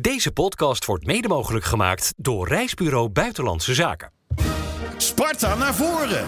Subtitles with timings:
[0.00, 4.12] Deze podcast wordt mede mogelijk gemaakt door Reisbureau Buitenlandse Zaken.
[4.96, 6.26] Sparta naar voren.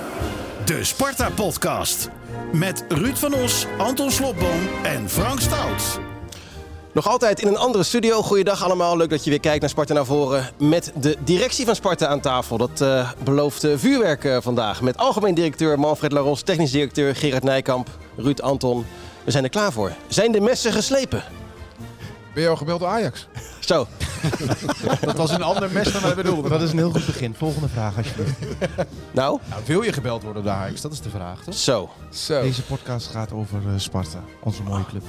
[0.65, 2.09] De Sparta-podcast.
[2.53, 6.01] Met Ruud van Os, Anton Slobboom en Frank Stout.
[6.93, 8.23] Nog altijd in een andere studio.
[8.23, 8.97] Goeiedag allemaal.
[8.97, 10.51] Leuk dat je weer kijkt naar Sparta naar voren.
[10.59, 12.57] Met de directie van Sparta aan tafel.
[12.59, 14.83] Dat eh, belooft eh, vuurwerk eh, vandaag.
[14.83, 18.87] Met algemeen directeur Manfred Laros, technisch directeur Gerard Nijkamp, Ruud Anton.
[19.25, 19.93] We zijn er klaar voor.
[20.07, 21.42] Zijn de messen geslepen?
[22.35, 23.27] Ben je al gebeld door Ajax?
[23.61, 23.87] Zo.
[25.01, 26.51] Dat was een ander mes dan wij bedoelden.
[26.51, 27.35] Dat is een heel goed begin.
[27.35, 28.39] Volgende vraag alsjeblieft.
[29.11, 30.81] Nou, Nou, wil je gebeld worden door Ajax?
[30.81, 31.55] Dat is de vraag, toch?
[31.55, 31.91] zo.
[32.11, 32.43] Zo.
[32.43, 34.19] Deze podcast gaat over eh, Sparta.
[34.43, 35.03] Onze mooie club.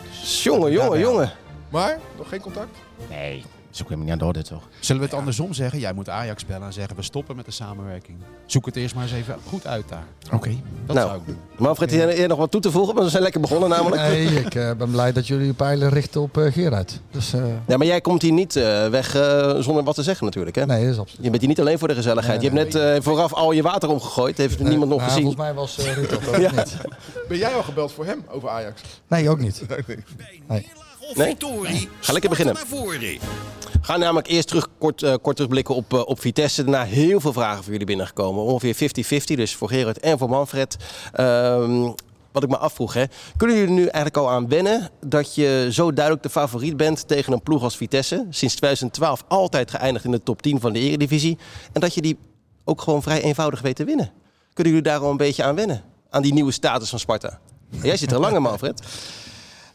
[0.43, 1.31] Jongen, jongen, jongen.
[1.69, 2.77] Maar, nog geen contact?
[3.09, 3.43] Nee,
[3.77, 4.61] zoek hem niet aan de orde, toch?
[4.79, 5.79] Zullen we het andersom zeggen?
[5.79, 8.17] Jij moet Ajax bellen en zeggen we stoppen met de samenwerking.
[8.45, 10.03] Zoek het eerst maar eens even goed uit daar.
[10.31, 10.49] Oké.
[10.85, 11.07] Dat Nou.
[11.07, 11.37] zou ik doen.
[11.57, 12.93] Manfred, hier hier nog wat toe te voegen?
[12.93, 14.01] Want we zijn lekker begonnen namelijk.
[14.01, 16.99] Nee, ik eh, ben blij dat jullie je pijlen richten op eh, Gerard.
[17.11, 20.25] Dus eh, Ja, maar jij komt hier niet eh, weg eh, zonder wat te zeggen
[20.25, 20.55] natuurlijk.
[20.55, 20.65] Hè?
[20.65, 21.23] nee, dat is absoluut.
[21.23, 22.41] Je bent hier niet alleen voor de gezelligheid.
[22.41, 24.37] Nee, je hebt net eh, vooraf al je water omgegooid.
[24.37, 25.23] Heeft niemand nog Nou, gezien.
[25.23, 26.51] Volgens mij was eh Ruud dat ook Ja.
[26.51, 26.77] niet.
[27.27, 28.81] Ben jij al gebeld voor hem over Ajax?
[29.07, 29.61] Nee, ook niet.
[30.47, 30.71] Nee.
[31.09, 31.89] Of Nee?
[31.99, 32.55] Ga lekker beginnen.
[33.81, 36.63] Gaan namelijk eerst terug, kort, eh, kort terugblikken op, eh, op Vitesse.
[36.63, 38.43] Daarna heel veel vragen voor jullie binnengekomen.
[38.43, 40.77] Ongeveer 50-50, dus voor Gerard en voor Manfred.
[41.11, 41.91] Ehm,
[42.31, 43.03] wat ik me afvroeg, hè.
[43.37, 47.07] kunnen jullie er nu eigenlijk al aan wennen dat je zo duidelijk de favoriet bent
[47.07, 48.25] tegen een ploeg als Vitesse?
[48.29, 51.37] Sinds 2012 altijd geëindigd in de top 10 van de Eredivisie.
[51.73, 52.17] En dat je die
[52.63, 54.11] ook gewoon vrij eenvoudig weet te winnen.
[54.53, 55.83] Kunnen jullie daar al een beetje aan wennen?
[56.09, 57.39] Aan die nieuwe status van Sparta?
[57.81, 58.81] Jij zit er langer, Manfred.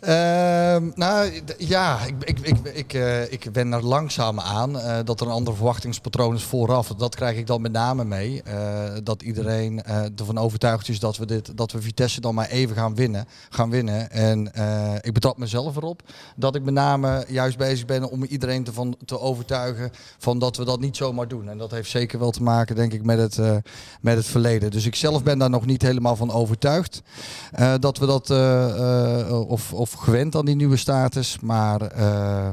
[0.01, 5.21] Ehm, nou, ja, ik, ik, ik, ik, eh, ik wen er langzaam aan eh, dat
[5.21, 6.89] er een ander verwachtingspatroon is vooraf.
[6.89, 8.43] Dat krijg ik dan met name mee.
[8.43, 9.83] eh, dat iedereen
[10.17, 13.27] ervan overtuigd is dat we, dit, dat we Vitesse dan maar even gaan winnen.
[13.49, 14.11] Gaan winnen.
[14.11, 14.53] En
[15.01, 16.03] ik betrap mezelf erop
[16.37, 20.57] dat ik met name juist bezig ben om iedereen te, van, te overtuigen van dat
[20.57, 21.49] we dat niet zomaar doen.
[21.49, 23.63] En dat heeft zeker wel te maken, denk ik, met het,
[24.01, 24.71] met het verleden.
[24.71, 27.03] Dus ik zelf ben daar nog niet helemaal van overtuigd.
[27.81, 31.39] dat we dat, eh, of, of gewend aan die nieuwe status.
[31.41, 32.49] Maar, eh,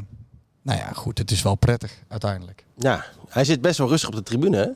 [0.62, 2.66] nou ja, goed, het is wel prettig uiteindelijk.
[2.78, 4.68] Ja, hij zit best wel rustig op de tribune, hè?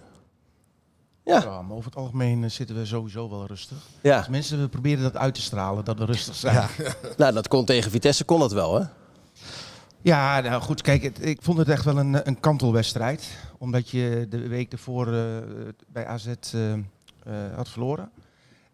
[1.24, 1.42] Ja.
[1.44, 3.78] Ja, maar over het algemeen eh, zitten we sowieso wel rustig.
[4.02, 6.56] Ja, Als mensen we proberen dat uit te stralen, dat we rustig zijn.
[6.56, 6.68] Ja.
[7.18, 8.86] nou dat kon tegen Vitesse, kon dat wel, hè?
[10.02, 13.28] Ja, nou goed, kijk, het- ik vond het echt wel een, een kantelwedstrijd.
[13.58, 15.24] Omdat je de week ervoor eh,
[15.88, 16.28] bij AZ
[17.56, 18.12] had verloren.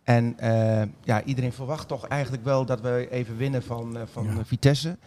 [0.06, 4.28] En eh, ja, iedereen verwacht toch eigenlijk wel dat we even winnen van, eh, van
[4.28, 4.98] eh, Vitesse.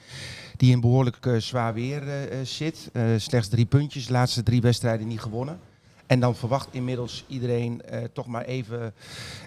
[0.57, 2.03] Die in behoorlijk eh, zwaar weer
[2.43, 2.91] zit.
[3.17, 5.61] Slechts drie puntjes, de laatste drie wedstrijden niet gewonnen.
[6.07, 7.83] En dan verwacht inmiddels iedereen
[8.13, 8.95] toch maar even,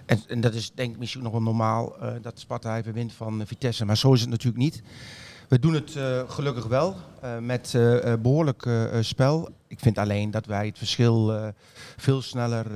[0.06, 3.42] en, en dat is denk ik misschien nog wel normaal, dat Sparta even wint van
[3.46, 3.84] Vitesse.
[3.84, 4.82] Maar zo is het natuurlijk niet.
[5.48, 5.98] We doen het
[6.28, 6.96] gelukkig wel
[7.40, 9.48] met eh, eh, behoorlijk eh, eh, spel.
[9.66, 11.52] Ik vind alleen dat wij het verschil
[11.96, 12.66] veel sneller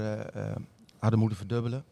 [0.99, 1.85] hadden moeten verdubbelen.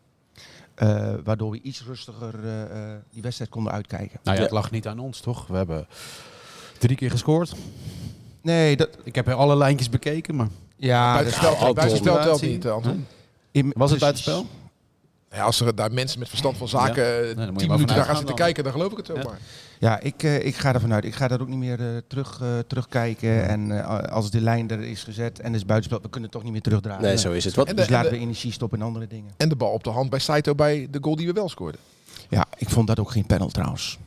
[0.74, 4.18] Eh, waardoor we iets rustiger eh, eh, die wedstrijd konden uitkijken.
[4.22, 5.46] Nou ja, het lag niet aan ons, toch?
[5.46, 5.86] We hebben
[6.78, 7.54] drie keer gescoord.
[8.42, 13.06] Nee, dat, Ik heb alle lijntjes bekeken, maar ja, buitenspel, telt niet, Anton.
[13.50, 14.46] in- was het buitenspel?
[15.34, 17.96] Ja, als er daar mensen met verstand van zaken moet je tien minuten daar vanuit
[18.06, 18.44] gaan zitten dan.
[18.44, 19.22] kijken, dan geloof ik het ook Ja.
[19.24, 19.38] maar.
[19.78, 21.04] Ja, ik, eh, ik ga ervan uit.
[21.04, 23.48] Ik ga daar ook niet meer eh, terug, eh, terugkijken.
[23.48, 26.32] En eh, als de lijn er is gezet en het is buitenspel, we kunnen het
[26.32, 27.02] toch niet meer terugdraaien.
[27.02, 27.54] Nee, zo is het.
[27.54, 29.32] Wat, Dus laten de- we energie stoppen in andere dingen.
[29.36, 31.80] En de bal op de hand bij Saito bij de goal die we wel scoorden.
[32.28, 33.98] Ja, ik vond dat ook geen panel trouwens.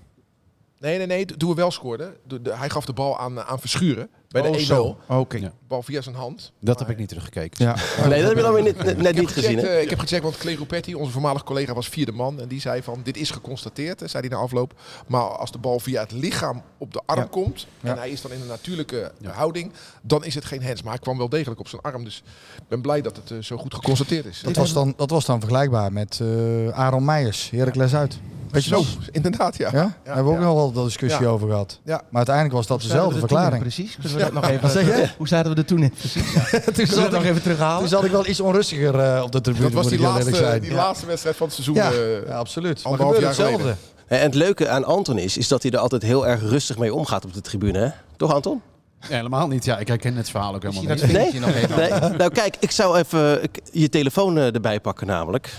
[0.79, 2.15] Nee, nee, nee, toen we wel scoorden.
[2.27, 4.59] De, de- hij gaf de bal aan, aan Verschuren bij de Oh, 1-0.
[4.59, 4.97] zo.
[5.07, 5.39] Oké.
[5.39, 6.51] De bal via zijn hand.
[6.59, 7.65] Dat heb ik niet teruggekeken.
[7.65, 7.75] Ja.
[8.07, 9.67] nee, dat heb je dan weer net, net Ik heb, niet gezien, hè?
[9.67, 12.39] eh, ik heb gecheckt, want Clay Rupetti, onze voormalige collega, was vierde man.
[12.41, 14.73] En die zei van, dit is geconstateerd, eh, zei hij na afloop.
[15.07, 17.27] Maar als de bal via het lichaam op de arm Ja.
[17.31, 17.67] komt...
[17.81, 17.97] en Ja.
[17.97, 19.71] hij is dan in een natuurlijke eh, houding...
[20.01, 20.81] dan is het geen hands.
[20.81, 22.03] Maar hij kwam wel degelijk op zijn arm.
[22.03, 22.23] Dus
[22.57, 24.41] ik ben blij dat het eh, zo goed geconstateerd is.
[24.41, 28.19] Dat was dan, dat was dan vergelijkbaar met eh Aaron Meijers, Heracles uit.
[28.51, 29.69] Weet je Zo, inderdaad, ja.
[29.71, 29.71] Ja?
[29.73, 30.45] Daar hebben we ook ja.
[30.45, 31.27] nog wel de discussie Ja.
[31.29, 31.79] over gehad.
[31.83, 31.95] Ja.
[31.95, 33.61] Maar uiteindelijk was dat dezelfde verklaring.
[33.61, 33.93] Precies.
[34.01, 35.15] Kunnen we dat nog even, zeg?
[35.17, 35.89] Hoe zaten we er toen in?
[35.99, 36.31] Precies.
[36.33, 37.79] toen, Kunnen we zat dat nog ik, even terughalen?
[37.79, 40.35] toen zat ik wel iets onrustiger eh, op de tribune, Dat was die, ik laatste,
[40.35, 40.61] zijn.
[40.61, 40.75] die ja.
[40.75, 41.75] laatste wedstrijd van het seizoen.
[41.75, 42.83] Ja, eh, ja, absoluut.
[42.83, 43.75] Maar hetzelfde.
[44.07, 46.93] En het leuke aan Anton is, is dat hij er altijd heel erg rustig mee
[46.93, 47.89] omgaat op de tribune, hè?
[48.17, 48.61] Toch, Anton?
[49.09, 49.65] Nee, helemaal niet.
[49.65, 50.99] Ja, ik herken het verhaal ook helemaal niet.
[50.99, 51.77] dat vingertje nog even.
[51.77, 52.17] Nee?
[52.17, 55.53] Nou, kijk, ik zou even ik- je telefoon eh, erbij pakken namelijk.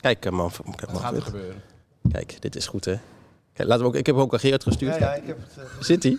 [0.00, 0.50] Kijk, eh, man.
[0.92, 1.62] Wat gaat er gebeuren?
[2.12, 2.96] Kijk, dit is goed, hè?
[3.58, 4.94] Ja, laten we ook, ik heb ook aan Gerard gestuurd.
[4.98, 5.64] Ja, ja, ik heb het.
[5.64, 6.18] eh, Zit hij?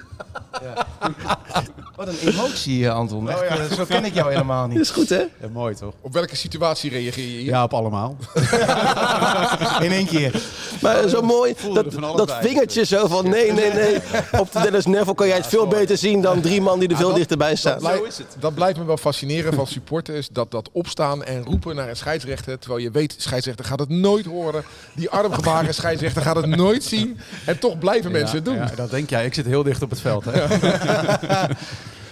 [1.96, 3.30] wat een emotie, eh, Anton.
[3.30, 4.80] Echt, eh, zo ken ik jou helemaal niet.
[4.86, 5.18] Is goed, hè?
[5.18, 5.94] Ja, mooi toch?
[6.02, 7.44] Op welke situatie reageer je hier?
[7.46, 8.18] Ja, op allemaal.
[9.86, 10.42] In één keer.
[10.82, 13.98] Maar zo mooi, dat, dat vingertje zo van nee, nee, nee.
[14.40, 16.96] Op de Dennis Neville kan jij het veel beter zien dan drie man die er
[16.98, 17.80] veel dat- dichterbij staan.
[17.80, 20.28] Dat, blijft, dat blijft me wel fascineren van supporters.
[20.32, 22.60] Dat dat opstaan en roepen naar een scheidsrechter.
[22.60, 24.64] Terwijl je weet, scheidsrechter gaat het nooit horen.
[24.96, 27.20] Die armgebaren scheidsrechter gaat het nooit zien.
[27.46, 28.56] En toch blijven mensen het doen.
[28.56, 29.26] Ja, dat denk jij.
[29.26, 30.26] Ik zit heel dicht op het veld.
[30.26, 30.46] Hè?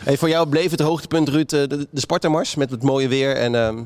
[0.08, 3.36] Hey, voor jou bleef het hoogtepunt, Ruud, eh, de, de Spartamars met het mooie weer.
[3.36, 3.84] En, ehm,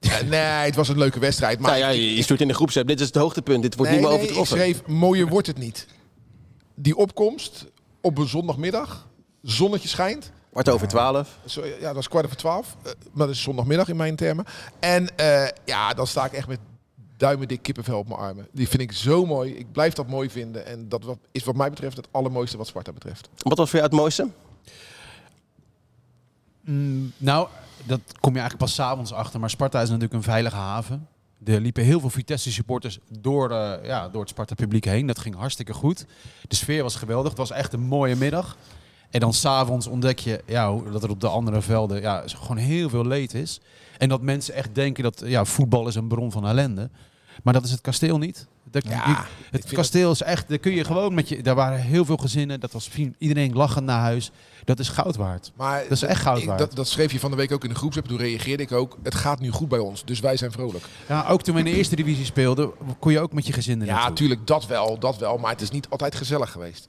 [0.00, 1.58] Ja, nee, het was een leuke wedstrijd.
[1.58, 2.88] Maar nou ja, je je stuurt in de groepsapp.
[2.88, 3.62] Dit is het hoogtepunt.
[3.62, 4.56] Dit wordt nee, niet meer nee, overtroffen.
[4.56, 5.86] ik schreef, mooier wordt het niet.
[6.74, 7.66] Die opkomst
[8.00, 9.08] op een zondagmiddag.
[9.42, 10.32] Zonnetje schijnt.
[10.50, 11.38] Kwart over twaalf.
[11.46, 12.76] Zo, ja, dat is kwart over twaalf.
[12.82, 14.44] Eh, maar dat is zondagmiddag in mijn termen.
[14.80, 16.58] En eh, ja, dan sta ik echt met
[17.22, 18.46] duimen dik kippenvel op mijn armen.
[18.52, 19.52] Die vind ik zo mooi.
[19.54, 20.66] Ik blijf dat mooi vinden.
[20.66, 23.28] En dat wat- is wat mij betreft het allermooiste wat Sparta betreft.
[23.36, 24.28] Wat was voor jou het mooiste?
[26.60, 27.48] Mm, nou,
[27.84, 29.40] dat kom je eigenlijk pas 's avonds achter.
[29.40, 31.08] Maar Sparta is natuurlijk een veilige haven.
[31.44, 35.06] Er liepen heel veel Vitesse supporters door, eh, ja, door het Sparta publiek heen.
[35.06, 36.06] Dat ging hartstikke goed.
[36.48, 37.28] De sfeer was geweldig.
[37.28, 38.56] Het was echt een mooie middag.
[39.10, 42.88] En dan s'avonds ontdek je ja, dat er op de andere velden ja, gewoon heel
[42.88, 43.60] veel leed is.
[43.98, 46.90] En dat mensen echt denken dat ja, voetbal is een bron van ellende.
[47.42, 48.46] Maar dat is het kasteel niet.
[48.72, 51.42] Ja, het kasteel is echt, daar kun je gewoon met je.
[51.42, 52.60] Daar waren heel veel gezinnen.
[52.60, 54.30] Dat was iedereen lachend naar huis.
[54.64, 55.52] Dat is goud waard.
[55.56, 56.58] Maar Dat is echt goud waard.
[56.58, 58.08] dat, dat schreef je van de week ook in de groepsapp.
[58.08, 58.98] Toen reageerde ik ook.
[59.02, 60.04] Het gaat nu goed bij ons.
[60.04, 60.84] Dus wij zijn vrolijk.
[61.08, 63.80] Ja, ook toen we in de eerste divisie speelden, kon je ook met je gezin
[63.80, 65.38] er Ja, natuurlijk, dat wel, dat wel.
[65.38, 66.88] Maar het is niet altijd gezellig geweest.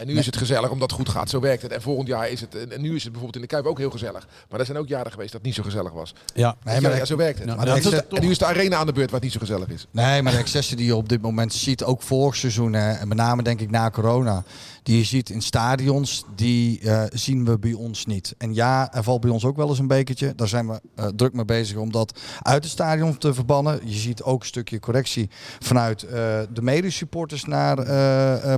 [0.00, 1.30] En nu is het gezellig omdat het goed gaat.
[1.30, 1.72] Zo werkt het.
[1.72, 2.68] En volgend jaar is het...
[2.68, 4.28] En nu is het bijvoorbeeld in de Kuip ook heel gezellig.
[4.50, 6.14] Maar er zijn ook jaren geweest dat het niet zo gezellig was.
[6.34, 6.56] Ja.
[6.64, 7.48] Nee, maar ja, zo werkt het.
[7.48, 9.30] Ja, Maar dat dat het- en nu is de arena aan de beurt waar het
[9.30, 9.86] niet zo gezellig is.
[9.90, 13.08] Nee, maar de excessen die je op dit moment ziet, ook vorig seizoen, hè, en
[13.08, 14.42] met name denk ik na corona,
[14.88, 18.34] die je ziet in stadions, die eh, zien we bij ons niet.
[18.38, 20.34] En ja, er valt bij ons ook wel eens een bekertje.
[20.34, 23.80] Daar zijn we eh, druk mee bezig om dat uit het stadion te verbannen.
[23.84, 26.10] Je ziet ook een stukje correctie vanuit eh,
[26.52, 27.76] de medesupporters naar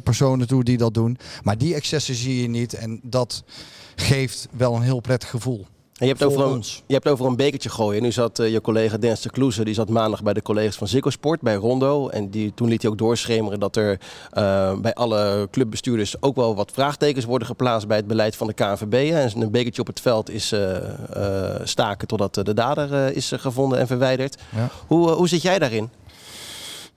[0.02, 1.18] personen toe die dat doen.
[1.42, 3.44] Maar die excessen zie je niet en dat
[3.94, 5.66] geeft wel een heel prettig gevoel.
[6.00, 6.82] En je hebt, over een, ons.
[6.86, 8.02] je hebt over een bekertje gooien.
[8.02, 10.88] Nu zat eh, je collega Dennis de Kloeze, die zat maandag bij de collega's van
[10.88, 12.08] Ziggo Sport, bij Rondo.
[12.08, 14.00] En die, toen liet hij ook doorschemeren dat er
[14.30, 18.52] eh, bij alle clubbestuurders ook wel wat vraagtekens worden geplaatst bij het beleid van de
[18.52, 19.12] KNVB.
[19.12, 20.76] En een bekertje op het veld is eh,
[21.64, 24.38] staken totdat de dader is gevonden en verwijderd.
[24.56, 24.70] Ja.
[24.86, 25.90] Hoe, hoe zit jij daarin?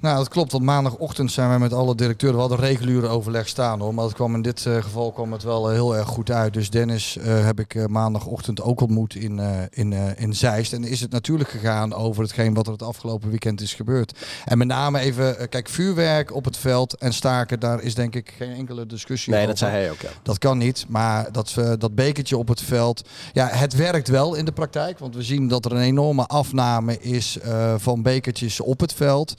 [0.03, 0.51] Nou, dat klopt.
[0.51, 2.39] Want maandagochtend zijn wij met alle directeuren.
[2.39, 3.94] We hadden reguliere overleg staan hoor.
[3.94, 6.53] Maar het kwam in dit eh, geval kwam het wel eh, heel erg goed uit.
[6.53, 9.39] Dus Dennis eh, heb ik maandagochtend ook ontmoet in,
[9.69, 10.73] in, in Zeist.
[10.73, 14.17] En is het natuurlijk gegaan over hetgeen wat er het afgelopen weekend is gebeurd.
[14.45, 18.33] En met name even, kijk, vuurwerk op het veld en staken, daar is denk ik
[18.38, 19.53] geen enkele discussie Nee, over.
[19.53, 20.09] dat zei hij ook, ja.
[20.23, 24.45] Dat kan niet, maar dat, dat bekertje op het veld, ja, het werkt wel in
[24.45, 25.00] de praktijk.
[25.00, 27.38] Want we zien dat er een enorme afname is
[27.77, 29.35] van bekertjes op het veld.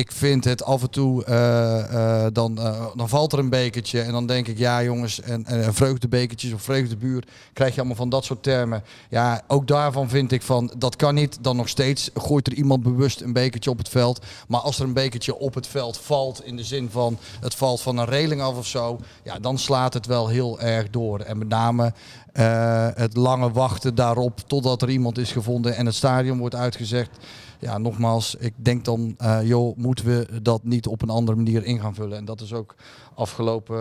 [0.00, 4.00] Ik vind het af en toe, eh, eh, dan, eh, dan valt er een bekertje
[4.00, 8.08] en dan denk ik, ja jongens, en, en vreugdebekertjes of vreugdebuur, krijg je allemaal van
[8.08, 8.82] dat soort termen.
[9.10, 11.38] Ja, ook daarvan vind ik van, dat kan niet.
[11.40, 14.24] Dan nog steeds gooit er iemand bewust een bekertje op het veld.
[14.48, 17.80] Maar als er een bekertje op het veld valt, in de zin van het valt
[17.80, 21.20] van een reling af of zo, ja, dan slaat het wel heel erg door.
[21.20, 21.92] En met name
[22.32, 27.10] eh, het lange wachten daarop totdat er iemand is gevonden en het stadion wordt uitgezegd.
[27.58, 31.64] Ja, nogmaals, ik denk dan, eh, joh, moeten we dat niet op een andere manier
[31.64, 32.16] in gaan vullen.
[32.18, 32.74] En dat is ook
[33.14, 33.76] afgelopen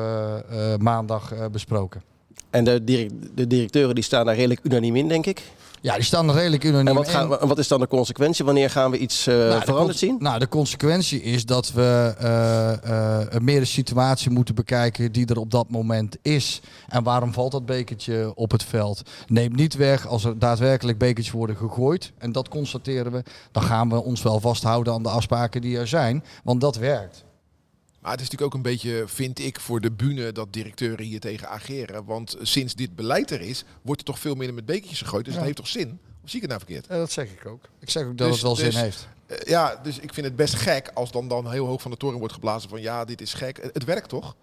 [0.50, 2.02] eh, maandag besproken.
[2.50, 5.44] En de, direct- de directeuren die staan daar redelijk unaniem in, denk ik.
[5.82, 7.12] Ja, die staan er redelijk unaniem En wat, in.
[7.12, 8.46] gaan, we- wat is dan de consequentie?
[8.46, 10.16] Wanneer gaan we iets Nou, de veranderd zien?
[10.20, 15.52] Nou, de consequentie is dat we eh, meer de situatie moeten bekijken die er op
[15.52, 16.62] dat moment is.
[16.88, 19.02] En waarom valt dat bekertje op het veld?
[19.28, 22.12] Neem niet weg als er daadwerkelijk bekertjes worden gegooid.
[22.18, 23.24] En dat constateren we.
[23.52, 26.24] Dan gaan we ons wel vasthouden aan de afspraken die er zijn.
[26.44, 27.24] Want dat werkt.
[28.02, 31.20] Maar het is natuurlijk ook een beetje, vind ik, voor de bühne dat directeuren hier
[31.20, 32.06] tegen ageren.
[32.06, 35.24] Want sinds dit beleid er is, wordt er toch veel minder met bekertjes gegooid.
[35.26, 35.40] Dus Ja.
[35.40, 36.00] dat heeft toch zin?
[36.24, 36.86] Of zie ik het nou verkeerd?
[36.90, 37.64] Ja, dat zeg ik ook.
[37.80, 39.08] Ik zeg ook dat Dus- het wel dus- zin heeft.
[39.26, 41.98] Eh, ja, dus ik vind het best gek als dan, dan heel hoog van de
[41.98, 43.58] toren wordt geblazen van ja, dit is gek.
[43.62, 44.36] Het, het werkt toch?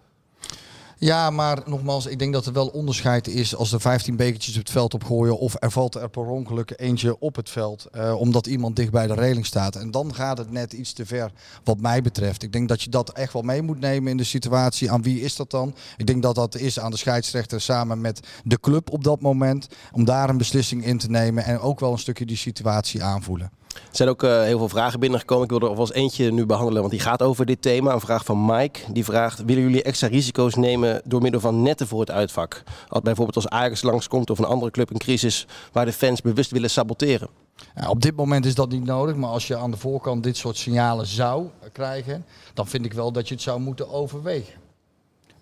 [0.99, 4.61] Ja, maar nogmaals, ik denk dat er wel onderscheid is als er 15 bekertjes op
[4.61, 8.47] het veld opgooien of er valt er per ongeluk eentje op het veld, eh, omdat
[8.47, 9.77] iemand dicht bij de reling staat.
[9.77, 11.31] En dan gaat het net iets te ver,
[11.65, 12.43] wat mij betreft.
[12.43, 14.91] Ik denk dat je dat echt wel mee moet nemen in de situatie.
[14.91, 15.75] Aan wie is dat dan?
[15.97, 19.69] Ik denk dat dat is aan de scheidsrechter samen met de club op dat moment,
[19.93, 23.51] om daar een beslissing in te nemen en ook wel een stukje die situatie aanvoelen.
[23.91, 25.45] Er zijn ook eh, heel veel vragen binnengekomen.
[25.45, 27.93] Ik wil er alvast eentje nu behandelen, want die gaat over dit thema.
[27.93, 28.93] Een vraag van Mike.
[28.93, 32.63] Die vraagt, willen jullie extra risico's nemen door middel van netten voor het uitvak?
[32.89, 36.51] Als bijvoorbeeld als Ajax langskomt of een andere club in crisis waar de fans bewust
[36.51, 37.29] willen saboteren.
[37.75, 40.37] Ja, op dit moment is dat niet nodig, maar als je aan de voorkant dit
[40.37, 44.66] soort signalen zou krijgen, dan vind ik wel dat je het zou moeten overwegen.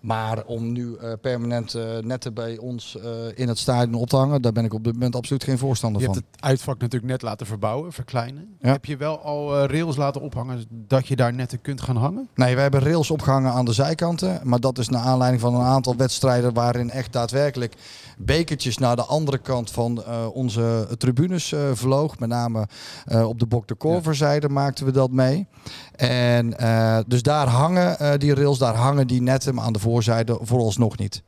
[0.05, 4.15] Maar om nu eh, permanent eh, netten bij ons eh, in het stadion op te
[4.15, 6.15] hangen, daar ben ik op dit moment absoluut geen voorstander Je van.
[6.15, 8.57] hebt het uitvak natuurlijk net laten verbouwen, verkleinen.
[8.61, 8.71] Ja.
[8.71, 12.29] Heb je wel al rails laten ophangen dat je daar netten kunt gaan hangen?
[12.35, 14.39] Nee, we hebben rails opgehangen aan de zijkanten.
[14.43, 17.73] Maar dat is naar aanleiding van een aantal wedstrijden waarin echt daadwerkelijk
[18.17, 22.19] bekertjes naar de andere kant van eh, onze tribunes eh, vloog.
[22.19, 22.67] Met name
[23.05, 25.47] eh, op de Bok de Korverzijde maakten we dat mee.
[25.95, 29.79] En eh, dus daar hangen eh, die rails, daar hangen die netten, maar aan de
[29.79, 31.21] voorzijde vooralsnog niet.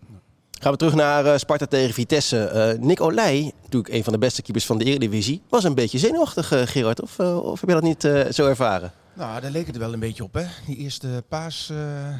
[0.60, 2.44] Gaan we terug naar eh, Sparta tegen Vitesse.
[2.46, 5.98] Eh Nick Olij, natuurlijk een van de beste keepers van de Eredivisie, was een beetje
[5.98, 7.01] zenuwachtig, eh, Gerard.
[7.01, 8.91] Of, of heb je dat niet eh, zo ervaren?
[9.13, 10.44] Nou, daar leek het er wel een beetje op, hè?
[10.65, 11.77] Die eerste paas eh,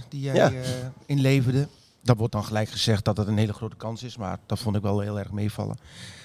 [0.10, 0.52] die jij Ja.
[1.06, 1.68] inleverde.
[2.08, 4.76] Dat wordt dan gelijk gezegd dat het een hele grote kans is, maar dat vond
[4.76, 5.78] ik wel heel erg meevallen.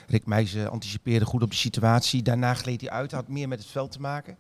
[0.06, 2.22] Rick Meijzen anticipeerde goed op de situatie.
[2.22, 4.36] Daarna gleed hij uit, had meer met het veld te maken.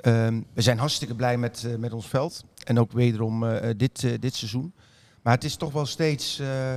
[0.00, 2.44] Ehm, we zijn hartstikke blij met, eh, met ons veld.
[2.64, 4.72] En ook wederom eh, dit, eh, dit seizoen.
[5.22, 6.74] Maar het is toch wel steeds eh,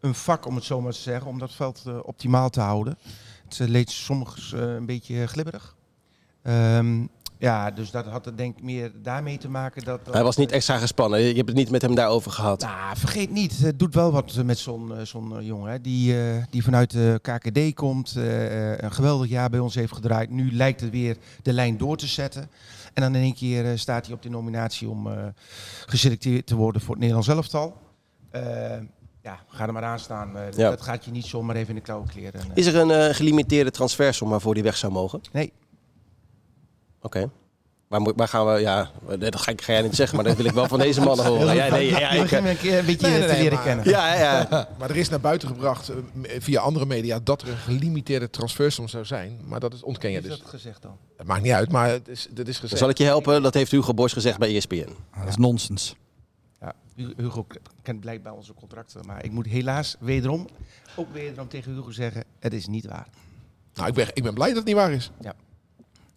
[0.00, 2.98] een vak, om het zo maar te zeggen, om dat veld eh, optimaal te houden.
[3.44, 5.76] Het eh, leed soms eh, een beetje glibberig.
[6.42, 7.06] Ehm,
[7.38, 10.04] ja, dus dat had het denk ik meer daarmee te maken dat...
[10.04, 11.20] dat Hij was niet extra gespannen.
[11.20, 12.60] Je hebt het niet met hem daarover gehad.
[12.60, 15.70] nou, vergeet niet, het doet wel wat met zo'n eh, zo'n eh, jongen.
[15.70, 20.30] Hè, die, eh, die vanuit de KKD komt, een geweldig jaar bij ons heeft gedraaid.
[20.30, 22.50] Nu lijkt het weer de lijn door te zetten.
[22.94, 25.08] En dan in één keer staat hij op de nominatie om
[25.86, 27.76] geselecteerd te worden voor het Nederlands elftal.
[29.22, 30.32] Ja, ga er maar aan staan.
[30.56, 30.70] Ja.
[30.70, 32.40] Dat gaat je niet zomaar even in de klauwen kleren.
[32.54, 35.20] Is er een gelimiteerde transfersom waarvoor die weg zou mogen?
[35.32, 35.52] Nee.
[37.02, 37.30] Oké.
[37.88, 38.60] Waar, moet- waar gaan we...
[38.60, 41.00] Ja, dat ga, ik, ga jij niet zeggen, maar dat wil ik wel van deze
[41.00, 41.54] mannen horen.
[41.54, 43.62] Ja, nee, ja, ik, begint me een, keer een beetje Nee, nee, te leren maar-
[43.64, 43.88] kennen.
[43.88, 44.46] ja, ja.
[44.78, 48.30] Maar er is naar buiten gebracht eh, m- via andere media dat er een gelimiteerde
[48.30, 49.40] transfersom zou zijn.
[49.44, 50.38] Maar dat is, ontken je dus.
[50.38, 50.96] dat gezegd dan?
[51.16, 52.78] Het maakt niet uit, maar het is, dit is gezegd.
[52.80, 53.42] zal ik je helpen.
[53.42, 54.88] Dat heeft Hugo Borst gezegd bij ESPN.
[55.18, 55.94] Dat is nonsens.
[56.60, 57.46] Ja, Hu- Hugo
[57.82, 59.06] kent blijkbaar onze contracten.
[59.06, 60.48] Maar ik moet helaas wederom,
[60.96, 63.06] ook wederom tegen Hugo zeggen, het is niet waar.
[63.74, 65.10] Nou, ik ben, ik ben blij dat het niet waar is.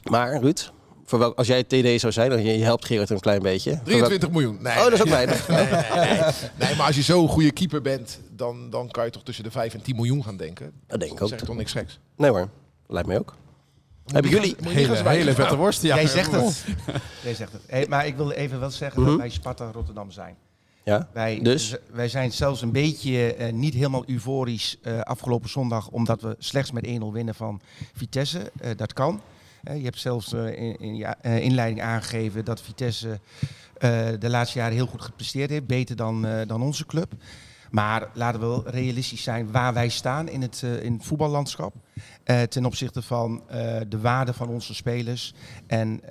[0.09, 0.71] Maar Ruud,
[1.05, 3.69] voor welk, als jij TD zou zijn, dan je, je helpt Gerard een klein beetje.
[3.71, 4.57] Voor welk- 23 miljoen.
[4.61, 5.47] Nee, Oh, dat is ook weinig.
[5.47, 6.19] nee, nee, nee.
[6.59, 9.51] Nee, maar als je zo'n goede keeper bent, dan, dan kan je toch tussen de
[9.51, 10.71] 5 en 10 miljoen gaan denken.
[10.87, 11.31] Dat denk ik ook.
[11.31, 11.99] ik toch niks geks.
[12.17, 12.49] Nee hoor,
[12.87, 13.35] lijkt mij ook.
[14.05, 14.55] Hebben jullie...
[14.67, 15.81] Hele, hele vette worst.
[15.81, 15.95] Ja.
[15.95, 16.65] Jij zegt het.
[17.23, 17.61] Jij zegt het.
[17.67, 19.09] Hey, maar ik wil even wel zeggen Mhm.
[19.09, 20.35] dat wij Sparta Rotterdam zijn.
[20.83, 21.75] Ja, Wij, dus?
[21.91, 26.71] wij zijn zelfs een beetje eh, niet helemaal euforisch eh, afgelopen zondag, omdat we slechts
[26.71, 27.61] met 1-0 winnen van
[27.93, 28.51] Vitesse.
[28.61, 29.21] Eh, dat kan.
[29.63, 33.19] Je hebt zelfs eh, in, je eh, inleiding aangegeven dat Vitesse
[33.77, 35.67] eh, de laatste jaren heel goed gepresteerd heeft.
[35.67, 37.13] Beter dan, dan onze club.
[37.71, 41.73] Maar laten we wel realistisch zijn waar wij staan in het, in voetballandschap.
[42.49, 43.43] Ten opzichte van
[43.87, 45.33] de waarde van onze spelers.
[45.67, 46.01] En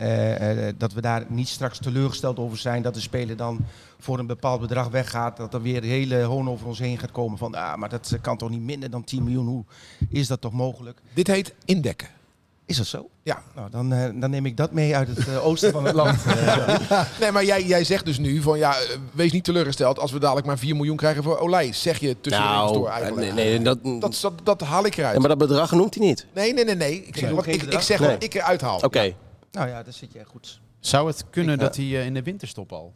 [0.76, 3.64] dat we daar niet straks teleurgesteld over zijn dat de speler dan
[3.98, 5.36] voor een bepaald bedrag weggaat.
[5.36, 8.36] Dat er weer hele hoon over ons heen gaat komen van ah, maar dat kan
[8.36, 9.46] toch niet minder dan 10 miljoen.
[9.46, 9.64] Hoe
[10.08, 11.00] is dat toch mogelijk?
[11.14, 12.08] Dit heet indekken.
[12.70, 13.08] Is dat zo?
[13.22, 13.42] Ja.
[13.54, 16.18] Nou, dan, eh, dan neem ik dat mee uit het eh, oosten van het land.
[17.20, 20.18] Nee, maar jij, jij zegt dus nu van ja, eh, wees niet teleurgesteld als we
[20.18, 21.72] dadelijk maar 4 miljoen krijgen voor Olij.
[21.72, 23.34] Zeg je tussen Nou, door eigenlijk.
[23.34, 25.14] nee, nee, dat, Dat, dat, dat haal ik eruit.
[25.14, 26.26] ja, maar dat bedrag noemt hij niet.
[26.34, 27.04] Nee, nee, nee, nee.
[27.06, 27.34] Ik zeg, Nee.
[27.34, 28.08] wat, ik, ik zeg Nee.
[28.10, 28.78] wat ik eruit haal.
[28.80, 29.14] Oké.
[29.52, 30.60] nou ja, daar zit jij goed.
[30.80, 32.92] Zou het kunnen Ik, dat hij in de winterstop al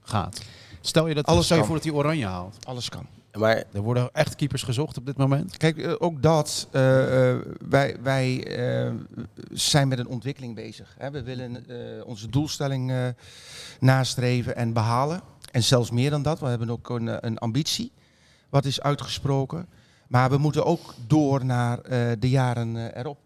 [0.00, 0.40] gaat?
[0.80, 2.56] Stel je dat Alles stel je voor dat hij oranje haalt.
[2.66, 3.06] Alles kan.
[3.38, 5.56] Maar Er worden echt keepers gezocht op dit moment.
[5.56, 6.68] Kijk, eh, ook dat.
[6.72, 8.92] eh, eh, wij wij eh,
[9.50, 10.94] zijn met een ontwikkeling bezig.
[10.98, 11.10] Hè.
[11.10, 13.08] We willen eh, onze doelstelling eh,
[13.80, 15.20] nastreven en behalen.
[15.50, 16.40] En zelfs meer dan dat.
[16.40, 17.92] We hebben ook een, een ambitie.
[18.48, 19.66] Wat is uitgesproken.
[20.08, 23.18] Maar we moeten ook door naar eh, de jaren erop.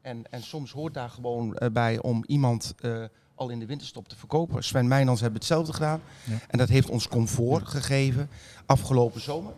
[0.00, 3.02] En, en soms hoort daar gewoon bij om iemand eh,
[3.34, 4.64] al in de winterstop te verkopen.
[4.64, 6.00] Sven Meijnans hebben hetzelfde gedaan.
[6.48, 8.28] En dat heeft ons comfort gegeven
[8.66, 9.52] afgelopen zomer.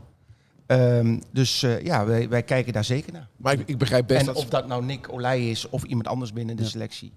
[0.67, 3.29] Ehm, dus eh, ja, wij, wij kijken daar zeker naar.
[3.37, 6.07] Maar ik, ik, begrijp best En dat, of dat nou Nick Olij is of iemand
[6.07, 7.13] anders binnen de selectie.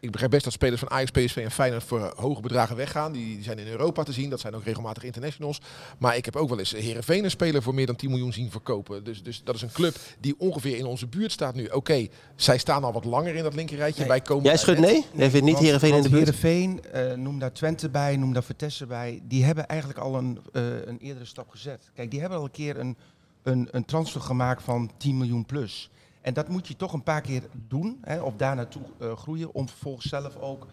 [0.00, 3.12] Ik begrijp best dat spelers van Ajax, PSV en Feyenoord voor hoge bedragen weggaan.
[3.12, 4.30] Die, die zijn in Europa te zien.
[4.30, 5.60] Dat zijn ook regelmatig internationals.
[5.98, 8.50] Maar ik heb ook wel eens Herenveen een speler voor meer dan 10 miljoen zien
[8.50, 9.04] verkopen.
[9.04, 11.66] Dus, dus dat is een club die ongeveer in onze buurt staat nu.
[11.66, 14.00] Oké, zij staan al wat langer in dat linkerrijtje.
[14.00, 14.08] Nee.
[14.08, 15.04] Wij komen jij schudt nee?
[15.14, 16.24] Jij vindt niet Heerenveen in de buurt?
[16.24, 19.20] Heerenveen, eh, noem daar Twente bij, noem daar Vitesse bij.
[19.22, 21.90] Die hebben eigenlijk al een, eh, een eerdere stap gezet.
[21.94, 22.96] Kijk, die hebben al een keer een,
[23.42, 25.90] een, een transfer gemaakt van 10 miljoen plus.
[26.20, 29.54] En dat moet je toch een paar keer doen, hè, of daar naartoe eh, groeien,
[29.54, 30.66] om vervolgens zelf ook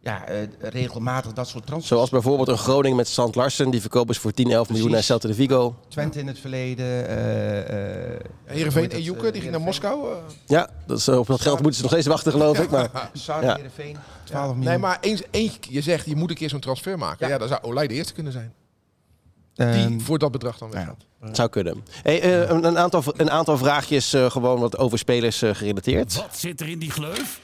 [0.00, 1.88] ja, eh, regelmatig dat soort transfers.
[1.94, 3.70] Zoals bijvoorbeeld een Groningen met Sant Larsen.
[3.70, 5.02] Die verkopen ze voor 10, 11 miljoen naar.
[5.02, 5.76] Celta de Vigo.
[5.88, 6.86] Twente in het verleden.
[7.08, 9.60] eh eh, hoe Heerenveen en dat, Joeke, eh, die ging naar.
[9.60, 10.16] Moskou.
[10.46, 12.70] Ja, dat is, op dat geld moeten ze nog steeds wachten geloof ik.
[12.70, 13.54] Maar Saar Ja.
[13.54, 14.64] Heerenveen, 12 miljoen.
[14.64, 17.26] Nee, maar eens, eens, je zegt, je moet een keer zo'n transfer maken.
[17.26, 17.38] Ja, Ja.
[17.38, 18.52] dan zou Olij de eerste kunnen zijn.
[19.54, 21.06] Ehm, Die voor dat bedrag dan weggaat.
[21.20, 21.84] Het zou kunnen.
[22.02, 26.14] Hey, eh, een, een, aantal, een aantal vraagjes eh, gewoon wat over spelers eh, gerelateerd.
[26.14, 27.40] Wat zit er in die gleuf?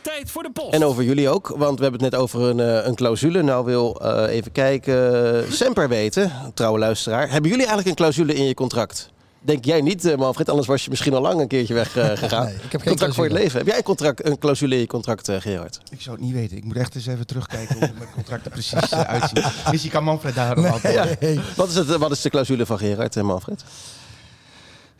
[0.00, 0.74] Tijd voor de post.
[0.74, 3.42] En over jullie ook, want we hebben het net over een, een clausule.
[3.42, 7.30] Nou wil eh, even kijken, Semper weten, trouwe luisteraar.
[7.30, 9.12] Hebben jullie eigenlijk een clausule in je contract?
[9.44, 12.16] Denk jij niet, eh, Manfred, anders was je misschien al lang een keertje weg eh,
[12.16, 12.44] gegaan.
[12.44, 13.38] Nee, ik heb geen contract voor het clausule.
[13.38, 13.58] leven.
[13.58, 15.80] Heb jij een, contract, een clausule in je contract, eh, Gerard?
[15.90, 16.56] Ik zou het niet weten.
[16.56, 19.44] Ik moet echt eens even terugkijken hoe mijn contract er precies uitziet.
[19.70, 21.16] Misschien kan Manfred daar nog antwoorden.
[21.20, 21.42] Ja.
[21.56, 23.64] Wat, is het, wat is de clausule van Gerard en Manfred?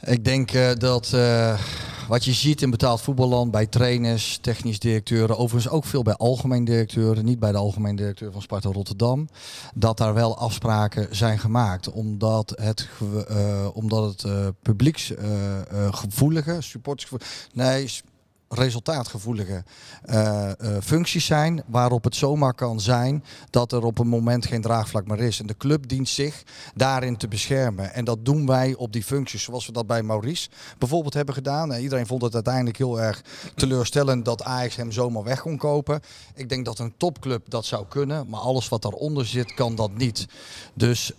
[0.00, 1.60] Ik denk eh, dat eh,
[2.08, 6.64] wat je ziet in betaald voetballand bij trainers, technisch directeuren, overigens ook veel bij algemeen
[6.64, 9.28] directeuren, niet bij de algemeen directeur van Sparta Rotterdam,
[9.74, 11.90] dat daar wel afspraken zijn gemaakt.
[11.90, 12.88] Omdat het,
[13.28, 17.90] eh, omdat het publieksgevoelige, supportersgevoelige, nee,
[18.48, 19.64] resultaatgevoelige
[20.02, 24.62] eh, eh, functies zijn, waarop het zomaar kan zijn dat er op een moment geen
[24.62, 25.40] draagvlak meer is.
[25.40, 26.42] En de club dient zich
[26.74, 27.94] daarin te beschermen.
[27.94, 30.48] En dat doen wij op die functies, zoals we dat bij Maurice
[30.78, 31.72] bijvoorbeeld hebben gedaan.
[31.72, 33.22] Eh, iedereen vond het uiteindelijk heel erg
[33.54, 36.00] teleurstellend dat Ajax hem zomaar weg kon kopen.
[36.34, 39.96] Ik denk dat een topclub dat zou kunnen, maar alles wat daaronder zit, kan dat
[39.96, 40.26] niet.
[40.74, 41.12] Dus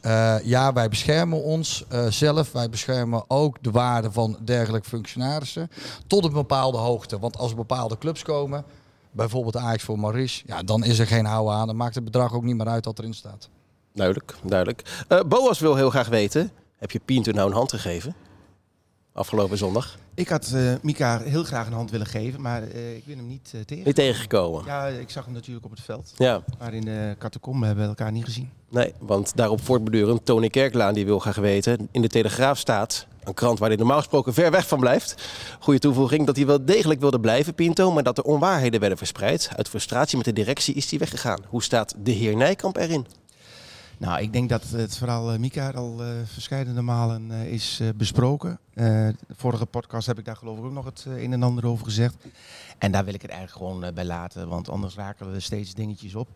[0.44, 2.52] ja, wij beschermen ons zelf.
[2.52, 5.70] Wij beschermen ook de waarde van dergelijke functionarissen
[6.08, 7.15] tot een bepaalde hoogte.
[7.20, 8.66] Want als bepaalde clubs komen,
[9.12, 11.68] bijvoorbeeld Ajax voor Maurice, ja, dan is er geen houden aan.
[11.68, 13.50] Dan maakt het bedrag ook niet meer uit wat erin staat.
[13.94, 15.06] Duidelijk, duidelijk.
[15.08, 18.16] Eh, Boas wil heel graag weten, heb je Pinto nou een hand gegeven?
[19.16, 19.98] Afgelopen zondag.
[20.14, 23.28] Ik had eh, Mika heel graag een hand willen geven, maar eh, ik ben hem
[23.28, 23.86] niet eh, tegen.
[23.86, 24.64] Niet tegengekomen.
[24.66, 26.14] Ja, ik zag hem natuurlijk op het veld.
[26.18, 28.50] Ja, Maar in de catacombe hebben we elkaar niet gezien.
[28.70, 31.88] nee, want daarop voortbedurend, Tony Kerklaan die wil graag weten.
[31.92, 35.28] In de Telegraaf staat, een krant waar hij normaal gesproken ver weg van blijft.
[35.60, 39.50] Goede toevoeging dat hij wel degelijk wilde blijven, Pinto, maar dat er onwaarheden werden verspreid.
[39.56, 41.42] Uit frustratie met de directie is hij weggegaan.
[41.48, 43.06] Hoe staat de heer Nijkamp erin?
[43.98, 48.60] Nou, ik denk dat het verhaal eh, Mika al eh verschillende malen eh, is besproken.
[48.74, 51.86] De vorige podcast heb ik daar geloof ik ook nog het een en ander over
[51.86, 52.16] gezegd.
[52.78, 56.16] En daar wil ik het eigenlijk gewoon bij laten, want anders raken we steeds dingetjes
[56.16, 56.28] op.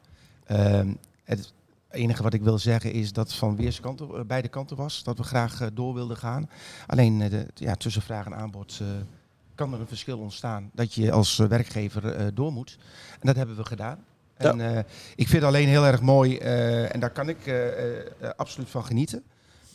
[0.45, 0.93] Ehm,
[1.23, 1.53] het
[1.89, 5.03] enige wat ik wil zeggen is dat van weerskanten, beide kanten was.
[5.03, 6.49] Dat we graag door wilden gaan.
[6.87, 8.81] Alleen de, ja, tussen vraag en aanbod
[9.55, 10.69] kan er een verschil ontstaan.
[10.73, 12.77] Dat je als werkgever door moet.
[13.11, 13.99] En dat hebben we gedaan.
[14.39, 14.51] Ja.
[14.51, 14.83] En eh,
[15.15, 17.55] ik vind alleen heel erg mooi, eh, en daar kan ik eh,
[18.35, 19.23] absoluut van genieten,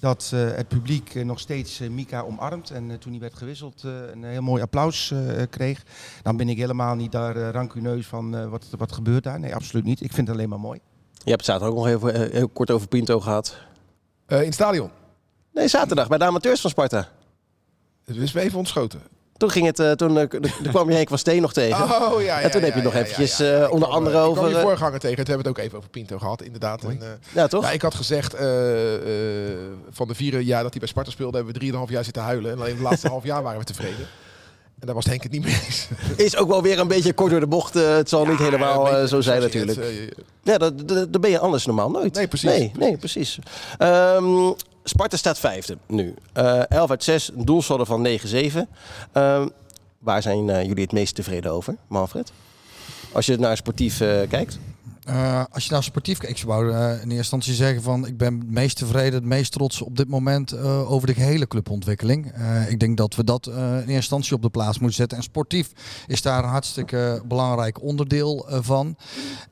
[0.01, 2.71] dat eh, het publiek nog steeds Mika omarmt.
[2.71, 5.83] En toen hij werd gewisseld, eh, een heel mooi applaus eh, kreeg.
[6.23, 9.41] Dan ben ik helemaal niet daar rancuneus van eh, wat, wat gebeurt daar.
[9.41, 10.01] Nee, absoluut niet.
[10.01, 10.81] Ik vind het alleen maar mooi.
[11.25, 13.57] Je hebt zaterdag ook nog even eh, heel kort over Pinto gehad.
[14.27, 14.91] Eh, in het stadion.
[15.53, 17.09] Nee, zaterdag bij de amateurs van Sparta.
[18.05, 19.01] Het is me even ontschoten.
[19.37, 20.27] Toen, ging het, eh, toen, eh,
[20.63, 21.85] toen kwam je Henk van Steen nog tegen.
[21.85, 22.41] Oh ja, ja.
[22.41, 24.45] en toen ja, heb je ja, nog eventjes eh, onder kwam, andere eh, Ik kwam
[24.45, 24.59] over...
[24.59, 25.25] je voorganger tegen.
[25.25, 26.83] Toen hebben we het ook even over Pinto gehad, inderdaad.
[26.83, 27.01] En,
[27.33, 27.65] ja, toch?
[27.65, 28.33] ja, ik had gezegd,
[29.91, 32.51] van de vier jaar dat hij bij Sparta speelde, hebben we drieënhalf jaar zitten huilen.
[32.51, 34.07] En alleen het laatste half jaar waren we tevreden.
[34.81, 35.89] En daar was Henk het niet mee eens.
[36.17, 37.75] Is ook wel weer een beetje kort door de bocht.
[37.75, 39.79] het zal niet helemaal zo zijn het, natuurlijk.
[39.79, 40.59] eh, Ja,
[41.09, 42.15] dat ben je anders normaal nooit.
[42.15, 42.49] Nee, precies.
[42.49, 43.39] Nee, nee, precies.
[43.79, 44.53] Ehm,
[44.85, 46.15] Sparta staat vijfde nu.
[46.33, 48.69] Eh 11 uit 6, een doelsaldo van 9-7.
[49.13, 49.49] Ehm,
[49.99, 52.33] waar zijn eh, jullie het meest tevreden over, Manfred?
[53.13, 54.59] Als je naar sportief eh, kijkt.
[55.05, 58.39] Eh, als je nou sportief kijkt, zou eh, in eerste instantie zeggen van ik ben
[58.39, 62.33] het meest tevreden, het meest trots op dit moment eh, over de gehele clubontwikkeling.
[62.69, 65.19] Ik denk dat we dat in eerste instantie op de plaats moeten zetten.
[65.19, 65.71] En sportief
[66.07, 68.97] is daar een hartstikke belangrijk onderdeel van.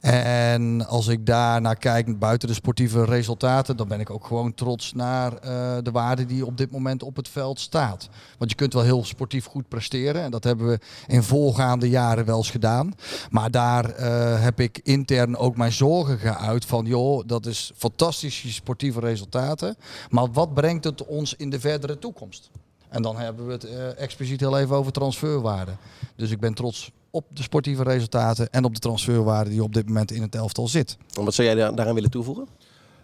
[0.00, 4.54] En als ik daar naar kijk, buiten de sportieve resultaten, dan ben ik ook gewoon
[4.54, 5.40] trots naar
[5.82, 8.08] de waarde die op dit moment op het veld staat.
[8.38, 10.22] Want je kunt wel heel sportief goed presteren.
[10.22, 12.92] En dat hebben we in voorgaande jaren wel eens gedaan.
[13.30, 14.00] Maar daar
[14.40, 19.76] heb ik intern mijn zorgen geuit van, joh, dat is fantastische sportieve resultaten.
[20.10, 22.50] Maar wat brengt het ons in de verdere toekomst?
[22.88, 25.72] En dan hebben we het eh, expliciet heel even over transferwaarde.
[26.16, 29.86] Dus ik ben trots op de sportieve resultaten en op de transferwaarde die op dit
[29.86, 30.96] moment in het elftal zit.
[31.18, 32.46] En Wat zou jij daar- daaraan willen toevoegen?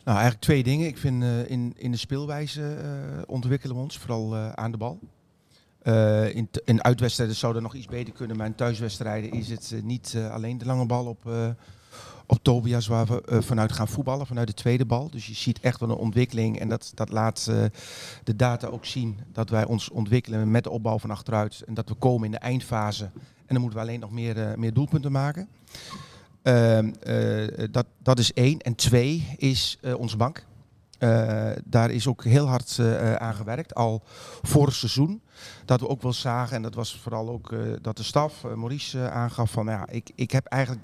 [0.04, 0.86] Nou, eigenlijk twee dingen.
[0.86, 2.88] Ik vind eh, in, in de speelwijze eh,
[3.26, 4.98] ontwikkelen we ons, vooral eh, aan de bal.
[5.82, 9.74] Eh, in, in uitwedstrijden zou dat nog iets beter kunnen, maar in thuiswedstrijden is het
[9.82, 11.48] niet alleen de lange bal op, eh,
[12.28, 15.10] op Tobias waar we eh, vanuit gaan voetballen, vanuit de tweede bal.
[15.10, 17.64] Dus je ziet echt wel een ontwikkeling en dat, dat laat eh,
[18.24, 19.18] de data ook zien.
[19.32, 22.38] Dat wij ons ontwikkelen met de opbouw van achteruit en dat we komen in de
[22.38, 23.10] eindfase.
[23.48, 25.48] En dan moeten we alleen nog meer, eh, meer doelpunten maken.
[26.42, 28.58] Ehm, eh, dat, dat is één.
[28.58, 30.46] En twee is onze bank.
[31.64, 34.02] Daar is ook heel hard eh, aan gewerkt, al
[34.42, 35.22] vorig seizoen.
[35.64, 39.50] Dat we ook wel zagen, en dat was vooral ook dat de staf, Maurice, aangaf
[39.50, 40.82] van ja, ik, ik heb eigenlijk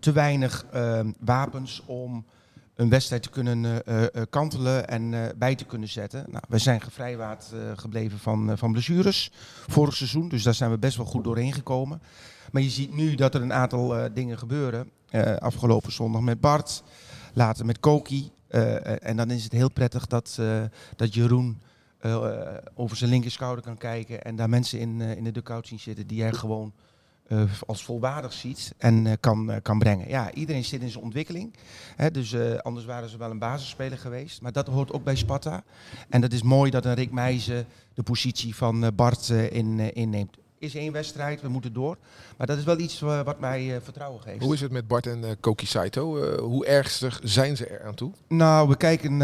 [0.00, 2.24] te weinig ehm, wapens om
[2.74, 6.24] een wedstrijd te kunnen eh, eh, kantelen en eh, bij te kunnen zetten.
[6.30, 9.30] Nou, we zijn gevrijwaard eh, gebleven van, eh, van blessures
[9.66, 12.02] vorig seizoen, dus daar zijn we best wel goed doorheen gekomen.
[12.52, 14.90] Maar je ziet nu dat er een aantal eh, dingen gebeuren.
[15.10, 16.82] Eh, afgelopen zondag met Bart,
[17.32, 18.30] later met Koki.
[18.48, 20.62] Eh, en dan is het heel prettig dat, eh,
[20.96, 21.60] dat Jeroen
[21.98, 22.38] eh,
[22.74, 26.06] over zijn linkerschouder kan kijken en daar mensen in, eh, in de dugout zien zitten
[26.06, 26.72] die hij gewoon
[27.26, 30.08] eh, als volwaardig ziet en eh, kan, eh, kan brengen.
[30.08, 31.54] Ja, iedereen zit in zijn ontwikkeling.
[31.96, 34.42] Hè, dus anders waren ze wel een basisspeler geweest.
[34.42, 35.62] Maar dat hoort ook bij Sparta.
[36.08, 40.36] En dat is mooi dat een Rick Meijzen de positie van Bart in, inneemt.
[40.62, 41.96] Is één wedstrijd, we moeten door.
[42.36, 44.42] Maar dat is wel iets eh, wat mij eh, vertrouwen geeft.
[44.42, 46.36] Hoe is het met Bart en eh, Koki Saito?
[46.38, 48.12] Hoe ernstig zijn ze er aan toe?
[48.28, 49.22] Nou, we kijken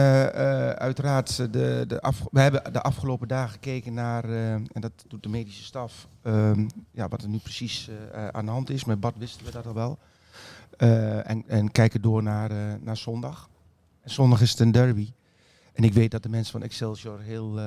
[0.78, 1.36] uiteraard.
[1.52, 5.64] De, de af, we hebben de afgelopen dagen gekeken naar, en dat doet de medische
[5.64, 7.90] staf, ehm, ja, wat er nu precies
[8.32, 8.84] aan de hand is.
[8.84, 9.98] Met Bart wisten we dat al wel.
[10.76, 13.48] En, en kijken door naar, naar zondag.
[14.00, 15.12] En zondag is het een derby.
[15.72, 17.60] En ik weet dat de mensen van Excelsior heel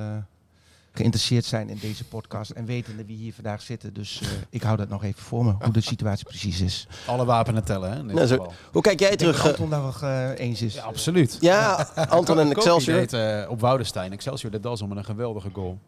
[0.92, 2.50] geïnteresseerd zijn in deze podcast.
[2.50, 3.94] En weten wie hier vandaag zitten.
[3.94, 6.86] Dus eh, ik hou dat nog even voor me, hoe de situatie precies is.
[7.06, 7.98] Alle wapenen tellen, hè?
[7.98, 8.52] in dit Nou, zo- geval.
[8.72, 9.56] Hoe kijk jij Ik denk dat terug?
[9.56, 10.74] eh, Anton daar wel eh, eens is.
[10.74, 11.36] Ja, absoluut.
[11.40, 12.96] Ja, Anton en Excelsior.
[12.98, 14.12] Deed, eh, op Woudenstein.
[14.12, 15.78] Excelsior deed dat met een geweldige goal.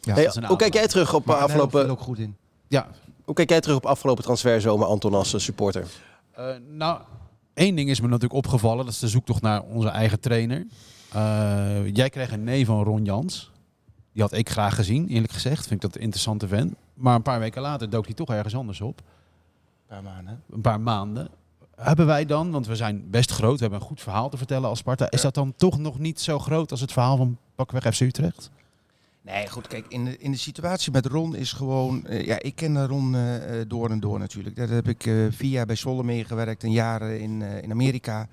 [0.00, 0.14] Ja.
[0.14, 1.90] Hey, een hoe kijk jij terug op Maar afgelopen?
[1.90, 2.36] ook goed in.
[2.68, 2.86] Ja,
[3.24, 5.86] Hoe kijk jij terug op afgelopen transferzomer, Anton als supporter?
[6.32, 7.00] Eh, nou,
[7.54, 8.84] één ding is me natuurlijk opgevallen.
[8.84, 10.66] Dat is de zoektocht naar onze eigen trainer.
[11.12, 13.50] Eh, jij kreeg een nee van Ron Jans.
[14.14, 15.66] Die had ik graag gezien, eerlijk gezegd.
[15.66, 16.74] Vind ik dat een interessante vent.
[16.94, 18.98] Maar een paar weken later dook hij toch ergens anders op.
[18.98, 19.04] Een
[19.86, 20.42] paar maanden.
[20.50, 21.28] Een paar maanden.
[21.76, 24.68] Hebben wij dan, want we zijn best groot, we hebben een goed verhaal te vertellen
[24.68, 25.10] als Sparta.
[25.10, 28.50] Is dat dan toch nog niet zo groot als het verhaal van Pakweg FC Utrecht?
[29.22, 32.06] Nee, goed, kijk, in de, in de situatie met Ron is gewoon...
[32.06, 34.56] eh, ja, ik ken Ron eh, eh, door en door natuurlijk.
[34.56, 38.28] Daar heb ik eh, vier jaar bij Zwolle meegewerkt, een jaar in, in Amerika.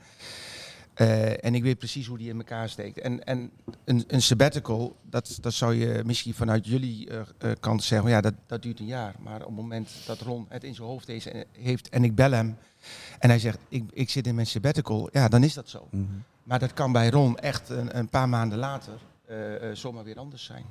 [0.94, 3.00] Eh, en ik weet precies hoe die in elkaar steekt.
[3.00, 3.52] En, en
[3.86, 8.10] een, een sabbatical, dat, dat zou je misschien vanuit jullie eh, eh, kant zeggen...
[8.10, 9.16] ja, dat, dat duurt een jaar.
[9.20, 12.16] Maar op het moment dat Ron het in zijn hoofd heeft en, heeft en ik
[12.16, 12.58] bel hem...
[13.20, 15.88] en hij zegt, ik, ik zit in mijn sabbatical, ja, dan is dat zo.
[16.44, 18.94] Maar dat kan bij Ron echt een, een paar maanden later
[19.74, 20.66] zomaar weer anders zijn.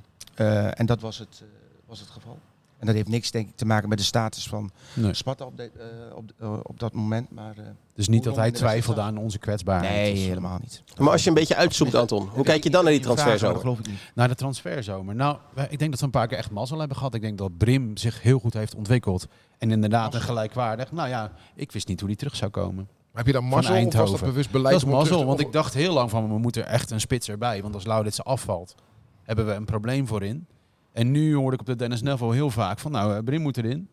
[0.75, 1.43] En dat was het,
[1.87, 2.39] was het geval.
[2.81, 5.15] En dat heeft niks denk ik te maken met de status van Nee.
[5.15, 7.31] Sparta op, de- eh, op, eh, op dat moment.
[7.31, 7.65] Maar, eh,
[7.95, 9.95] Dus niet dat hij twijfelde aan onze kwetsbaarheid.
[9.95, 10.29] nee, zo.
[10.29, 10.83] helemaal niet.
[10.99, 13.61] Maar als je een beetje uitzoomt, Anton, hoe kijk je dan naar die transferzomer?
[13.61, 13.99] geloof ik niet.
[14.15, 15.15] Naar de transferzomer.
[15.15, 15.37] Nou,
[15.69, 17.15] ik denk dat we een paar keer echt mazzel hebben gehad.
[17.15, 19.27] Ik denk dat Brim zich heel goed heeft ontwikkeld.
[19.59, 20.93] En inderdaad een gelijkwaardig.
[20.93, 22.89] Nou ja, ik wist niet hoe die terug zou komen.
[23.13, 24.75] Heb je dan mazzel of was dat bewust beleid?
[24.75, 27.63] Dat is mazzel, want ik dacht heel lang van we moeten echt een spits erbij.
[27.63, 28.75] Want als Lauditse afvalt,
[29.23, 30.47] hebben we een probleem voorin.
[30.93, 33.57] En nu hoorde ik op de Dennis Neville heel vaak van nou, eh, Brim moet
[33.57, 33.89] erin.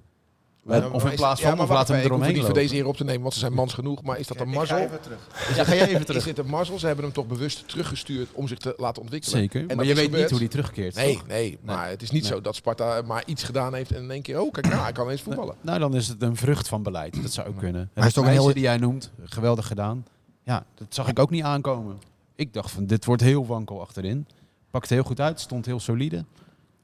[0.67, 2.53] Ja, of in is- plaats ja, van, of wacht laten we ik eromheen niet voor
[2.53, 4.03] deze hier op te nemen, want ze zijn mans genoeg.
[4.03, 4.89] Maar is dat een mazzel?
[5.01, 5.27] terug.
[5.55, 6.23] Ja, ga jij even Is terug.
[6.23, 6.79] dit een mazzel?
[6.79, 9.39] Ze hebben hem toch bewust teruggestuurd om zich te laten ontwikkelen.
[9.39, 10.21] Zeker, En maar je is weet gebeurd.
[10.23, 10.95] niet hoe die terugkeert.
[10.95, 11.27] Nee, toch?
[11.27, 12.31] nee, maar het is niet Nee.
[12.31, 14.91] zo dat Sparta maar iets gedaan heeft en in één keer, oh kijk nou, hij
[14.91, 15.55] kan eens voetballen.
[15.61, 17.21] Nou, dan is het een vrucht van beleid.
[17.21, 17.89] Dat zou ook kunnen.
[17.93, 20.05] Hij is toch een heel- die jij noemt, geweldig gedaan.
[20.43, 21.97] Ja, dat zag ik ook niet aankomen.
[22.35, 24.27] Ik dacht van, dit wordt heel wankel achterin.
[24.71, 26.25] Pakt heel goed uit, stond heel solide.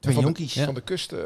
[0.04, 0.54] Twee van de- jonkies.
[0.54, 0.66] Ja.
[0.66, 1.20] Van de kust, eh,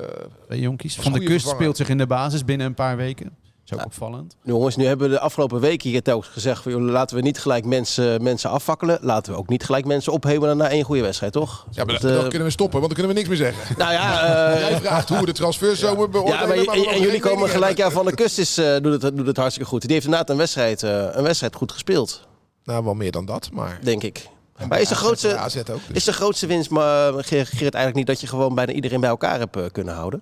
[0.45, 0.95] Twee jonkies.
[0.95, 3.25] Van de Kust speelt zich in de basis binnen een paar weken.
[3.25, 4.35] Dat is ook opvallend.
[4.43, 6.61] Jongens, nu hebben we de afgelopen weken hier telkens gezegd...
[6.61, 8.97] Van, joh, laten we niet gelijk mensen, mensen afvakkelen.
[9.01, 11.67] Laten we ook niet gelijk mensen ophemelen na één goede wedstrijd, toch?
[11.71, 13.51] ja, maar Dat, dan, eh, dan kunnen we stoppen, want dan kunnen we niks meer
[13.53, 13.75] zeggen.
[13.83, 14.21] nou ja,
[14.53, 16.39] eh, Jij vraagt hoe we de transferzomer beoordelen.
[16.39, 17.77] ja maar, maar en, jullie komen gelijk...
[17.77, 17.91] Ja.
[17.91, 19.81] Van de Kust is, eh, doet, het, doet het hartstikke goed.
[19.81, 22.27] Die heeft inderdaad een wedstrijd, eh, een wedstrijd goed gespeeld,
[22.63, 23.79] Nou, wel meer dan dat, maar...
[23.83, 24.27] denk ik.
[24.67, 25.65] Maar is de grootste, AZ ook.
[25.65, 25.81] dus.
[25.91, 28.07] is de grootste winst, maar Gerrit, eigenlijk niet...
[28.07, 30.21] dat je gewoon bijna iedereen bij elkaar hebt eh, kunnen houden?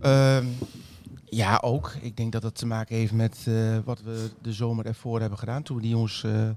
[0.00, 0.46] Ehm,
[1.24, 1.92] ja, ook.
[2.00, 3.54] Ik denk dat dat te maken heeft met eh,
[3.84, 5.62] wat we de zomer ervoor hebben gedaan.
[5.62, 6.48] Toen we die jongens eh,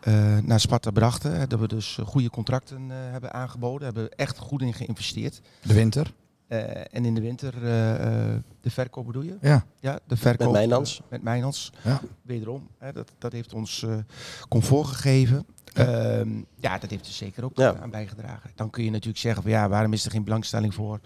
[0.00, 1.32] eh, naar Sparta brachten.
[1.38, 3.84] hè, Dat we dus eh, goede contracten eh, hebben aangeboden.
[3.84, 5.40] Hebben we echt goed in geïnvesteerd.
[5.62, 6.12] De winter.
[6.48, 6.60] Eh,
[6.94, 7.94] en in de winter eh,
[8.34, 9.36] eh, de verkoop bedoel je?
[9.40, 9.64] Ja.
[9.80, 10.46] Ja, de verkoop.
[10.46, 11.00] Met Mijnans.
[11.10, 11.72] met Mijnans.
[11.84, 12.00] Ja.
[12.22, 12.68] Wederom.
[12.78, 13.96] Hè, dat, dat heeft ons eh,
[14.48, 15.46] comfort gegeven.
[15.74, 16.24] Ja.
[16.60, 17.76] ja, dat heeft er zeker ook Ja.
[17.82, 18.50] aan bijgedragen.
[18.54, 21.00] Dan kun je natuurlijk zeggen van ja, waarom is er geen belangstelling voor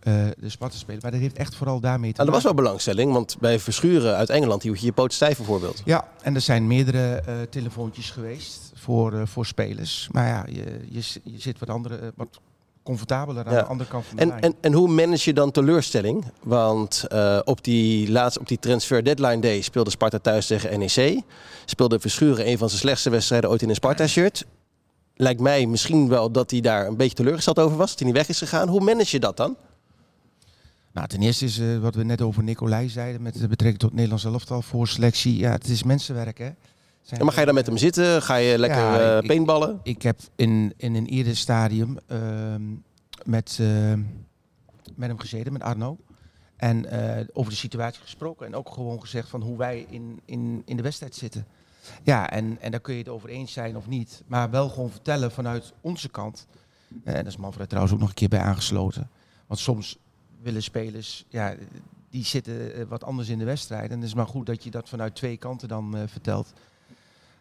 [0.00, 1.00] eh, de Sparta-spelen?
[1.02, 2.56] Maar dat heeft echt vooral daarmee te Nou, er was maken.
[2.56, 5.82] wel belangstelling, want bij Verschuren uit Engeland hield je je poot stijf bijvoorbeeld.
[5.84, 10.08] Ja, en er zijn meerdere eh, telefoontjes geweest voor, eh, voor spelers.
[10.12, 12.40] Maar ja, je, je, je zit wat, andere, wat
[12.88, 13.60] comfortabeler aan Ja.
[13.60, 14.40] de andere kant van de En, lijn.
[14.42, 16.24] en, en hoe manage je dan teleurstelling?
[16.42, 21.20] Want eh, op die laatste, op die transfer deadline day speelde Sparta thuis tegen NEC.
[21.64, 24.46] Speelde Verschuren een van zijn slechtste wedstrijden ooit in een Sparta-shirt.
[25.14, 27.88] Lijkt mij misschien wel dat hij daar een beetje teleurgesteld over was.
[27.90, 28.68] Dat hij niet weg is gegaan.
[28.68, 29.56] Hoe manage je dat dan?
[30.92, 33.92] Nou, ten eerste is eh, wat we net over Nicolai zeiden met betrekking tot het
[33.92, 35.36] Nederlands elftal voor selectie.
[35.36, 36.50] Ja, het is mensenwerk, hè.
[37.08, 38.22] Zijn- maar ga je dan met hem zitten?
[38.22, 39.80] Ga je lekker Ja, eh, ik- paintballen?
[39.82, 42.62] Ik heb in, in een eerder stadium ehm,
[43.24, 44.02] met, ehm,
[44.96, 45.96] met hem gezeten, met Arno.
[46.56, 48.46] En eh, over de situatie gesproken.
[48.46, 51.46] En ook gewoon gezegd van hoe wij in, in, in de wedstrijd zitten.
[52.02, 54.22] Ja, en, en daar kun je het over eens zijn of niet.
[54.26, 56.46] Maar wel gewoon vertellen vanuit onze kant.
[56.88, 59.10] Eh, En daar is Manfred trouwens ook nog een keer bij aangesloten.
[59.46, 59.98] Want soms
[60.42, 61.54] willen spelers, ja,
[62.10, 63.90] die zitten eh, wat anders in de wedstrijd.
[63.90, 66.52] En het is maar goed dat je dat vanuit twee kanten dan eh, vertelt.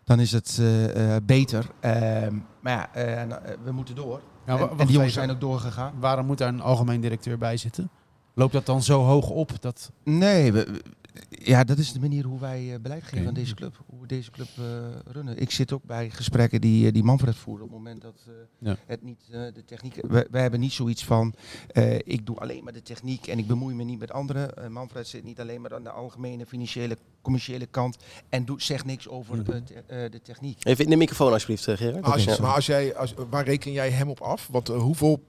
[0.07, 1.65] Dan is het eh, eh, beter.
[1.79, 4.21] Ehm, maar ja, eh, we moeten door.
[4.45, 5.93] En, die jongens zijn ook doorgegaan.
[5.99, 7.89] Waarom moet daar een algemeen directeur bij zitten?
[8.33, 9.61] Loopt dat dan zo hoog op?
[9.61, 9.91] Dat...
[10.03, 10.81] Nee, we-
[11.29, 13.83] ja, dat is de manier hoe wij eh, beleid geven aan deze club.
[13.85, 14.63] Hoe we deze club eh,
[15.11, 15.37] runnen.
[15.41, 18.33] Ik zit ook bij gesprekken die, eh, die Manfred voerde op het moment dat eh,
[18.57, 18.77] Ja.
[18.85, 19.95] het niet eh, de techniek.
[20.07, 21.33] Wij, wij hebben niet zoiets van
[21.67, 24.71] eh, ik doe alleen maar de techniek en ik bemoei me niet met anderen.
[24.71, 27.97] Manfred zit niet alleen maar aan de algemene financiële, commerciële kant
[28.29, 29.51] en doet, zegt niks over Mhm.
[29.51, 30.65] eh, te- eh, de techniek.
[30.65, 32.01] Even in de microfoon alsjeblieft, Gerard.
[32.01, 32.37] Maar als, Ja.
[32.41, 34.47] maar als jij, als, waar reken jij hem op af?
[34.51, 35.19] Want hoeveel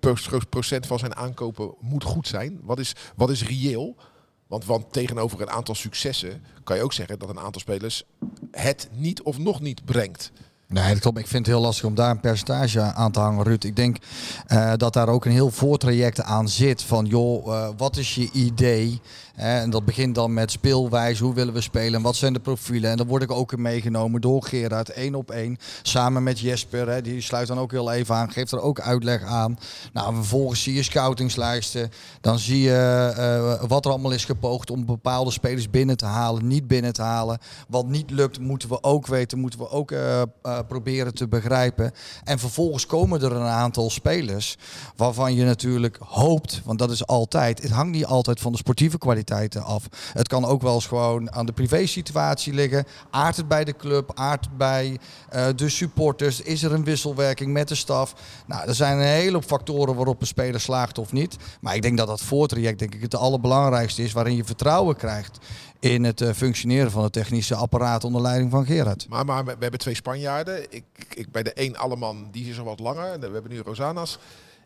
[0.48, 2.60] procent van zijn aankopen moet goed zijn?
[2.62, 3.96] Wat is, wat is reëel?
[4.48, 8.04] Want, tegenover een aantal successen kan je ook zeggen dat een aantal spelers
[8.50, 10.32] het niet of nog niet brengt.
[10.68, 11.18] Nee, dat klopt.
[11.18, 13.64] Ik vind het heel lastig om daar een percentage aan te hangen, Ruud.
[13.64, 13.96] Ik denk
[14.46, 16.82] eh, dat daar ook een heel voortraject aan zit.
[16.82, 19.00] Van joh, eh, wat is je idee?
[19.38, 21.24] En dat begint dan met speelwijze.
[21.24, 22.02] Hoe willen we spelen?
[22.02, 22.90] Wat zijn de profielen?
[22.90, 25.56] En dan word ik ook meegenomen door Gerard, één op één.
[25.82, 26.88] Samen met Jesper.
[26.88, 28.30] Hè, die sluit dan ook heel even aan.
[28.30, 29.58] Geeft er ook uitleg aan.
[29.92, 31.90] Nou, vervolgens zie je scoutingslijsten.
[32.20, 36.46] Dan zie je eh, wat er allemaal is gepoogd om bepaalde spelers binnen te halen,
[36.46, 37.38] niet binnen te halen.
[37.68, 40.26] Wat niet lukt, moeten we ook weten, moeten we ook eh, eh,
[40.68, 41.92] proberen te begrijpen.
[42.24, 44.56] En vervolgens komen er een aantal spelers
[44.96, 48.98] waarvan je natuurlijk hoopt, want dat is altijd, het hangt niet altijd van de sportieve
[49.62, 49.88] af.
[50.12, 52.84] Het kan ook wel eens gewoon aan de privé-situatie liggen.
[53.10, 57.52] Aardt het bij de club, aardt het bij eh, de supporters, is er een wisselwerking
[57.52, 58.14] met de staf.
[58.46, 61.36] Nou, er zijn een hele hoop factoren waarop een speler slaagt of niet.
[61.60, 65.38] Maar ik denk dat dat voortraject denk ik het allerbelangrijkste is, waarin je vertrouwen krijgt
[65.80, 69.06] in het eh, functioneren van het technische apparaat onder leiding van Gerard.
[69.08, 70.72] Maar, maar we hebben twee Spanjaarden.
[70.72, 73.20] Ik, ik, bij de een Alleman, die is er wat langer.
[73.20, 74.18] We hebben nu Rosanas.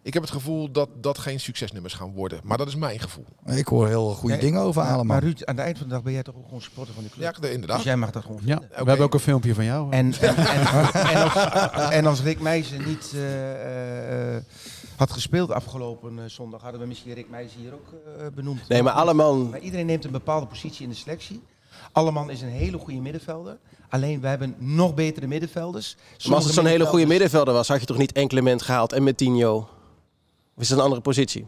[0.05, 2.41] Ik heb het gevoel dat dat geen succesnummers gaan worden.
[2.45, 3.25] Maar dat is mijn gevoel.
[3.47, 5.05] Ik hoor heel goede Nee, dingen over maar, allemaal.
[5.17, 7.03] maar Ruud, aan het eind van de dag ben jij toch ook gewoon supporter van
[7.03, 7.23] de club?
[7.35, 7.77] Ja, de- inderdaad.
[7.77, 9.93] Dus jij mag dat gewoon Ja, we hebben ook een filmpje van jou.
[9.93, 14.43] En, en, en, en, als, en als Rick Meijzen niet eh, eh,
[14.97, 18.69] had gespeeld afgelopen eh, zondag, hadden we misschien Rick Meijzen hier ook eh, benoemd.
[18.69, 19.37] Nee, maar allemaal...
[19.37, 21.43] Maar iedereen neemt een bepaalde positie in de selectie.
[21.93, 23.59] Alleman is een hele goede middenvelder.
[23.89, 25.97] Alleen wij hebben nog betere middenvelders.
[26.27, 29.03] Maar als het zo'n hele goede middenvelder was, had je toch niet Enklement gehaald en
[29.03, 29.69] met Tino?
[30.57, 31.47] Of is het een andere positie?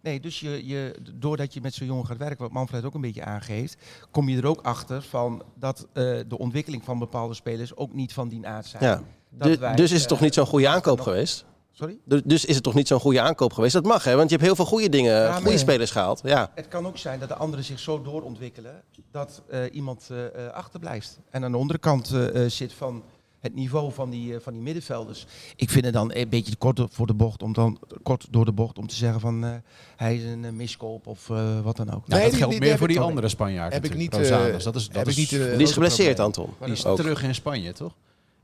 [0.00, 3.00] Nee, dus je, je, doordat je met zo'n jongen gaat werken, wat Manfred ook een
[3.00, 3.76] beetje aangeeft,
[4.10, 8.12] kom je er ook achter van dat eh, de ontwikkeling van bepaalde spelers ook niet
[8.12, 8.82] van die aard zijn.
[8.84, 9.02] Ja.
[9.30, 11.44] Dat Du- wij, dus is het eh, toch niet zo'n goede aankoop nog- geweest?
[11.72, 11.98] Sorry?
[12.04, 13.72] Du- Dus is het toch niet zo'n goede aankoop geweest?
[13.72, 14.14] Dat mag, hè?
[14.16, 16.20] Want je hebt heel veel goede dingen, Ja, goede spelers gehaald.
[16.24, 16.50] Ja.
[16.54, 20.52] Het kan ook zijn dat de anderen zich zo doorontwikkelen dat eh, iemand eh, eh,
[20.52, 21.18] achterblijft.
[21.30, 23.02] En aan de andere kant eh, eh, zit van
[23.44, 25.26] het niveau van die, eh, van die middenvelders.
[25.56, 28.44] Ik vind het dan een beetje te kort voor de bocht om dan kort door
[28.44, 29.50] de bocht om te zeggen van eh,
[29.96, 32.08] hij is een eh, miskoop of eh, wat dan ook.
[32.08, 33.72] Nou, dat die- geldt die- meer die voor die andere Spanjaard.
[33.72, 34.64] heb ik niet, eh, Rosanes.
[34.64, 36.20] Dat is, dat heb is, ik niet, eh, Die is geblesseerd.
[36.20, 36.48] Anton.
[36.64, 36.96] die is Ook.
[36.96, 37.94] terug in Spanje, toch?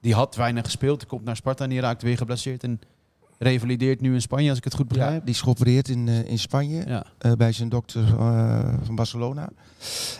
[0.00, 2.62] Die had weinig gespeeld, die komt naar Sparta en die raakt weer geblesseerd.
[2.62, 2.80] En
[3.42, 5.24] revalideert nu in Spanje, als ik het goed Ja, begrijp.
[5.24, 7.04] die is geopereerd in, eh, in Spanje Ja.
[7.18, 9.48] eh, bij zijn dokter eh, van Barcelona.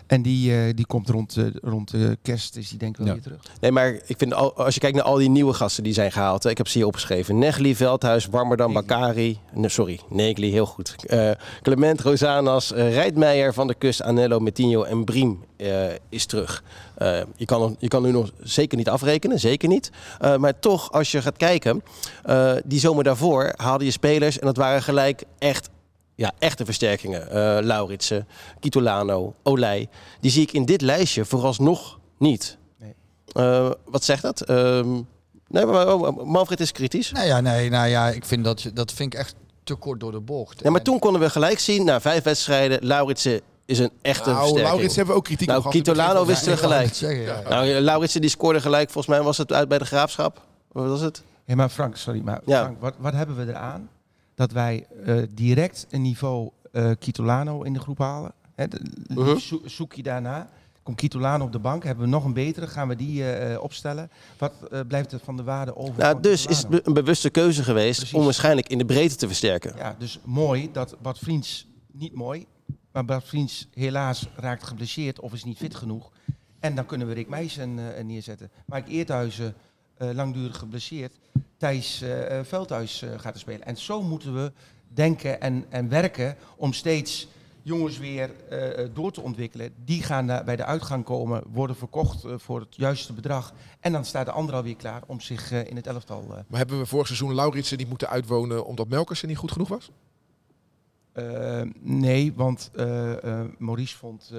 [0.06, 3.12] En die, eh, die komt rond, rond de kerst, is die denk ik wel Ja.
[3.12, 3.40] weer terug.
[3.60, 6.12] Nee, maar ik vind, al- als je kijkt naar al die nieuwe gasten die zijn
[6.12, 6.42] gehaald.
[6.42, 7.38] hè, Ik heb ze hier opgeschreven.
[7.38, 8.72] Negli, Veldhuis, Warmerdam.
[8.72, 9.38] Bakari.
[9.54, 10.94] Nee, sorry, Negli, heel goed.
[11.06, 11.30] Eh,
[11.62, 16.62] Clement, Rosanas, uh, Rijtmeijer, Van der Kust, Anello, Metinho en Briem eh, is terug.
[17.00, 19.90] Eh, je, kan, je kan nu nog zeker niet afrekenen, zeker niet.
[20.18, 21.82] Eh, maar toch, als je gaat kijken,
[22.24, 25.68] eh, die zomer daarvoor haalde je spelers en dat waren gelijk echt
[26.14, 27.28] ja, echte versterkingen.
[27.64, 28.26] Lauritsen,
[28.58, 29.88] Kitolano, Olij.
[30.20, 32.58] Die zie ik in dit lijstje vooralsnog niet.
[32.78, 32.94] Nee.
[33.84, 34.40] Wat zegt dat?
[34.40, 34.92] Ehm,
[35.48, 37.12] nee, maar oh, Manfred is kritisch.
[37.12, 39.34] Nou ja, nee, nou ja, ik vind dat, dat vind ik echt
[39.64, 40.60] te kort door de bocht.
[40.62, 44.28] Ja, maar En- toen konden we gelijk zien, na vijf wedstrijden, Lauritsen is een echte
[44.30, 44.68] Nou, versterking.
[44.72, 45.78] Laurits hebben we ook kritiek Nou, op gehad.
[45.86, 46.94] in het Kitolano begin van wisten we gelijk.
[46.94, 47.48] zeggen, ja.
[47.48, 50.42] Nou, Lauritsen die scoorde gelijk, volgens mij was het uit bij de Graafschap.
[50.72, 51.22] Wat was het?
[51.44, 52.62] Ja, maar Frank, sorry, maar Ja.
[52.62, 53.88] Frank, wat, wat hebben we eraan
[54.34, 58.32] dat wij eh, direct een niveau eh Kitolano in de groep halen?
[58.54, 60.48] Hè, de- zo- zoek je daarna.
[60.82, 64.10] Komt Kitolano op de bank, hebben we nog een betere, gaan we die eh, opstellen?
[64.38, 65.94] Wat eh, blijft er van de waarde over?
[65.98, 68.16] Nou, dus is het een bewuste keuze geweest Precies.
[68.18, 69.72] om waarschijnlijk in de breedte te versterken.
[69.76, 72.46] Ja, dus mooi dat Bart Vriends, niet mooi,
[72.92, 76.10] maar Bart Vriends helaas raakt geblesseerd of is niet fit genoeg.
[76.60, 78.50] En dan kunnen we Rick Meijsen eh, neerzetten.
[78.66, 79.54] Mike Eerthuizen,
[79.96, 81.18] eh, langdurig geblesseerd.
[81.56, 83.66] Thijs eh, Veldhuis gaat er spelen.
[83.66, 84.52] En zo moeten we
[84.88, 87.28] denken en, en werken om steeds
[87.62, 88.30] jongens weer
[88.92, 89.72] door te ontwikkelen.
[89.84, 93.52] Die gaan bij de uitgang komen, worden verkocht voor het juiste bedrag.
[93.80, 96.24] En dan staat de ander alweer klaar om zich in het elftal...
[96.26, 99.90] Maar hebben we vorig seizoen Lauritsen niet moeten uitwonen omdat Melkersen niet goed genoeg was?
[101.12, 104.32] Eh, nee, want eh, eh, Maurice vond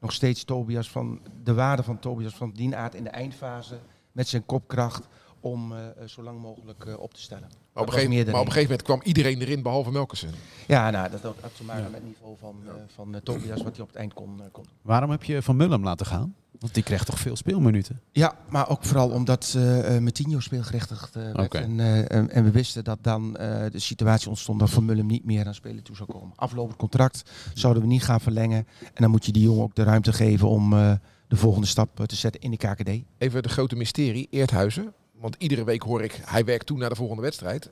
[0.00, 3.78] nog steeds Tobias van de waarde van Tobias van Dienaard in de eindfase
[4.12, 5.08] met zijn kopkracht
[5.42, 5.74] om
[6.06, 7.48] zo lang mogelijk eh, op te stellen.
[7.72, 9.90] Maar op, een gegeven, meer maar dan op een gegeven moment kwam iedereen erin behalve
[9.90, 10.30] Melkersen.
[10.66, 13.82] Ja, nou, dat had te maken met het niveau van, eh, van Tobias wat hij
[13.82, 14.64] op het eind kon, kon.
[14.82, 16.34] Waarom heb je Van Mullum laten gaan?
[16.62, 18.00] Want die kreeg toch veel speelminuten?
[18.12, 21.54] Ja, maar ook vooral omdat eh uh, Metinho speelgerechtigd eh, werd.
[21.54, 25.06] En, eh, en, en we wisten dat dan eh, de situatie ontstond dat Van Mullum
[25.06, 26.32] niet meer aan spelen toe zou komen.
[26.36, 28.66] Aflopend contract zouden we niet gaan verlengen.
[28.80, 30.92] En dan moet je die jongen ook de ruimte geven om eh,
[31.28, 32.90] de volgende stap eh, te zetten in de KKD.
[33.18, 34.92] Even de grote mysterie, Eerthuizen.
[35.20, 37.70] Want iedere week hoor ik, hij werkt toe naar de volgende wedstrijd.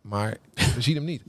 [0.00, 0.36] Maar
[0.74, 1.22] we zien hem niet.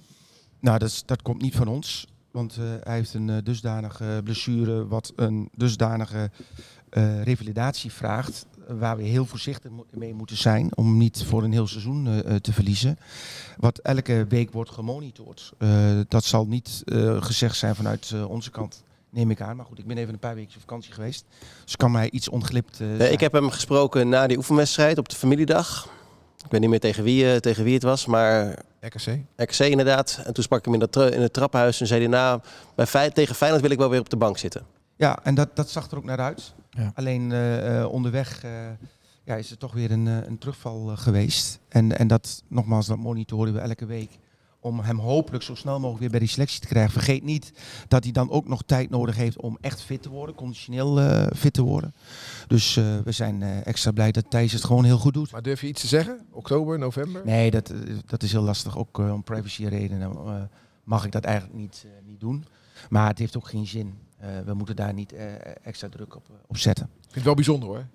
[0.60, 2.08] Nou, dat, dat komt niet van ons.
[2.32, 6.32] Want eh, hij heeft een eh, dusdanige blessure, wat een dusdanige
[6.89, 8.46] eh, revalidatie vraagt.
[8.67, 12.98] Waar we heel voorzichtig mee moeten zijn om niet voor een heel seizoen te verliezen.
[13.58, 15.54] Wat elke week wordt gemonitord.
[16.08, 16.84] Dat zal niet
[17.20, 19.56] gezegd zijn vanuit onze kant, neem ik aan.
[19.56, 21.26] Maar goed, ik ben even een paar weken op vakantie geweest.
[21.63, 25.15] Dus kan mij iets onglipt Nee, ik heb hem gesproken na die oefenwedstrijd op de
[25.15, 25.89] familiedag.
[26.45, 29.19] Ik weet niet meer tegen wie, eh, tegen wie het was, maar RKC.
[29.36, 30.21] RKC inderdaad.
[30.23, 32.10] En toen sprak ik hem in, dat, tra- in het trappenhuis en zei hij...
[32.10, 32.41] nou,
[32.75, 34.65] bij Fey- tegen Feyenoord wil ik wel weer op de bank zitten.
[34.95, 36.54] Ja, en dat, dat zag er ook naar uit.
[36.69, 36.91] Ja.
[36.95, 38.51] Alleen eh, eh, onderweg eh,
[39.23, 41.60] ja, is er toch weer een, een terugval geweest.
[41.69, 44.12] En, en dat, nogmaals, dat monitoren we elke week.
[44.63, 46.91] Om hem hopelijk zo snel mogelijk weer bij die selectie te krijgen.
[46.91, 47.52] Vergeet niet
[47.88, 50.36] dat hij dan ook nog tijd nodig heeft om echt fit te worden.
[50.36, 51.93] Conditioneel eh, fit te worden.
[52.47, 55.32] Dus eh, we zijn eh, extra blij dat Thijs het gewoon heel goed doet.
[55.32, 56.26] Maar durf je iets te zeggen?
[56.32, 57.21] Oktober, november?
[57.26, 57.74] Nee, dat,
[58.06, 58.78] dat is heel lastig.
[58.78, 60.41] Ook om privacy redenen eh,
[60.84, 62.45] mag ik dat eigenlijk niet, eh, niet doen.
[62.89, 63.97] Maar het heeft ook geen zin.
[64.17, 65.26] Eh, we moeten daar niet eh,
[65.63, 66.86] extra druk op, op zetten.
[66.86, 67.86] Ik vind het wel bijzonder hoor.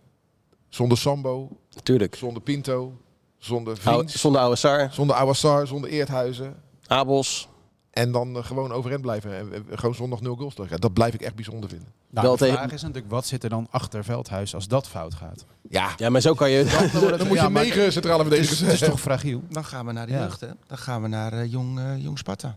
[0.68, 2.14] Zonder Sambo, Natuurlijk.
[2.14, 3.00] zonder Pinto,
[3.38, 6.54] zonder Vriends, Zonder oude Sar, zonder Awassar, zonder Eerthuizen.
[6.86, 7.48] Abels.
[7.90, 9.36] En dan eh, gewoon overeind blijven.
[9.38, 10.80] En eh, gewoon zondag nul goals tegen.
[10.80, 11.88] Dat blijf ik echt bijzonder vinden.
[12.10, 15.14] Nou, de tegen- vraag is natuurlijk, wat zit er dan achter Veldhuis als dat fout
[15.14, 15.44] gaat?
[15.68, 16.64] Ja, Ja, maar zo kan je...
[17.18, 19.42] dan moet je Ja, maar negen centrale Het is, verdedigers het is toch fragiel?
[19.48, 20.18] Dan gaan we naar de Ja.
[20.18, 20.48] jeugd, hè?
[20.66, 22.56] Dan gaan we naar eh, jong, eh, jong Sparta.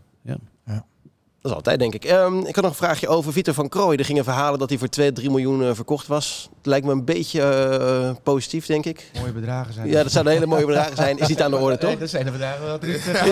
[1.42, 2.04] Dat is altijd, denk ik.
[2.04, 3.96] Ehm, ik had nog een vraagje over Vitor van Krooij.
[3.96, 6.48] Er gingen verhalen dat hij voor 2, 3 miljoen eh, verkocht was.
[6.56, 9.10] Het lijkt me een beetje eh, positief, denk ik.
[9.20, 11.18] Mooie bedragen zijn Ja, dat zouden hele mooie bedragen zijn.
[11.18, 11.98] Is niet aan de orde, toch?
[11.98, 12.66] dat zijn de bedragen.
[12.66, 12.84] Wat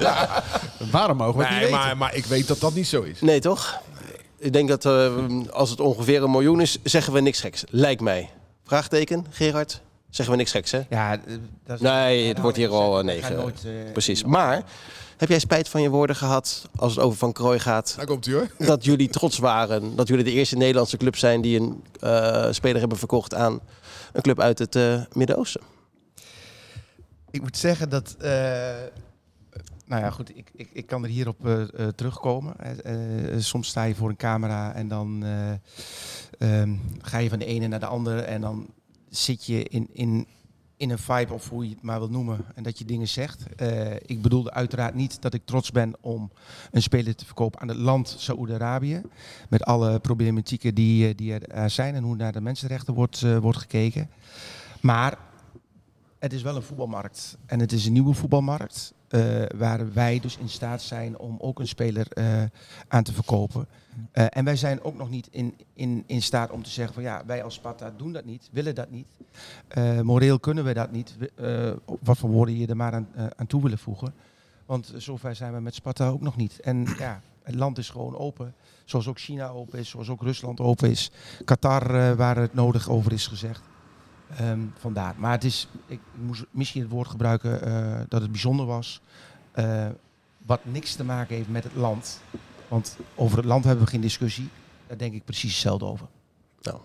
[0.00, 0.44] Ja.
[0.90, 1.86] Waarom mogen we het niet Nee, weten?
[1.86, 3.20] maar, maar ik weet dat dat niet zo is.
[3.20, 3.80] Nee, toch?
[4.38, 5.12] Ik denk dat eh,
[5.50, 7.64] als het ongeveer een miljoen is, zeggen we niks geks.
[7.70, 8.30] Lijkt mij.
[8.64, 9.80] Vraagteken, Gerard?
[10.10, 10.80] Zeggen we niks geks, hè?
[10.90, 11.10] Ja,
[11.66, 13.52] dat is- Nee, het wordt hier al, negen.
[13.92, 14.24] Precies.
[14.24, 14.62] Maar
[15.16, 17.94] heb jij spijt van je woorden gehad als het over Van Krooi gaat?
[17.96, 18.48] Daar komt hij hoor.
[18.66, 19.96] Dat jullie trots waren.
[19.96, 23.60] Dat jullie de eerste Nederlandse club zijn die een eh, speler hebben verkocht aan
[24.12, 25.60] een club uit het eh, Midden-Oosten.
[27.30, 28.14] Ik moet zeggen dat.
[28.18, 28.74] eh,
[29.86, 32.54] nou ja, goed, ik, ik, ik kan er hierop eh, eh, terugkomen.
[33.38, 37.66] Soms sta je voor een camera en dan eh, ehm, ga je van de ene
[37.66, 38.20] naar de andere.
[38.20, 38.66] En dan
[39.08, 40.26] zit je in, in,
[40.76, 43.54] in een vibe, of hoe je het maar wil noemen, en dat je dingen zegt.
[43.54, 46.30] Eh, ik bedoelde uiteraard niet dat ik trots ben om
[46.70, 49.02] een speler te verkopen aan het land Saoedi-Arabië.
[49.48, 53.38] Met alle problematieken die, eh, die er zijn en hoe naar de mensenrechten wordt, eh,
[53.38, 54.10] wordt gekeken.
[54.80, 55.18] Maar
[56.18, 57.36] het is wel een voetbalmarkt.
[57.46, 58.94] En het is een nieuwe voetbalmarkt.
[59.56, 62.06] waar wij dus in staat zijn om ook een speler
[62.88, 63.68] aan te verkopen.
[64.12, 67.02] Eh, en wij zijn ook nog niet in, in, in staat om te zeggen van
[67.02, 69.08] ja, wij als Sparta doen dat niet, willen dat niet.
[69.68, 71.16] Eh, moreel kunnen we dat niet.
[71.34, 74.14] Eh, wat voor woorden je er maar aan, aan toe willen voegen.
[74.66, 76.60] Want zover zijn we met Sparta ook nog niet.
[76.60, 78.54] En ja, het land is gewoon open.
[78.84, 81.10] Zoals ook China open is, zoals ook Rusland open is.
[81.44, 83.62] Qatar, waar het nodig over is gezegd.
[84.36, 85.14] Ehm, vandaar.
[85.18, 87.60] Maar het is, ik moest misschien het woord gebruiken
[88.08, 89.00] dat het bijzonder was.
[90.46, 92.20] Wat niks te maken heeft met het land.
[92.68, 94.48] Want over het land hebben we geen discussie.
[94.86, 96.06] Daar denk ik precies hetzelfde over.
[96.62, 96.78] Nou,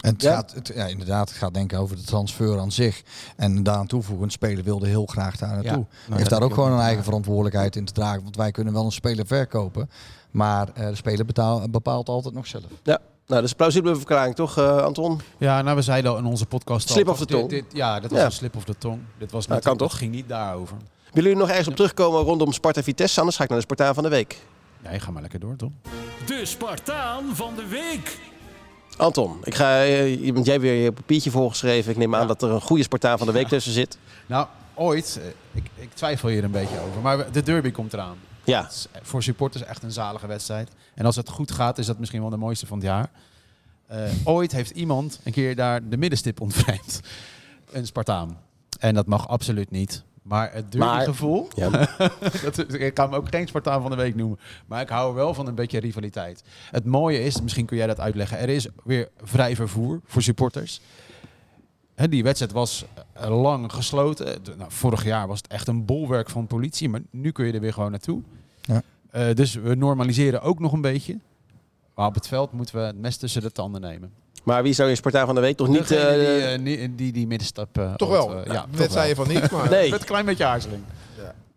[0.00, 0.34] En het Ja?
[0.34, 3.02] gaat, het, ja, inderdaad, het gaat denk ik over de transfer aan zich.
[3.36, 5.70] En daaraan toevoegend, speler wilde heel graag daar naartoe.
[5.72, 8.22] Ja, nou, heeft daar ook gewoon ook een eigen verantwoordelijkheid in te dragen.
[8.22, 9.90] Want wij kunnen wel een speler verkopen.
[10.30, 12.64] Maar eh, de speler betaal- bepaalt altijd nog zelf.
[12.82, 15.20] Ja, nou, dat is een plausibele verklaring, toch, eh, Anton?
[15.38, 17.48] Ja, nou we zeiden al in onze podcast al, Slip of the dit- tong.
[17.50, 18.24] dit- ja, dat was Ja.
[18.26, 19.00] een slip of the tong.
[19.18, 19.98] Dit was Ja, niet, kan dat toch?
[19.98, 20.76] ging niet daarover.
[21.12, 23.18] Willen jullie nog ergens op terugkomen rondom Sparta Vitesse?
[23.18, 24.38] Anders ga ik naar de Spartaan van de Week.
[24.82, 25.74] Nee, ga maar lekker door, Tom.
[26.26, 28.18] De Spartaan van de week.
[28.96, 31.90] Anton, ik ga, eh, want jij hebt weer je papiertje voorgeschreven.
[31.90, 33.98] Ik neem aan dat er een goede Spartaan van de Week tussen zit.
[34.26, 38.16] Nou, ooit, eh, ik, ik twijfel hier een beetje over, maar de derby komt eraan.
[38.44, 40.70] Ja, is voor supporters echt een zalige wedstrijd.
[40.94, 43.10] En als het goed gaat, is dat misschien wel de mooiste van het jaar.
[43.86, 47.00] Eh, ooit heeft iemand een keer daar de middenstip ontvreemd.
[47.70, 48.38] Een Spartaan.
[48.78, 50.02] En dat mag absoluut niet.
[50.22, 51.68] Maar het Maar- derbygevoel, ja.
[52.44, 54.38] dat, ik kan hem ook geen Spartaan van de week noemen.
[54.66, 56.42] Maar ik hou er wel van een beetje rivaliteit.
[56.70, 60.80] Het mooie is, misschien kun jij dat uitleggen, er is weer vrij vervoer voor supporters.
[61.94, 64.44] Hè, die wedstrijd was eh, lang gesloten.
[64.44, 67.52] De- Nou, vorig jaar was het echt een bolwerk van politie, maar nu kun je
[67.52, 68.22] er weer gewoon naartoe.
[68.60, 68.82] Ja.
[69.10, 71.18] Eh, dus we normaliseren ook nog een beetje.
[71.94, 74.12] Maar op het veld moeten we het mes tussen de tanden nemen.
[74.42, 75.88] Maar wie zou je Spartaan van de Week toch niet...
[75.88, 77.78] Degene eh, die, eh, die, die, die middenstap...
[77.78, 78.52] eh, Toch wel.
[78.52, 79.70] ja, Net toch zei je van niet, maar...
[79.76, 80.82] nee, Met een klein beetje aarzeling.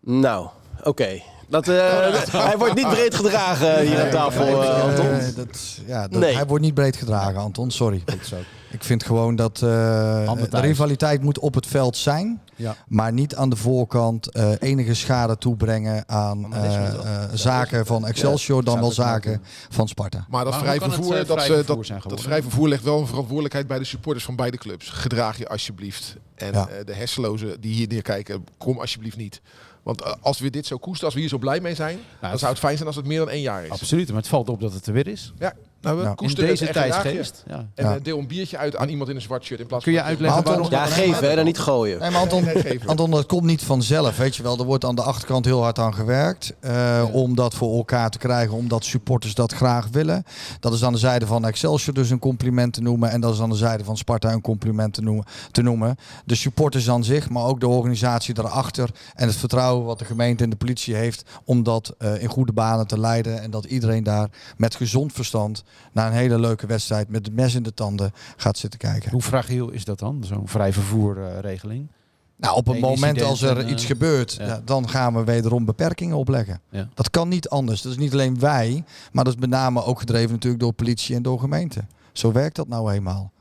[0.00, 0.48] nou,
[0.84, 1.20] oké.
[1.48, 1.76] Dat, eh,
[2.46, 5.20] hij wordt niet breed gedragen hier aan tafel, eh, Anton.
[5.36, 6.34] Dat, ja, dat, Nee.
[6.34, 7.70] Hij wordt niet breed gedragen, Anton.
[7.70, 8.02] Sorry.
[8.06, 8.36] Goed zo.
[8.70, 12.40] Ik vind gewoon dat eh, de rivaliteit moet op het veld zijn.
[12.56, 12.76] Ja.
[12.88, 18.64] Maar niet aan de voorkant eh, enige schade toebrengen aan is eh, zaken van Excelsior
[18.64, 20.26] dan wel zaken van Sparta.
[20.28, 23.00] Maar dat Maar vrij het, vervoer, dat, vrij vervoer dat, dat vrij vervoer legt wel
[23.00, 24.88] een verantwoordelijkheid bij de supporters van beide clubs.
[24.90, 26.16] Gedraag je alsjeblieft.
[26.34, 26.68] En Ja.
[26.68, 29.40] eh, de hersenlozen die hier neerkijken, kom alsjeblieft niet.
[29.82, 32.38] Want als we dit zo koesten, als we hier zo blij mee zijn, dan het-
[32.38, 33.70] zou het fijn zijn als het meer dan één jaar is.
[33.70, 35.32] Absoluut, maar het valt op dat het er weer is.
[35.38, 37.44] Ja, nou, we koesteren het deze tijdsgeest.
[37.46, 37.68] Ja.
[37.74, 37.94] En Ja.
[37.94, 39.98] eh, deel een biertje uit aan iemand in een zwart shirt in plaats Kun je
[39.98, 40.06] van...
[40.08, 40.62] uitleggen waarom...
[40.62, 41.98] Anton- Ja, geven, hè, dan niet gooien.
[42.00, 42.80] Nee, maar Anton, Nee.
[42.86, 44.58] Anton, dat komt niet vanzelf, weet je wel.
[44.58, 46.54] Er wordt aan de achterkant heel hard aan gewerkt.
[46.60, 50.24] eh, Om dat voor elkaar te krijgen, omdat supporters dat graag willen.
[50.60, 53.10] Dat is aan de zijde van Excelsior dus een compliment te noemen.
[53.10, 55.24] En dat is aan de zijde van Sparta een compliment te noemen.
[55.50, 55.96] Te noemen.
[56.24, 58.90] De supporters aan zich, maar ook de organisatie daarachter.
[59.14, 62.52] En het vertrouwen wat de gemeente en de politie heeft om dat eh, in goede
[62.52, 63.42] banen te leiden.
[63.42, 67.54] En dat iedereen daar met gezond verstand naar een hele leuke wedstrijd met het mes
[67.54, 69.10] in de tanden gaat zitten kijken.
[69.10, 71.88] Hoe fragiel is dat dan, zo'n vrij vervoerregeling?
[72.36, 74.60] Nou, op het moment als er en, iets eh, gebeurt, ja.
[74.64, 76.60] dan gaan we wederom beperkingen opleggen.
[76.70, 76.88] Ja.
[76.94, 77.82] Dat kan niet anders.
[77.82, 81.16] Dat is niet alleen wij, maar dat is met name ook gedreven natuurlijk door politie
[81.16, 81.84] en door gemeente.
[82.12, 83.32] Zo werkt dat nou eenmaal.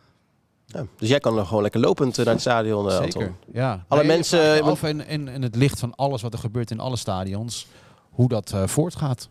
[0.66, 3.36] Ja, dus jij kan nog gewoon lekker lopend eh, naar het stadion, eh, Zeker, Anton.
[3.54, 3.86] ja.
[3.88, 6.80] Alle Nee, mensen- af in, in, in het licht van alles wat er gebeurt in
[6.80, 7.68] alle stadions,
[8.10, 9.30] hoe dat voortgaat.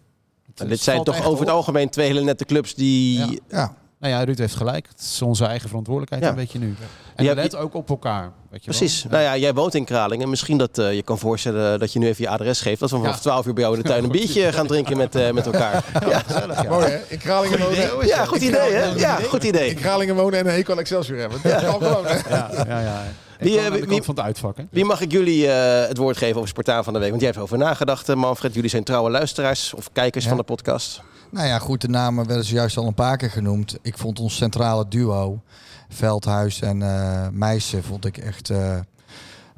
[0.55, 3.19] En het dit zijn toch over het algemeen twee hele nette clubs die...
[3.19, 3.27] Ja.
[3.49, 4.87] Ja, Nou ja, Ruud heeft gelijk.
[4.89, 6.29] Het is onze eigen verantwoordelijkheid, Ja.
[6.31, 6.75] een beetje nu.
[7.17, 8.33] En Ja, let je- ook op elkaar.
[8.51, 9.03] Weet je Precies.
[9.03, 9.13] Wel?
[9.13, 10.29] Nou ja, jij woont in Kralingen.
[10.29, 12.81] Misschien dat eh, je kan voorstellen dat je nu even je adres geeft.
[12.81, 13.21] Dat we vanaf Ja.
[13.21, 15.85] 12 uur bij jou in de tuin een biertje gaan drinken met, eh, met elkaar.
[16.09, 16.23] Ja,
[16.69, 16.99] Mooi hè?
[17.09, 18.07] In Kralingen wonen.
[18.07, 18.85] ja goed idee hè?
[18.85, 19.75] Ja, goed In idee.
[19.75, 21.39] Kralingen wonen en een hekel Excelsior hebben.
[21.43, 22.15] Dat kan gewoon hè?
[22.35, 23.03] Ja, ja, ja.
[23.39, 24.65] Wie, eh, aan de kant van het uitvak, hè?
[24.71, 27.09] Wie mag ik jullie eh, het woord geven over Spartaan van de Week?
[27.09, 28.55] Want jij hebt erover nagedacht, eh, Manfred.
[28.55, 30.29] Jullie zijn trouwe luisteraars of kijkers Ja.
[30.31, 31.03] van de podcast.
[31.31, 33.77] nou ja, goed, de namen werden zojuist al een paar keer genoemd.
[33.83, 35.41] Ik vond ons centrale duo,
[35.89, 38.79] Veldhuis en eh Meijsen, vond ik echt eh,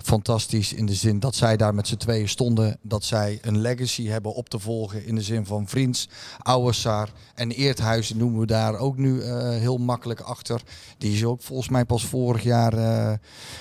[0.07, 0.73] fantastisch.
[0.73, 2.79] In de zin dat zij daar met z'n tweeën stonden.
[2.83, 7.51] Dat zij een legacy hebben op te volgen in de zin van Vriends, Ouwessaar en
[7.51, 10.63] Eerthuizen noemen we daar ook nu eh, heel makkelijk achter.
[10.99, 13.13] Die is ook volgens mij pas vorig jaar, eh,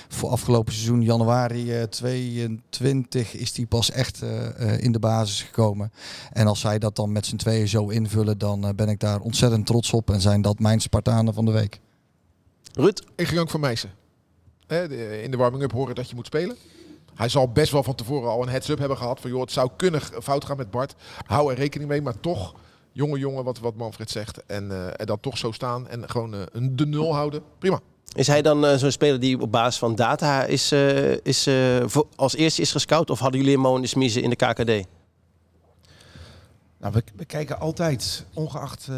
[0.08, 5.42] voor afgelopen seizoen, januari eh 22, is die pas echt eh, eh, in de basis
[5.42, 5.92] gekomen.
[6.32, 9.20] En als zij dat dan met z'n tweeën zo invullen, dan eh, ben ik daar
[9.20, 10.10] ontzettend trots op.
[10.10, 11.80] En zijn dat mijn Spartanen van de week.
[12.72, 13.04] Ruud?
[13.16, 14.05] Ik ging voor Meijsen.
[15.22, 16.56] In de warming-up horen dat je moet spelen.
[17.14, 19.20] Hij zal best wel van tevoren al een heads-up hebben gehad.
[19.20, 20.94] Van joh, het zou kunnen fout gaan met Bart.
[21.26, 22.02] Hou er rekening mee.
[22.02, 22.54] Maar toch,
[22.92, 24.46] jonge jongen, wat, wat Manfred zegt.
[24.46, 27.42] En, eh, en dan toch zo staan en gewoon een de nul houden.
[27.58, 27.80] Prima.
[28.16, 31.54] Is hij dan eh, zo'n speler die op basis van data is, eh, is, eh,
[31.84, 33.10] voor- als eerste is gescout?
[33.10, 34.86] Of hadden jullie hem eens miezen in de KKD?
[36.78, 38.88] Nou, we, we kijken altijd, ongeacht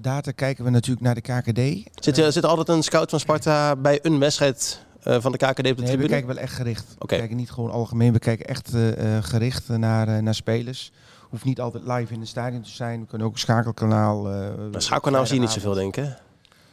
[0.00, 1.90] data, kijken we natuurlijk naar de KKD.
[2.04, 5.38] Zit, er zit er altijd een scout van Sparta bij een wedstrijd eh, van de
[5.38, 6.08] KKD op de Nee, we tribune?
[6.08, 6.94] kijken wel echt gericht.
[6.98, 8.12] We kijken niet gewoon algemeen.
[8.12, 10.92] We kijken echt eh, eh, gericht naar, naar spelers.
[11.28, 13.00] Hoeft niet altijd live in het stadion te zijn.
[13.00, 14.22] We kunnen ook een schakelkanaal.
[14.70, 16.04] Maar schouwkanaal zie je niet zoveel, denk ik.
[16.04, 16.10] hè?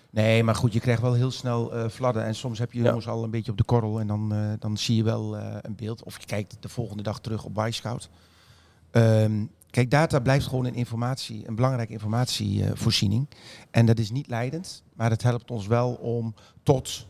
[0.09, 2.23] Nee, maar goed, je krijgt wel heel snel eh fladden.
[2.23, 2.85] En soms heb je Ja.
[2.85, 3.99] jongens al een beetje op de korrel.
[3.99, 6.03] En dan, dan zie je wel een beeld.
[6.03, 8.09] Of je kijkt de volgende dag terug op Wisecout.
[8.91, 13.27] Ehm kijk, data blijft gewoon een informatie, een belangrijke informatievoorziening.
[13.71, 14.83] en dat is niet leidend.
[14.95, 17.07] Maar het helpt ons wel om tot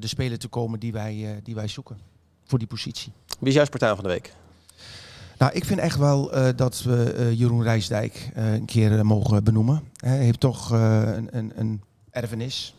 [0.00, 1.98] de speler te komen die wij, eh, die wij zoeken.
[2.44, 3.12] Voor die positie.
[3.38, 4.34] Wie is jouw Spartaan van de week?
[5.38, 9.00] Nou, ik vind echt wel eh, dat we eh, Jeroen Rijsdijk eh, een keer eh,
[9.00, 9.82] mogen benoemen.
[9.96, 12.74] Hij heeft toch eh, een, een, een erfenis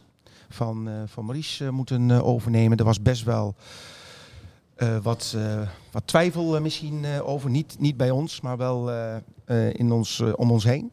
[0.49, 2.77] van, eh, van Maurice eh, moeten eh, overnemen.
[2.77, 3.55] Er was best wel
[4.75, 5.61] eh, wat, eh,
[5.91, 7.49] wat twijfel eh, misschien eh, over.
[7.49, 9.15] Niet, niet bij ons, maar wel eh,
[9.45, 10.91] eh, in ons, eh, om ons heen.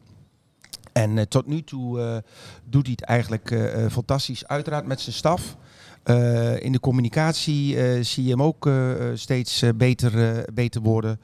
[0.91, 2.17] En eh, tot nu toe eh,
[2.63, 4.47] doet hij het eigenlijk eh, eh, fantastisch.
[4.47, 5.57] Uiteraard met zijn staf.
[6.03, 8.73] Eh, in de communicatie eh, zie je hem ook eh,
[9.13, 11.19] steeds beter, beter worden.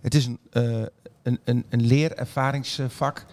[0.00, 0.38] Het is een,
[1.22, 3.26] een, een, een leerervaringsvak.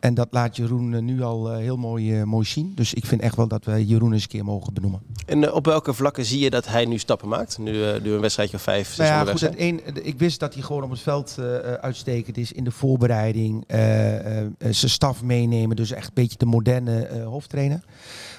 [0.00, 2.72] En dat laat Jeroen nu al heel mooi, mooi zien.
[2.74, 5.00] Dus ik vind echt wel dat we Jeroen eens een keer mogen benoemen.
[5.26, 7.58] En op welke vlakken zie je dat hij nu stappen maakt?
[7.58, 7.72] Nu,
[8.02, 10.90] nu een wedstrijdje of vijf, zes Nou ja, goed, ik wist dat hij gewoon op
[10.90, 11.38] het veld
[11.80, 13.64] uitstekend is in de voorbereiding.
[13.66, 17.80] eh, zijn staf meenemen, dus echt een beetje de moderne hoofdtrainer.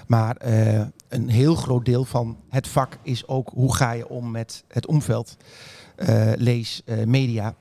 [0.10, 4.32] Maar eh, een heel groot deel van het vak is ook hoe ga je om
[4.32, 5.38] met het omveld.
[5.96, 7.56] Eh, lees eh, media.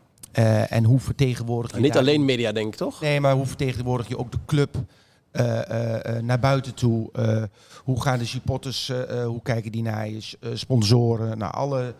[0.68, 3.00] En hoe vertegenwoordig je Nou, niet daar- alleen media, denk ik, toch?
[3.00, 4.76] Nee, maar hoe vertegenwoordig je ook de club
[6.22, 7.10] naar buiten toe?
[7.84, 8.92] Hoe gaan de supporters,
[9.26, 10.36] hoe kijken die naar je?
[10.54, 11.94] Sponsoren, naar alle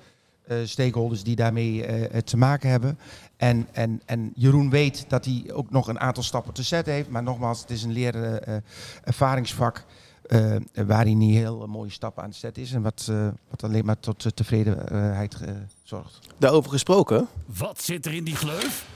[0.46, 1.84] eh, stakeholders die daarmee
[2.24, 2.98] te maken hebben.
[3.36, 7.08] En, en, en Jeroen weet dat hij ook nog een aantal stappen te zetten heeft.
[7.10, 8.62] Maar nogmaals, het is een leren
[9.04, 9.84] ervaringsvak.
[10.28, 10.56] Eh,
[10.86, 12.72] waar hij niet heel mooie stappen aan het zetten is.
[12.72, 15.36] En wat, eh, wat alleen maar tot eh, tevredenheid
[15.82, 16.18] zorgt.
[16.38, 17.28] Daarover gesproken.
[17.46, 18.86] Wat zit er in die gleuf?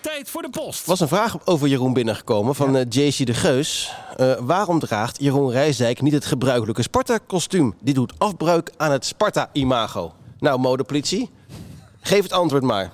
[0.00, 0.86] Tijd voor de post.
[0.86, 3.94] was een vraag over Jeroen binnengekomen van eh, JC de Geus.
[4.16, 7.74] Eh, waarom draagt Jeroen Rijsdijk niet het gebruikelijke Sparta-kostuum?
[7.80, 10.12] Die doet afbreuk aan het Sparta-imago.
[10.38, 11.30] Nou, modepolitie,
[12.00, 12.92] geef het antwoord maar.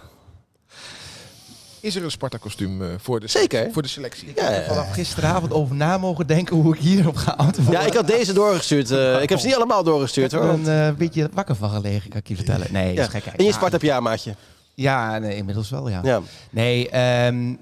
[1.85, 3.73] Is er een Sparta-kostuum eh, voor, de Zeker.
[3.73, 4.33] voor de selectie?
[4.37, 4.63] Ja, ja, ja.
[4.67, 7.81] Vanaf gisteravond over na mogen denken hoe ik hierop ga antwoorden.
[7.81, 8.91] Ja, ik had deze doorgestuurd.
[8.91, 10.49] eh, ik heb ze niet allemaal doorgestuurd Ik hoor.
[10.49, 12.67] heb want- er een eh, beetje wakker van gelegen, kan ik je vertellen.
[12.73, 12.95] Nee, ja.
[12.95, 13.37] dat is gekheid.
[13.37, 14.35] En je Ja, Sparta-pyjamaatje.
[14.75, 16.01] Ja, nee, inmiddels wel, ja.
[16.03, 16.21] Ja.
[16.51, 17.55] Nee, ehm,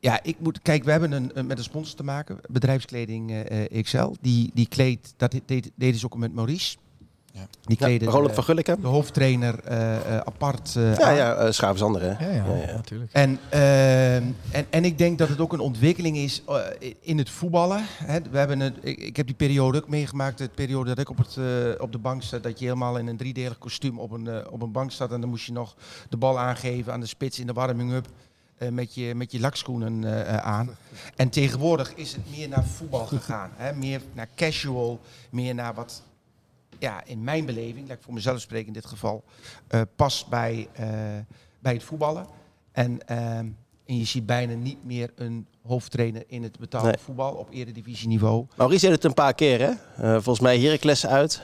[0.00, 0.62] ja, ik moet...
[0.62, 2.38] Kijk, we hebben een, een- met een sponsor te maken.
[2.48, 4.08] Bedrijfskleding eh, eh, XL.
[4.20, 5.14] Die, die kleedt...
[5.16, 6.76] Dat deed, deden ze ook met Maurice.
[7.34, 7.46] Ja.
[7.64, 11.14] Die Ja, Roland de, van de hoofdtrainer eh, eh, apart eh, Ja, aan.
[11.14, 12.08] ja, eh Schaafzander hè.
[12.26, 12.72] Ja, ja, Ja, ja.
[12.72, 13.12] natuurlijk.
[13.12, 16.56] En, ehm, en, en ik denk dat het ook een ontwikkeling is eh,
[17.00, 17.84] in het voetballen.
[17.88, 18.18] Hè.
[18.30, 21.18] We hebben het, ik, ik heb die periode ook meegemaakt, de periode dat ik op,
[21.18, 21.44] het, eh,
[21.82, 24.62] op de bank zat, dat je helemaal in een driedelig kostuum op een, eh, op
[24.62, 25.12] een bank zat.
[25.12, 25.74] En dan moest je nog
[26.08, 28.06] de bal aangeven aan de spits in de warming-up.
[28.58, 30.76] eh, met, je, met je lakschoenen eh, eh, aan.
[31.16, 33.50] En tegenwoordig is het meer naar voetbal gegaan.
[33.56, 33.72] Hè?
[33.72, 36.02] Meer naar casual, meer naar wat
[36.82, 39.24] ja, in mijn beleving, laat ik voor mezelf spreken in dit geval,
[39.68, 40.86] eh past bij, eh,
[41.58, 42.26] bij het voetballen.
[42.72, 43.46] En, ehm,
[43.86, 46.96] en je ziet bijna niet meer een hoofdtrainer in het betaalde Nee.
[46.98, 48.46] voetbal op eredivisieniveau.
[48.56, 49.70] Maurice deed het een paar keer hè.
[49.96, 51.42] Eh, volgens mij Heracles uit.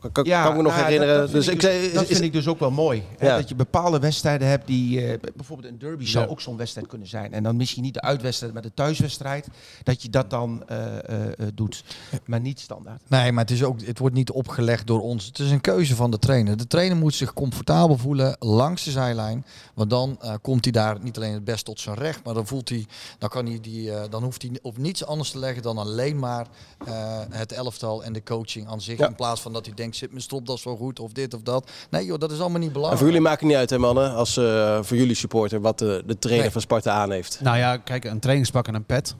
[0.00, 1.14] Kan, kan, kan ik me nog nou ja, herinneren.
[1.16, 2.70] Dat, dat dus vind, ik ik, dus, zei, dat is- vind ik dus ook wel
[2.70, 3.02] mooi.
[3.18, 3.36] hè, Ja.
[3.36, 5.06] dat je bepaalde wedstrijden hebt die...
[5.06, 6.30] eh, bijvoorbeeld een derby zou Ja.
[6.30, 7.32] ook zo'n wedstrijd kunnen zijn.
[7.32, 9.48] En dan misschien niet de uitwedstrijd, maar de thuiswedstrijd.
[9.82, 11.84] Dat je dat dan eh, eh, eh, doet.
[12.26, 13.02] Maar niet standaard.
[13.08, 15.26] Nee, maar het, is ook, het wordt niet opgelegd door ons.
[15.26, 16.56] Het is een keuze van de trainer.
[16.56, 19.44] De trainer moet zich comfortabel voelen langs de zijlijn.
[19.74, 22.46] Want dan eh, komt hij daar niet alleen het best tot zijn recht, maar dan
[22.46, 22.86] voelt hij,
[23.18, 26.18] dan kan hij die, eh, dan hoeft hij op niets anders te leggen dan alleen
[26.18, 26.46] maar
[26.86, 28.98] eh, het elftal en de coaching aan zich.
[28.98, 29.06] Ja.
[29.08, 31.70] In plaats van dat hij denkt, zit mijn stropdas wel goed of dit of dat.
[31.90, 33.02] Nee joh, dat is allemaal niet En belangrijk.
[33.02, 36.02] voor jullie maakt het niet uit hè mannen, als eh, voor jullie supporter wat de,
[36.06, 36.52] de trainer Nee.
[36.52, 37.38] van Sparta aan heeft.
[37.42, 39.14] Nou ja, kijk, een trainingspak en een pet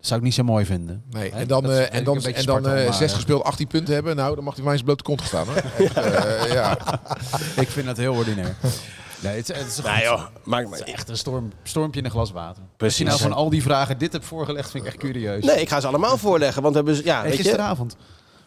[0.00, 1.02] zou ik niet zo mooi vinden.
[1.10, 3.66] Nee, en dan, eh, vind en ik dan, en dan eh, om, zes gespeeld, 18
[3.66, 4.16] punten hebben.
[4.16, 5.46] Nou, dan mag hij mij eens blote kont gestaan.
[5.94, 6.78] Eh, ja.
[7.56, 8.56] Ik vind dat heel ordinair.
[9.22, 10.92] Nee, het, is- het is Nou goed- joh, maakt het is me...
[10.92, 12.62] echt een storm, stormpje in een glas water.
[12.62, 12.98] Als Precies.
[12.98, 15.44] je nou van al die vragen dit hebt voorgelegd, vind ik echt curieus.
[15.44, 16.96] Nee, ik ga ze allemaal voorleggen, want we hebben...
[16.98, 17.96] ze- Ja, weet je, gisteravond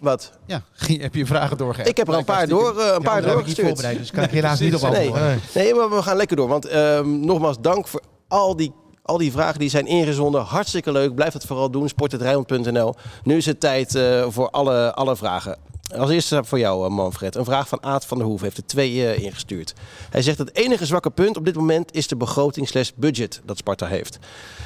[0.01, 0.31] wat?
[0.45, 0.61] ja,
[1.01, 1.91] heb je vragen doorgegeven?
[1.91, 3.67] Ik heb er een paar, door, eh, een paar doorgestuurd.
[3.67, 4.91] voorbereid, dus kan ik helaas niet op Nee.
[5.07, 5.39] antwoorden.
[5.53, 6.47] Nee, maar we gaan lekker door.
[6.47, 10.41] Want ehm, nogmaals, dank voor al die, al die vragen die zijn ingezonden.
[10.41, 11.15] Hartstikke leuk.
[11.15, 11.87] Blijf het vooral doen.
[11.89, 12.95] Sport.rijnmond.nl.
[13.23, 15.57] Nu is het tijd eh, voor alle, alle vragen.
[15.97, 17.35] Als eerste voor jou, eh, Manfred.
[17.35, 19.73] Een vraag van Aad van der Hoef heeft er twee eh, ingestuurd.
[20.09, 23.85] Hij zegt het enige zwakke punt op dit moment is de begroting budget dat Sparta
[23.85, 24.19] heeft.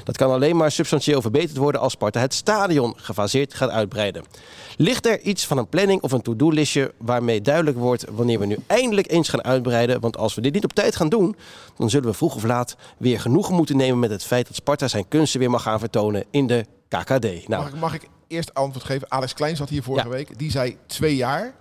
[0.03, 4.23] Dat kan alleen maar substantieel verbeterd worden als Sparta het stadion gefaseerd gaat uitbreiden.
[4.77, 8.57] Ligt er iets van een planning of een to-do-listje waarmee duidelijk wordt wanneer we nu
[8.67, 9.99] eindelijk eens gaan uitbreiden?
[9.99, 11.35] Want als we dit niet op tijd gaan doen,
[11.77, 14.87] dan zullen we vroeg of laat weer genoegen moeten nemen met het feit dat Sparta
[14.87, 17.47] zijn kunsten weer mag gaan vertonen in de KKD.
[17.47, 19.11] Nou, ik, mag ik eerst antwoord geven?
[19.11, 20.13] Alex Klein zat hier vorige Ja.
[20.13, 20.37] week.
[20.39, 21.53] Die zei twee jaar.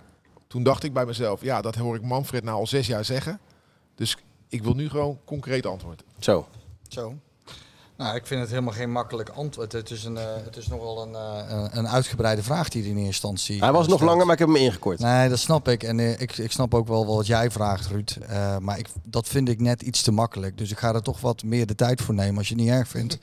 [0.47, 3.39] Toen dacht ik bij mezelf, ja, dat hoor ik Manfred nou al zes jaar zeggen.
[3.95, 4.17] Dus
[4.49, 6.03] ik wil nu gewoon concreet antwoord.
[6.19, 6.47] zo.
[6.87, 7.15] Zo.
[7.97, 9.71] Nou, ik vind het helemaal geen makkelijk antwoord.
[9.71, 12.89] Het is, een, eh, het is nogal een, eh, een- een uitgebreide vraag die hij
[12.91, 14.99] in eerste instantie Hij was eh, nog langer, maar ik heb hem ingekort.
[14.99, 15.83] Nee, dat snap ik.
[15.83, 18.17] En ik, ik snap ook wel wat jij vraagt, Ruud.
[18.59, 20.57] Maar ik, dat vind ik net iets te makkelijk.
[20.57, 22.71] Dus ik ga er toch wat meer de tijd voor nemen als je het niet
[22.73, 23.13] erg vindt.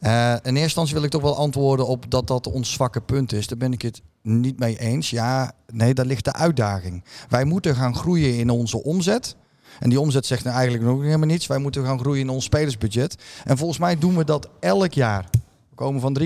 [0.00, 0.08] In
[0.42, 3.46] eerste instantie wil ik toch wel antwoorden op dat dat ons zwakke punt is.
[3.46, 5.10] Daar ben ik het niet mee eens.
[5.10, 7.04] Ja, nee, daar ligt de uitdaging.
[7.28, 9.36] Wij moeten gaan groeien in onze omzet.
[9.80, 11.46] En die omzet zegt nou eigenlijk nog helemaal niets.
[11.46, 13.16] Wij moeten gaan groeien in ons spelersbudget.
[13.44, 15.24] En volgens mij doen we dat elk jaar.
[15.76, 16.18] We komen van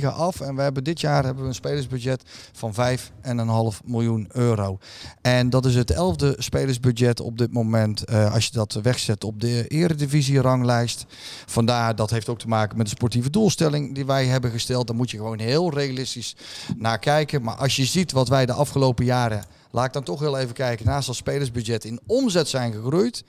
[0.00, 2.22] 3,9 af en we hebben dit jaar hebben we een spelersbudget
[2.52, 4.78] van 5,5 miljoen euro.
[5.20, 9.40] En dat is het elfde spelersbudget op dit moment eh, als je dat wegzet op
[9.40, 11.06] de eredivisie-ranglijst.
[11.46, 14.86] Vandaar, dat heeft ook te maken met de sportieve doelstelling die wij hebben gesteld.
[14.86, 16.36] Daar moet je gewoon heel realistisch
[16.76, 17.42] naar kijken.
[17.42, 20.54] Maar als je ziet wat wij de afgelopen jaren, laat ik dan toch heel even
[20.54, 23.24] kijken, naast dat spelersbudget in omzet zijn gegroeid.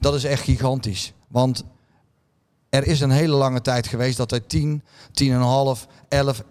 [0.00, 1.12] Dat is echt gigantisch.
[1.28, 1.64] Want
[2.68, 4.82] er is een hele lange tijd geweest dat wij 10,
[5.22, 5.26] 10,5,
[6.08, 6.42] 11,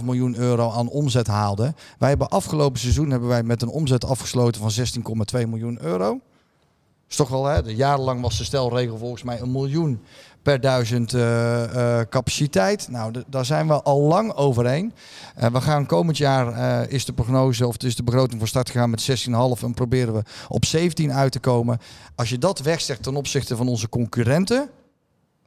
[0.00, 1.76] 11,5 miljoen euro aan omzet haalden.
[1.98, 4.86] Wij hebben afgelopen seizoen hebben wij met een omzet afgesloten van
[5.42, 6.20] 16,2 miljoen euro.
[7.10, 7.58] Is toch wel, hè?
[7.64, 10.00] Jarenlang was de stelregel volgens mij een miljoen
[10.42, 12.88] per duizend eh, eh, capaciteit.
[12.88, 14.92] Nou, daar zijn we al lang overheen.
[15.34, 18.90] Eh, we gaan komend jaar, is de prognose, of is de begroting van start gegaan
[18.90, 21.78] met 16,5 en proberen we op 17 uit te komen.
[22.14, 24.70] Als je dat wegzegt ten opzichte van onze concurrenten,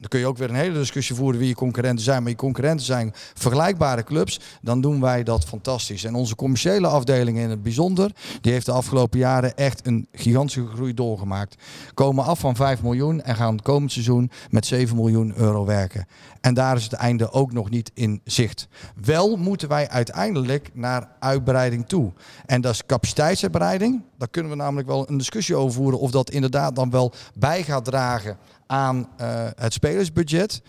[0.04, 2.22] dan kun je ook weer een hele discussie voeren wie je concurrenten zijn.
[2.22, 4.40] Maar je concurrenten zijn vergelijkbare clubs.
[4.62, 6.04] Dan doen wij dat fantastisch.
[6.04, 10.66] En onze commerciële afdeling in het bijzonder, die heeft de afgelopen jaren echt een gigantische
[10.66, 11.62] groei doorgemaakt.
[11.94, 16.06] Komen af van 5 miljoen en gaan komend seizoen met 7 miljoen euro werken.
[16.40, 18.68] En daar is het einde ook nog niet in zicht.
[19.04, 22.12] Wel moeten wij uiteindelijk naar uitbreiding toe.
[22.46, 24.02] En dat is capaciteitsuitbreiding.
[24.18, 27.62] Daar kunnen we namelijk wel een discussie over voeren of dat inderdaad dan wel bij
[27.62, 28.36] gaat dragen
[28.66, 30.62] aan eh, het spelersbudget.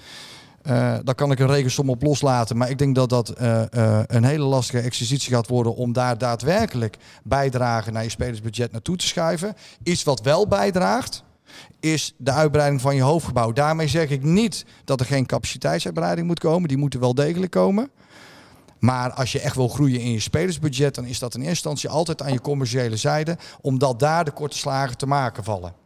[0.61, 2.57] Eh, daar kan ik een rekensom op loslaten.
[2.57, 3.61] Maar ik denk dat dat eh,
[4.05, 9.07] een hele lastige exercitie gaat worden om daar daadwerkelijk bijdragen naar je spelersbudget naartoe te
[9.07, 9.55] schuiven.
[9.83, 11.23] Iets wat wel bijdraagt,
[11.79, 13.51] is de uitbreiding van je hoofdgebouw.
[13.51, 16.67] Daarmee zeg ik niet dat er geen capaciteitsuitbreiding moet komen.
[16.67, 17.89] Die moeten wel degelijk komen.
[18.79, 21.89] Maar als je echt wil groeien in je spelersbudget, dan is dat in eerste instantie
[21.89, 25.84] altijd aan je commerciële zijde, omdat daar de korte slagen te maken vallen.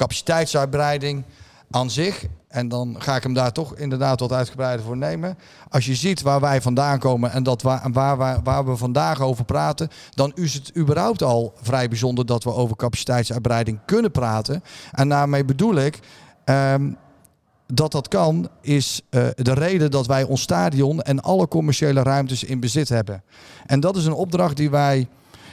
[0.00, 1.24] Capaciteitsuitbreiding
[1.70, 5.38] aan zich, en dan ga ik hem daar toch inderdaad wat uitgebreider voor nemen.
[5.68, 9.44] Als je ziet waar wij vandaan komen en dat waar, waar, waar, we vandaag over
[9.44, 14.62] praten, dan is het überhaupt al vrij bijzonder dat we over capaciteitsuitbreiding kunnen praten.
[14.92, 15.98] En daarmee bedoel ik.
[16.44, 16.92] ehm,
[17.72, 22.44] dat dat kan, is eh, de reden dat wij ons stadion en alle commerciële ruimtes
[22.44, 23.22] in bezit hebben.
[23.66, 25.08] En dat is een opdracht die wij,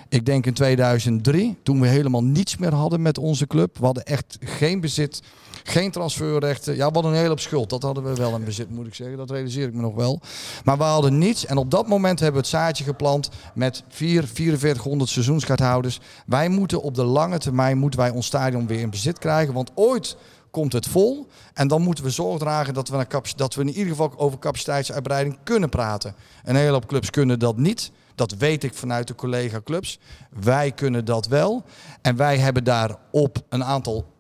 [0.10, 3.78] ik denk in 2003, toen we helemaal niets meer hadden met onze club.
[3.78, 5.22] We hadden echt geen bezit,
[5.64, 6.76] geen transferrechten.
[6.76, 7.70] Ja, we hadden een hele hoop schuld.
[7.70, 9.18] Dat hadden we wel in bezit, moet ik zeggen.
[9.18, 10.22] Dat realiseer ik me nog wel.
[10.64, 11.46] Maar we hadden niets.
[11.46, 16.00] En op dat moment hebben we het zaadje geplant met 4, 4400 seizoenskaarthouders.
[16.26, 19.54] Wij moeten op de lange termijn moeten wij ons stadion weer in bezit krijgen.
[19.54, 20.18] Want ooit
[20.52, 21.28] komt het vol.
[21.54, 23.06] En dan moeten we zorg dragen dat we,
[23.36, 26.16] dat we in ieder geval over capaciteitsuitbreiding kunnen praten.
[26.44, 27.92] Een hele hoop clubs kunnen dat niet.
[28.18, 30.00] Dat weet ik vanuit de collega-clubs.
[30.30, 31.64] Wij kunnen dat wel.
[32.02, 34.14] En wij hebben daarop een aantal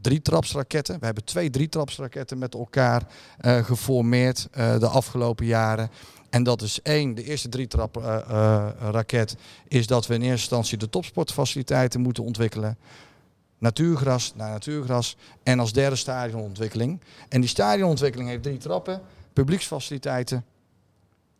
[0.00, 0.98] drietrapsraketten.
[0.98, 3.06] We hebben twee drietrapsraketten met elkaar
[3.38, 5.90] eh, geformeerd eh, de afgelopen jaren.
[6.30, 9.22] En dat is één, de eerste drietrap eh,
[9.68, 12.78] is dat we in eerste instantie de topsportfaciliteiten moeten ontwikkelen.
[13.58, 15.16] Natuurgras naar natuurgras.
[15.42, 17.00] En als derde stadionontwikkeling.
[17.28, 19.00] En die stadionontwikkeling heeft drie trappen.
[19.32, 20.44] Publieksfaciliteiten,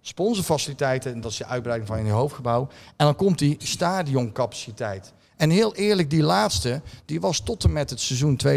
[0.06, 2.68] sponsorfaciliteiten, en dat is de uitbreiding van je hoofdgebouw.
[2.96, 5.12] En dan komt die stadioncapaciteit.
[5.36, 8.48] En heel eerlijk, die laatste, die was tot en met het seizoen 2021-2022.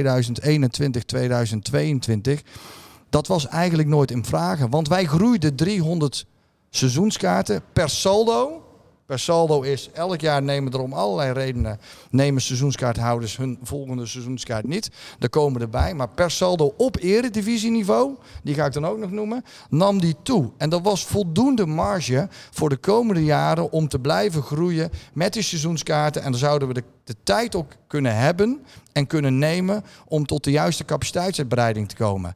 [3.10, 4.70] Dat was eigenlijk nooit in vragen.
[4.70, 6.26] Want wij groeiden 300
[6.70, 8.67] seizoenskaarten per saldo
[9.08, 11.80] per saldo is, elk jaar nemen er om allerlei redenen,
[12.10, 14.90] nemen seizoenskaarthouders hun volgende seizoenskaart niet.
[15.20, 15.94] Daar komen erbij.
[15.94, 20.52] Maar per saldo op eredivisieniveau, die ga ik dan ook nog noemen, nam die toe.
[20.58, 25.44] En dat was voldoende marge voor de komende jaren om te blijven groeien met die
[25.44, 26.24] seizoenskaarten.
[26.24, 30.44] En dan zouden we de, de tijd ook kunnen hebben en kunnen nemen om tot
[30.44, 32.36] de juiste capaciteitsuitbreiding te komen.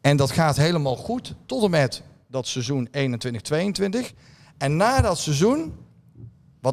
[0.00, 2.92] En dat gaat helemaal goed tot en met dat seizoen 21-22.
[4.58, 5.72] En na dat seizoen,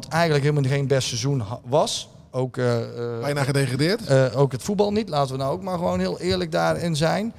[0.02, 4.06] wat eigenlijk helemaal geen best seizoen was, ook, eh, eh, Bijna gedegradeerd.
[4.06, 7.32] eh, ook het voetbal niet, laten we nou ook maar gewoon heel eerlijk daarin zijn.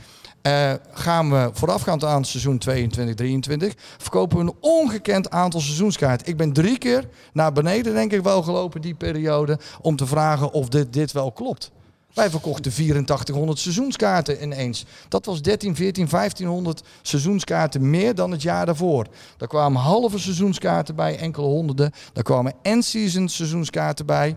[0.92, 6.28] Gaan we voorafgaand aan het seizoen 22-23 verkopen we een ongekend aantal seizoenskaarten.
[6.28, 10.52] Ik ben drie keer naar beneden denk ik wel gelopen die periode om te vragen
[10.52, 11.72] of dit, dit wel klopt.
[12.18, 14.86] Wij verkochten 8400 seizoenskaarten ineens.
[15.10, 19.08] Dat was 13, 14, 1500 seizoenskaarten meer dan het jaar daarvoor.
[19.38, 21.92] Daar kwamen halve seizoenskaarten bij, enkele honderden.
[22.14, 24.36] Daar kwamen end-season seizoenskaarten bij.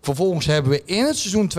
[0.00, 1.50] Vervolgens hebben we in het seizoen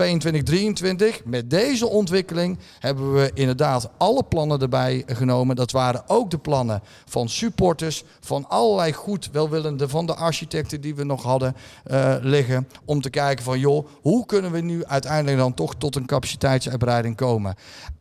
[1.20, 5.56] 22-23 met deze ontwikkeling hebben we inderdaad alle plannen erbij genomen.
[5.56, 10.94] Dat waren ook de plannen van supporters, van allerlei goed welwillenden, van de architecten die
[10.94, 12.68] we nog hadden eh, liggen.
[12.84, 17.16] Om te kijken van joh, hoe kunnen we nu uiteindelijk dan toch tot een capaciteitsuitbreiding
[17.16, 17.54] komen.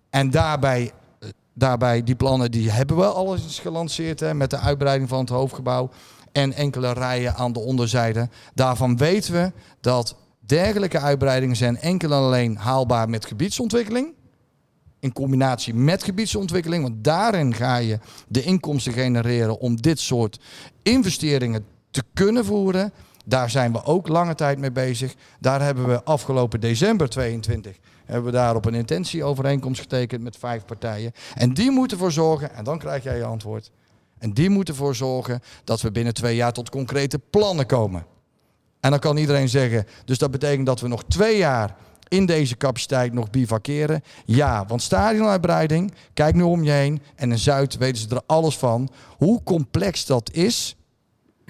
[0.09, 4.57] En daarbij eh, daarbij, die plannen die hebben we al eens gelanceerd hè, met de
[4.57, 5.89] uitbreiding van het hoofdgebouw
[6.31, 8.29] en enkele rijen aan de onderzijde.
[8.53, 10.15] Daarvan weten we dat
[10.57, 14.13] dergelijke uitbreidingen zijn enkel en alleen haalbaar met gebiedsontwikkeling.
[14.99, 20.39] In combinatie met gebiedsontwikkeling, want daarin ga je de inkomsten genereren om dit soort
[20.83, 22.93] investeringen te kunnen voeren.
[23.25, 25.15] Daar zijn we ook lange tijd mee bezig.
[25.39, 31.11] Daar hebben we afgelopen december 22 hebben we daarop een intentieovereenkomst getekend met vijf partijen.
[31.35, 33.71] En die moeten ervoor zorgen, en dan krijg jij je antwoord.
[34.17, 38.05] En die moeten ervoor zorgen dat we binnen twee jaar tot concrete plannen komen.
[38.81, 41.75] En dan kan iedereen zeggen, dus dat betekent dat we nog twee jaar
[42.07, 44.01] in deze capaciteit nog bivakeren.
[44.25, 47.01] Ja, want stadionuitbreiding, kijk nu om je heen.
[47.15, 48.89] En in Zuid weten ze er alles van.
[49.17, 50.75] Hoe complex dat is,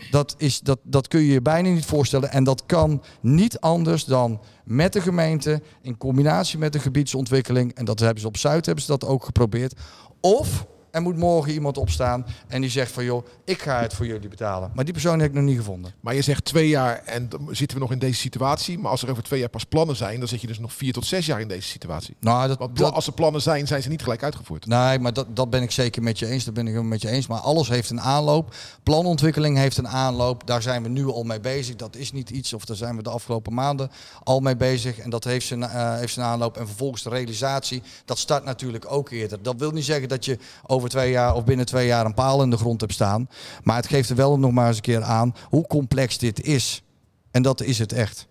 [0.10, 2.32] dat, is dat, dat kun je je bijna niet voorstellen.
[2.32, 7.74] En dat kan niet anders dan met de gemeente in combinatie met de gebiedsontwikkeling.
[7.74, 9.80] En dat hebben ze op Zuid hebben ze dat ook geprobeerd.
[10.20, 14.06] Of er moet morgen iemand opstaan en die zegt van joh, ik ga het voor
[14.06, 14.72] jullie betalen.
[14.76, 15.94] Maar die persoon heb ik nog niet gevonden.
[16.00, 18.80] Maar je zegt twee jaar en dan zitten we nog in deze situatie.
[18.80, 20.94] Maar als er over twee jaar pas plannen zijn, dan zit je dus nog vier
[20.94, 22.16] tot zes jaar in deze situatie.
[22.20, 24.66] Nou, dat, Want pla- dat, als er plannen zijn, zijn ze niet gelijk uitgevoerd.
[24.66, 26.44] Nee, maar dat, dat ben ik zeker met je eens.
[26.46, 27.28] Dat ben ik helemaal met je eens.
[27.28, 28.56] Maar alles heeft een aanloop.
[28.84, 30.48] Planontwikkeling heeft een aanloop.
[30.48, 31.76] Daar zijn we nu al mee bezig.
[31.76, 33.92] Dat is niet iets, of daar zijn we de afgelopen maanden
[34.24, 34.98] al mee bezig.
[35.00, 36.58] En dat heeft zijn, eh, heeft zijn aanloop.
[36.58, 39.42] En vervolgens de realisatie, dat start natuurlijk ook eerder.
[39.42, 40.38] Dat wil niet zeggen dat je
[40.68, 43.30] over twee jaar of binnen twee jaar een paal in de grond hebt staan.
[43.64, 46.84] Maar het geeft er wel nog maar eens een keer aan hoe complex dit is.
[47.32, 48.28] En dat is het echt.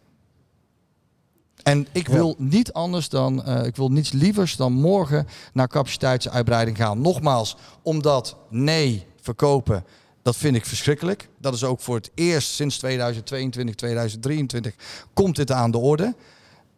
[1.62, 6.76] En ik wil niet anders dan, eh, ik wil niets lievers dan morgen naar capaciteitsuitbreiding
[6.76, 7.00] gaan.
[7.00, 9.84] Nogmaals, omdat nee, verkopen,
[10.22, 11.28] dat vind ik verschrikkelijk.
[11.38, 14.74] Dat is ook voor het eerst sinds 2022, 2023
[15.14, 16.14] komt dit aan de orde.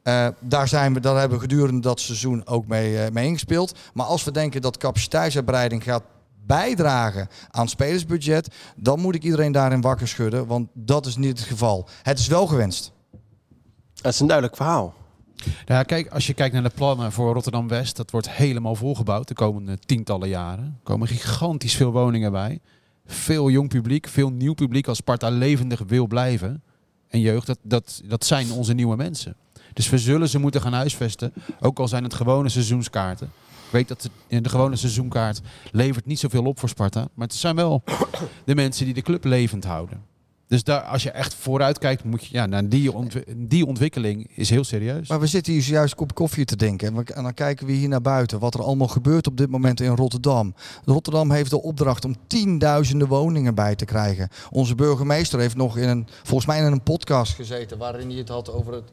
[0.03, 3.79] Eh, daar, zijn we, daar hebben we gedurende dat seizoen ook mee, eh, mee ingespeeld.
[3.95, 6.03] Maar als we denken dat capaciteitsuitbreiding gaat
[6.47, 11.39] bijdragen aan het spelersbudget, dan moet ik iedereen daarin wakker schudden, want dat is niet
[11.39, 11.89] het geval.
[12.03, 12.93] Het is wel gewenst.
[13.95, 14.95] Dat is een duidelijk verhaal.
[15.67, 19.35] Ja, kijk, als je kijkt naar de plannen voor Rotterdam-West, dat wordt helemaal volgebouwd de
[19.35, 20.65] komende tientallen jaren.
[20.65, 22.61] Er komen gigantisch veel woningen bij.
[23.07, 26.63] Veel jong publiek, veel nieuw publiek als Sparta levendig wil blijven.
[27.09, 29.37] En jeugd, dat, dat, dat zijn onze nieuwe mensen.
[29.73, 33.27] Dus we zullen ze moeten gaan huisvesten, ook al zijn het gewone seizoenskaarten.
[33.66, 35.41] Ik weet dat de, de gewone seizoenkaart
[35.73, 37.09] levert niet zoveel op voor Sparta.
[37.14, 37.83] Maar het zijn wel
[38.45, 40.11] de mensen die de club levend houden.
[40.49, 44.31] Dus daar, als je echt vooruit kijkt, moet je ja, naar die, ontwi- die ontwikkeling
[44.35, 45.09] is heel serieus.
[45.09, 46.89] Maar we zitten hier zojuist kop koffie te denken.
[46.89, 48.39] En, we- en dan kijken we hier naar buiten.
[48.39, 50.55] Wat er allemaal gebeurt op dit moment in Rotterdam.
[50.85, 54.29] Rotterdam heeft de opdracht om tienduizenden woningen bij te krijgen.
[54.51, 57.79] Onze burgemeester heeft nog in een, volgens mij in een podcast gezeten.
[57.79, 58.91] Waarin hij het had over het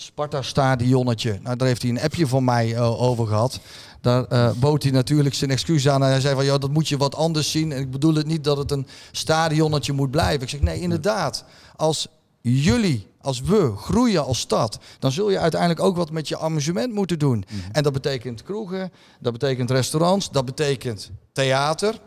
[0.00, 1.38] Sparta-stadionnetje.
[1.42, 3.60] Nou, daar heeft hij een appje van mij eh, over gehad.
[4.00, 6.02] Daar eh, bood hij natuurlijk zijn excuus aan.
[6.02, 7.72] En hij zei van, ja, dat moet je wat anders zien.
[7.72, 10.42] En ik bedoel het niet dat het een stadionnetje moet blijven.
[10.42, 11.44] Ik zeg, nee, inderdaad.
[11.76, 12.08] Als
[12.40, 16.92] jullie, als we groeien als stad, dan zul je uiteindelijk ook wat met je amusement
[16.92, 17.44] moeten doen.
[17.72, 22.00] En dat betekent kroegen, dat betekent restaurants, dat betekent theater.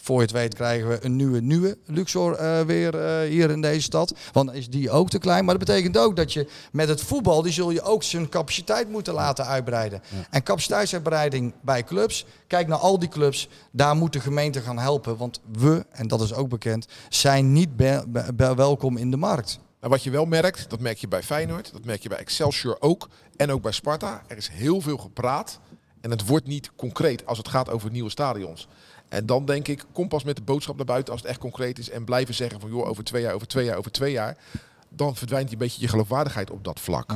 [0.00, 3.60] Voor je het weet krijgen we een nieuwe, nieuwe Luxor eh, weer eh, hier in
[3.60, 4.14] deze stad.
[4.32, 5.44] Want dan is die ook te klein.
[5.44, 8.88] Maar dat betekent ook dat je met het voetbal, die zul je ook zijn capaciteit
[8.90, 10.02] moeten laten uitbreiden.
[10.30, 12.26] En capaciteitsuitbreiding bij clubs.
[12.46, 13.48] Kijk naar al die clubs.
[13.72, 15.16] Daar moet de gemeente gaan helpen.
[15.16, 19.16] Want we, en dat is ook bekend, zijn niet be- be- be- welkom in de
[19.16, 19.58] markt.
[19.80, 22.76] Nou, wat je wel merkt, dat merk je bij Feyenoord, dat merk je bij Excelsior
[22.80, 24.22] ook en ook bij Sparta.
[24.26, 25.58] Er is heel veel gepraat
[26.00, 28.68] en het wordt niet concreet als het gaat over nieuwe stadions.
[29.08, 31.78] En dan denk ik, kom pas met de boodschap naar buiten als het echt concreet
[31.78, 34.36] is en blijven zeggen van joh, over twee jaar, over twee jaar, over twee jaar.
[34.88, 37.10] Dan verdwijnt een beetje je geloofwaardigheid op dat vlak.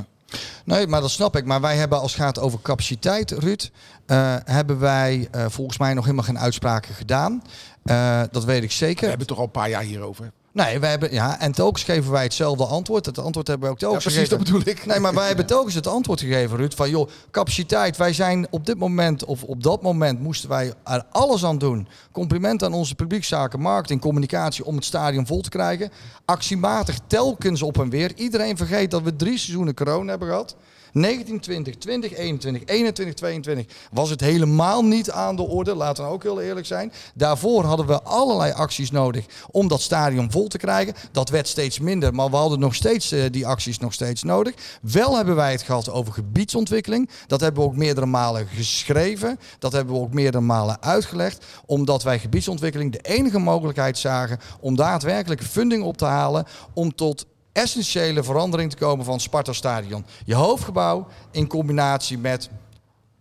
[0.65, 1.45] Nee, maar dat snap ik.
[1.45, 3.71] Maar wij hebben als het gaat over capaciteit, Ruud,
[4.07, 7.43] eh, hebben wij eh, volgens mij nog helemaal geen uitspraken gedaan.
[7.83, 9.01] Eh, dat weet ik We zeker.
[9.01, 10.33] hebben het toch al een paar jaar hierover.
[10.53, 13.07] Nee, wij hebben, ja, en telkens geven wij hetzelfde antwoord.
[13.07, 14.87] Het antwoord hebben we ook Ja, telkens precies, dat bedoel ik.
[14.87, 16.75] Nee, maar wij hebben telkens het antwoord gegeven, Ruud.
[16.75, 17.97] Van joh, capaciteit.
[17.97, 21.89] Wij zijn op dit moment, of op dat moment, moesten wij er alles aan doen.
[22.13, 25.91] Compliment aan onze publiekzaken, marketing, communicatie om het stadion vol te krijgen.
[26.25, 28.13] Actiematig, telkens op en weer.
[28.15, 30.57] Iedereen vergeet dat we drie seizoenen corona hebben gehad.
[30.93, 35.75] 1920, 2021, 21, 22 was het helemaal niet aan de orde.
[35.75, 36.93] Laten we ook heel eerlijk zijn.
[37.15, 40.95] Daarvoor hadden we allerlei acties nodig om dat stadion vol te krijgen.
[41.13, 44.55] Dat werd steeds minder, maar we hadden nog steeds eh, die acties nog steeds nodig.
[44.83, 47.11] Wel hebben wij het gehad over gebiedsontwikkeling.
[47.27, 49.39] Dat hebben we ook meerdere malen geschreven.
[49.59, 51.45] Dat hebben we ook meerdere malen uitgelegd.
[51.67, 56.47] Omdat wij gebiedsontwikkeling de enige mogelijkheid zagen om daadwerkelijk funding op te halen.
[56.75, 60.05] Om tot essentiële verandering te komen van Sparta Stadion.
[60.25, 62.51] Je hoofdgebouw in combinatie met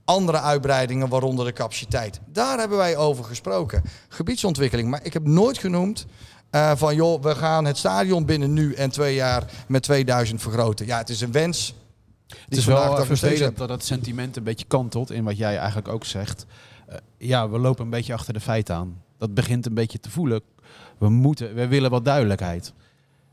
[0.06, 2.20] andere uitbreidingen, waaronder de capaciteit.
[2.26, 3.84] Daar hebben wij over gesproken.
[4.10, 4.90] Gebiedsontwikkeling.
[4.90, 6.06] Maar ik heb nooit genoemd
[6.50, 10.86] eh, van joh, we gaan het stadion binnen nu en twee jaar met 2000 vergroten.
[10.86, 11.74] Ja, het is een wens.
[12.28, 16.06] Het is wel vervelend dat dat sentiment een beetje kantelt in wat jij eigenlijk ook
[16.06, 16.46] zegt.
[16.88, 19.02] Eh, ja, we lopen een beetje achter de feiten aan.
[19.18, 20.42] Dat begint een beetje te voelen.
[20.98, 22.74] We moeten, we willen wat duidelijkheid.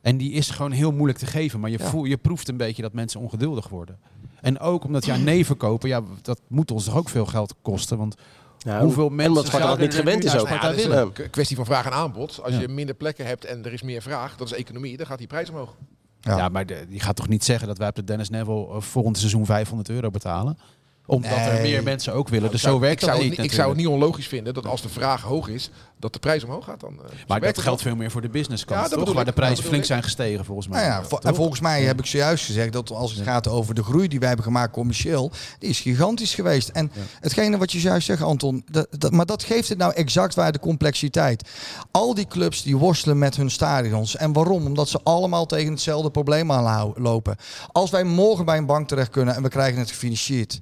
[0.09, 1.61] En die is gewoon heel moeilijk te geven.
[1.61, 3.99] Maar je, voel, je proeft een beetje dat mensen ongeduldig worden.
[4.41, 7.99] En ook omdat ja, nee verkopen, ja, dat moet ons toch ook veel geld kosten.
[7.99, 8.15] Want
[8.59, 10.49] Ja, hoeveel en mensen omdat Sparta dat niet gewend is ook.
[10.49, 11.11] Ja, dat is willen?
[11.15, 12.41] een kwestie van vraag en aanbod.
[12.43, 12.61] Als Ja.
[12.61, 15.27] je minder plekken hebt en er is meer vraag, dat is economie, dan gaat die
[15.27, 15.75] prijs omhoog.
[16.21, 16.37] Ja.
[16.37, 18.81] Ja, maar de, je gaat toch niet zeggen dat wij op de Dennis Neville eh,
[18.81, 20.59] volgend seizoen 500 euro betalen?
[21.07, 22.41] Omdat er meer mensen ook willen.
[22.43, 24.27] Nou, Dus zou- zo werkt ik zou, dat het niet ik zou het niet onlogisch
[24.27, 26.81] vinden dat als de vraag hoog is, dat de prijs omhoog gaat.
[26.81, 29.13] Dan, eh, Maar werkt dat het geldt veel meer voor de businesskant, Ja, dat toch?
[29.15, 29.29] Waar ik.
[29.29, 30.87] de prijzen flink zijn gestegen, volgens mij.
[30.89, 33.75] Nou ja, vo- en volgens mij heb ik zojuist gezegd dat als het gaat over
[33.75, 36.69] de groei die wij hebben gemaakt commercieel, die is gigantisch geweest.
[36.69, 36.91] En
[37.21, 40.53] hetgene wat je juist zegt, Anton, dat, dat, maar dat geeft het nou exact waar
[40.53, 41.49] de complexiteit.
[41.91, 44.17] Al die clubs die worstelen met hun stadions.
[44.17, 44.67] En waarom?
[44.67, 47.37] Omdat ze allemaal tegen hetzelfde probleem aanlopen.
[47.73, 50.61] Als wij morgen bij een bank terecht kunnen en we krijgen het gefinancierd,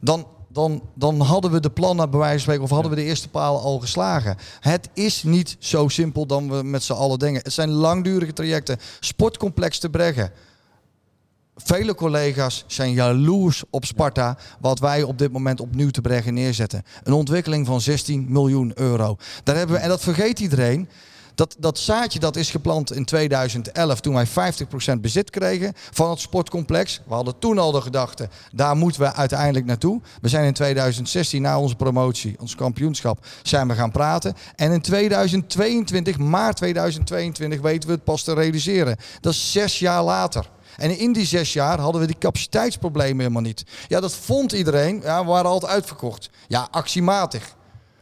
[0.00, 3.02] dan dan, dan hadden we de plannen bij wijze van spreken, of hadden we de
[3.02, 4.36] eerste palen al geslagen.
[4.60, 7.42] Het is niet zo simpel dan we met z'n allen denken.
[7.42, 8.78] Het zijn langdurige trajecten.
[9.00, 10.32] Sportcomplex te brengen.
[11.56, 16.82] Vele collega's zijn jaloers op Sparta, wat wij op dit moment opnieuw te brengen neerzetten.
[17.02, 19.16] Een ontwikkeling van 16 miljoen euro.
[19.44, 20.88] Daar hebben we, en dat vergeet iedereen.
[21.38, 24.26] Dat, dat zaadje dat is geplant in 2011 toen wij
[24.96, 27.00] 50% bezit kregen van het sportcomplex.
[27.06, 30.00] We hadden toen al de gedachte, daar moeten we uiteindelijk naartoe.
[30.20, 34.34] We zijn in 2016 na onze promotie, ons kampioenschap, zijn we gaan praten.
[34.56, 38.96] En in 2022, maart 2022, weten we het pas te realiseren.
[39.20, 40.50] Dat is zes jaar later.
[40.76, 43.64] En in die zes jaar hadden we die capaciteitsproblemen helemaal niet.
[43.88, 45.00] Ja, dat vond iedereen.
[45.02, 46.30] Ja, we waren altijd uitverkocht.
[46.48, 47.56] Ja, actiematig.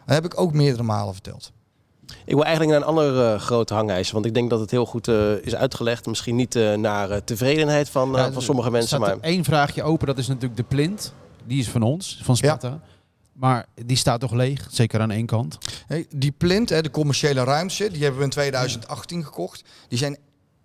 [0.07, 1.55] Dat heb ik ook meerdere malen verteld.
[2.24, 4.14] Ik wil eigenlijk naar een andere eh, grote hangijzer.
[4.14, 6.07] Want ik denk dat het heel goed eh, is uitgelegd.
[6.07, 8.88] Misschien niet eh, naar eh, tevredenheid van, Ja, van sommige er mensen.
[8.88, 11.12] staat Maar er één vraagje open, dat is natuurlijk de plint.
[11.44, 12.80] Die is van ons, van Sparta.
[13.32, 15.59] Maar die staat toch leeg, zeker aan één kant.
[15.86, 19.64] Hey, die plint, hè, de commerciële ruimte, die hebben we in 2018 gekocht.
[19.88, 20.18] Die zijn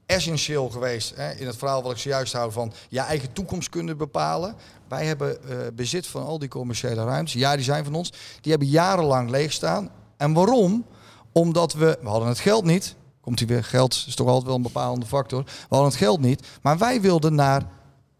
[0.05, 3.97] essentieel geweest hè, in het verhaal wat ik zojuist hou van je eigen toekomst kunnen
[3.97, 4.55] bepalen.
[4.87, 7.33] Wij hebben eh, bezit van al die commerciële ruimtes.
[7.33, 8.11] Ja, die zijn van ons.
[8.41, 9.89] Die hebben jarenlang leeg staan.
[10.17, 10.85] En waarom?
[11.32, 12.95] Omdat we, we hadden het geld niet.
[13.21, 15.43] Komt hij weer, geld is toch altijd wel een bepalende factor.
[15.43, 16.47] We hadden het geld niet.
[16.61, 17.63] Maar wij wilden naar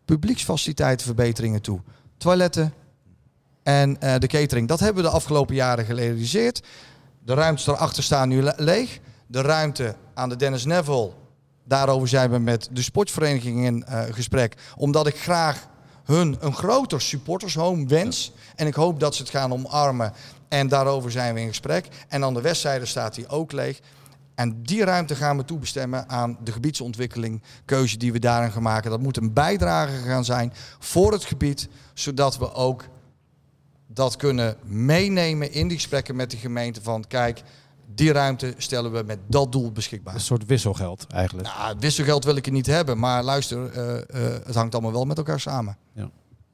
[0.06, 1.82] publieksfaciliteitenverbeteringen toe.
[2.18, 2.74] Toiletten
[3.64, 4.68] en eh, de catering.
[4.68, 6.62] Dat hebben we de afgelopen jaren gerealiseerd.
[7.26, 9.00] De ruimtes erachter staan nu le- leeg.
[9.28, 11.12] De ruimte aan de Dennis Neville,
[11.64, 14.56] daarover zijn we met de sportvereniging in eh, gesprek.
[14.78, 15.68] Omdat ik graag
[16.04, 18.32] hun een groter supportershome wens.
[18.56, 20.14] En ik hoop dat ze het gaan omarmen.
[20.52, 21.88] En daarover zijn we in gesprek.
[22.08, 23.80] En aan de westzijde staat die ook leeg.
[24.36, 28.90] En die ruimte gaan we toebestemmen aan de gebiedsontwikkeling, keuze die we daarin gaan maken.
[28.90, 32.84] Dat moet een bijdrage gaan zijn voor het gebied, zodat we ook
[33.88, 37.42] dat kunnen meenemen in die gesprekken met de gemeente van kijk,
[37.96, 40.14] Die ruimte stellen we met dat doel beschikbaar.
[40.14, 41.48] Een soort wisselgeld eigenlijk.
[41.48, 45.06] Nou, wisselgeld wil ik er niet hebben, maar luister, eh, eh, het hangt allemaal wel
[45.06, 45.78] met elkaar samen.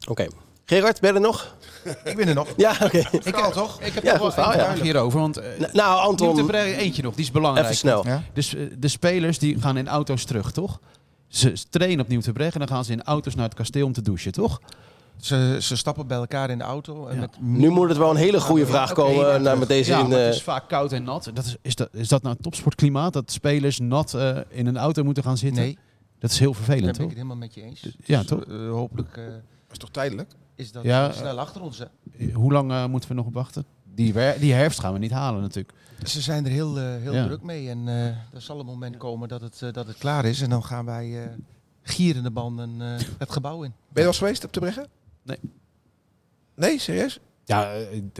[0.08, 0.28] Oké.
[0.70, 1.56] Gerard, ben je er nog?
[2.04, 2.48] Ik ben er nog.
[2.58, 2.98] Ja, oké.
[3.24, 3.82] Ik al toch?
[3.82, 4.66] Ik heb Ja, nog wel verhaal, een ja.
[4.66, 5.20] vraag hierover.
[5.20, 7.66] Want eh, N- Nou, Anton, eentje nog, die is belangrijk.
[7.66, 8.06] even snel.
[8.08, 8.24] Ja?
[8.34, 10.80] Dus eh, de spelers die gaan in auto's terug, toch?
[11.28, 14.02] Ze trainen op Nieuwtebrecht en dan gaan ze in auto's naar het kasteel om te
[14.02, 14.62] douchen, toch?
[15.22, 17.08] Ze, ze stappen bij elkaar in de auto.
[17.08, 17.20] En Ja.
[17.22, 20.08] met Nu moet het wel een hele goede vraag komen naar met deze ja, in.
[20.10, 21.30] maar eh, het is vaak koud en nat.
[21.34, 23.14] Dat is, is, dat, is dat nou topsportklimaat?
[23.14, 25.62] Dat spelers nat eh, in een auto moeten gaan zitten?
[25.64, 25.78] Nee,
[26.20, 27.88] Dat is heel daar vervelend, ben ik het helemaal met je eens.
[28.06, 28.44] Ja, Dus, toch?
[28.44, 29.32] eh, hopelijk eh, Dat
[29.72, 30.32] is toch tijdelijk?
[30.58, 31.78] Is dat Ja, snel achter ons.
[31.80, 31.86] Hè?
[32.18, 33.66] Eh, Hoe lang eh, moeten we nog op wachten?
[33.94, 35.74] Die, die herfst gaan we niet halen natuurlijk.
[36.04, 37.26] Ze zijn er heel, eh, heel Ja.
[37.26, 37.70] druk mee.
[37.70, 40.42] En eh, er zal een moment komen dat het, eh, dat het klaar is.
[40.42, 41.30] En dan gaan wij eh
[41.82, 43.70] gierende banden eh, het gebouw in.
[43.70, 44.88] Ben je wel eens geweest op te breggen?
[45.24, 45.38] Nee.
[46.56, 47.20] Nee, serieus?
[47.46, 47.74] Ja,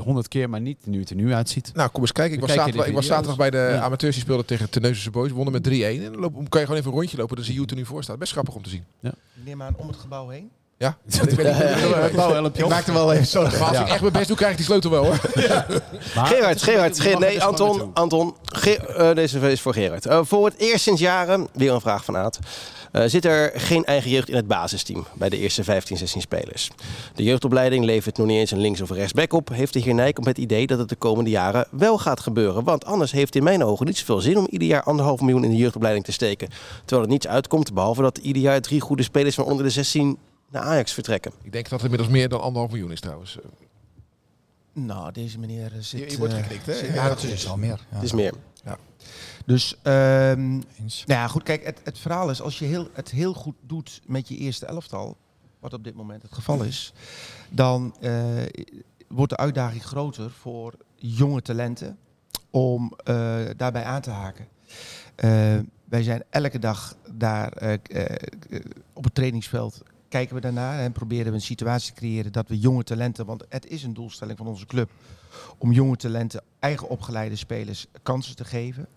[0.04, 1.72] honderd keer, maar niet nu het er nu uitziet.
[1.74, 2.36] Nou, kom eens kijken.
[2.36, 3.82] Ik was, zaterdag, ik was zaterdag bij de Ja.
[3.82, 5.32] amateurs die speelden tegen Tenneuzense Boys.
[5.32, 6.04] Wonnen met 3-1.
[6.06, 7.36] En dan loop, kan je gewoon even een rondje lopen.
[7.36, 8.20] Dan zie je hoe het er nu voor staat.
[8.20, 8.84] Best grappig om te zien.
[9.02, 9.12] Ik
[9.46, 10.50] neem aan om het gebouw heen.
[10.80, 10.98] Ja,
[11.28, 11.46] ik ben
[12.54, 13.42] Ik maakte wel even zo.
[13.42, 15.16] Maar als ik echt mijn best doe, krijg ik die sleutel wel hoor.
[16.32, 18.36] Gerard, Gerard, Ge- nee, Anton, Anton.
[18.46, 20.06] Ge- eh, deze is voor Gerard.
[20.06, 22.40] Eh, voor het eerst sinds jaren, weer een vraag van Aad.
[22.92, 26.70] eh, zit er geen eigen jeugd in het basisteam bij de eerste 15, 16 spelers.
[27.16, 29.50] De jeugdopleiding levert nog niet eens een links- of rechtsback op.
[29.50, 32.64] Heeft de heer Nijkamp het idee dat het de komende jaren wel gaat gebeuren?
[32.64, 35.50] Want anders heeft in mijn ogen niet zoveel zin om ieder jaar anderhalf miljoen in
[35.50, 36.48] de jeugdopleiding te steken.
[36.86, 40.18] Terwijl er niets uitkomt, behalve dat ieder jaar drie goede spelers van onder de 16
[40.50, 41.32] naar Ajax vertrekken.
[41.42, 43.38] Ik denk dat het inmiddels meer dan anderhalf miljoen is trouwens.
[44.74, 46.12] Nou, deze meneer eh, Je, zit...
[46.12, 46.94] je wordt eh, geknikt hè?
[46.94, 47.86] Ja, dat is al meer.
[47.90, 47.96] Ja.
[47.96, 48.34] Het is meer.
[49.48, 51.04] Dus, ehm, Eens.
[51.06, 54.02] nou ja, goed, kijk, het, het verhaal is, als je heel, het heel goed doet
[54.06, 55.18] met je eerste elftal,
[55.60, 56.94] wat op dit moment het geval is,
[57.50, 58.14] dan eh,
[59.08, 61.98] wordt de uitdaging groter voor jonge talenten
[62.50, 64.48] om eh, daarbij aan te haken.
[65.16, 67.78] Eh, wij zijn elke dag daar
[68.94, 69.82] op het trainingsveld.
[70.10, 73.46] Kijken we daarnaar en proberen we een situatie te creëren dat we jonge talenten, want
[73.50, 74.92] het is een doelstelling van onze club,
[75.58, 78.88] om jonge talenten, eigen opgeleide spelers, kansen te geven.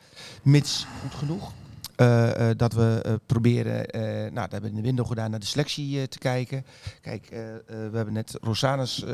[0.42, 1.52] Mits goed genoeg.
[2.00, 3.86] Eh, eh, dat we eh, proberen,
[4.22, 6.64] nou, dat hebben we in de window gedaan, naar de selectie te kijken.
[7.00, 7.28] Kijk,
[7.66, 9.04] we hebben net Rosanus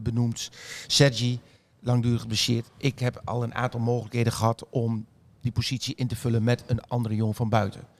[0.00, 0.50] benoemd,
[0.86, 1.40] Sergi,
[1.80, 2.70] langdurig geblesseerd.
[2.76, 5.06] Ik heb al een aantal mogelijkheden gehad om
[5.40, 7.95] die positie in te vullen met een andere jongen van buiten.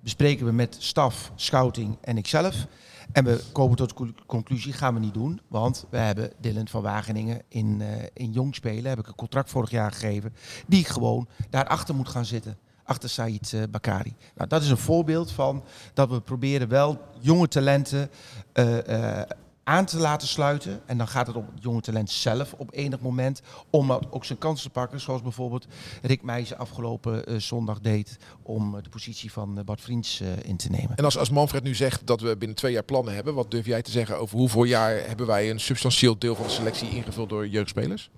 [0.00, 2.66] Bespreken we met staf, scouting en ikzelf.
[3.12, 5.40] En we komen tot de co- conclusie, gaan we niet doen.
[5.48, 8.84] Want we hebben Dylan van Wageningen in, eh, in jong spelen.
[8.90, 10.34] Heb ik een contract vorig jaar gegeven.
[10.66, 12.58] Die gewoon daarachter moet gaan zitten.
[12.84, 14.14] Achter Said eh, Bakari.
[14.36, 18.10] Nou, dat is een voorbeeld van dat we proberen wel jonge talenten
[18.52, 19.20] eh,
[19.68, 20.80] aan te laten sluiten.
[20.86, 23.42] En dan gaat het om het jonge talent zelf op enig moment.
[23.70, 25.00] Om ook zijn kans te pakken.
[25.00, 25.66] Zoals bijvoorbeeld
[26.02, 28.16] Rick Meijzen afgelopen eh, zondag deed.
[28.42, 30.96] Om eh, de positie van eh, Bart Vriends in te nemen.
[30.96, 33.66] En als, als Manfred nu zegt dat we binnen twee jaar plannen hebben, wat durf
[33.66, 37.28] jij te zeggen over hoeveel jaar hebben wij een substantieel deel van de selectie ingevuld
[37.28, 38.10] door jeugdspelers?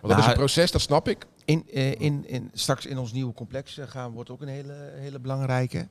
[0.00, 1.26] dat is Nou, een proces, dat snap ik.
[1.44, 5.86] In, in, in, straks in ons nieuwe complex gaan wordt ook een hele, hele belangrijke.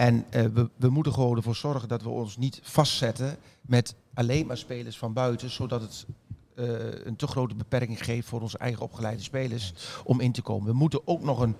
[0.00, 0.44] En eh,
[0.76, 5.12] we, moeten gewoon ervoor zorgen dat we ons niet vastzetten met alleen maar spelers van
[5.12, 6.06] buiten, zodat het
[6.54, 9.72] eh, een te grote beperking geeft voor onze eigen opgeleide spelers
[10.04, 10.66] om in te komen.
[10.66, 11.56] We moeten ook nog een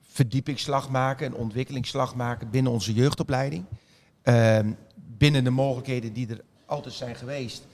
[0.00, 3.64] verdiepingsslag maken, een ontwikkelingsslag maken binnen onze jeugdopleiding.
[4.22, 7.66] Ehm, binnen de mogelijkheden die er altijd zijn geweest,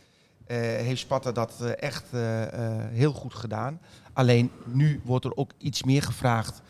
[0.47, 2.05] eh, heeft Sparta dat echt
[2.90, 3.80] heel goed gedaan.
[4.12, 6.62] Alleen nu wordt er ook iets meer gevraagd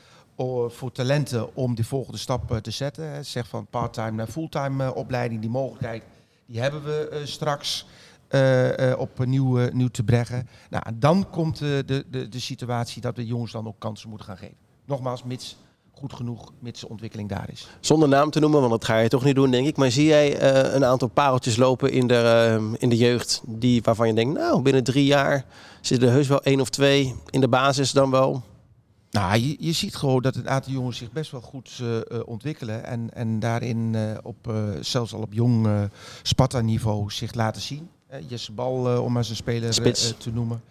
[0.69, 3.25] voor talenten om de volgende stap eh, te zetten.
[3.25, 5.41] Zeg van part-time naar fulltime eh, opleiding.
[5.41, 6.03] Die mogelijkheid
[6.47, 7.87] die hebben we eh, straks
[8.29, 10.49] eh, eh, op nieuw, eh, te brengen.
[10.71, 14.27] Nou, dan komt eh, de, de, de situatie dat we jongens dan ook kansen moeten
[14.27, 14.57] gaan geven.
[14.85, 15.57] Nogmaals, mits
[16.03, 17.69] goed genoeg, mits de ontwikkeling daar is.
[17.81, 19.77] Zonder naam te noemen, want dat ga je toch niet doen, denk ik.
[19.77, 23.83] Maar zie jij eh, een aantal pareltjes lopen in de, eh, in de jeugd die,
[23.83, 25.45] waarvan je denkt, nou, binnen drie jaar
[25.81, 28.43] zitten er heus wel één of twee in de basis dan wel?
[29.13, 32.05] Nou, je, je ziet gewoon dat een aantal jongens zich best wel goed eh, eh,
[32.25, 32.85] ontwikkelen.
[32.85, 35.69] En, en daarin eh, op, zelfs al op jong
[36.23, 37.89] Sparta-niveau zich laten zien.
[38.29, 39.75] Jesse Bal, om maar zijn speler
[40.19, 40.63] te noemen.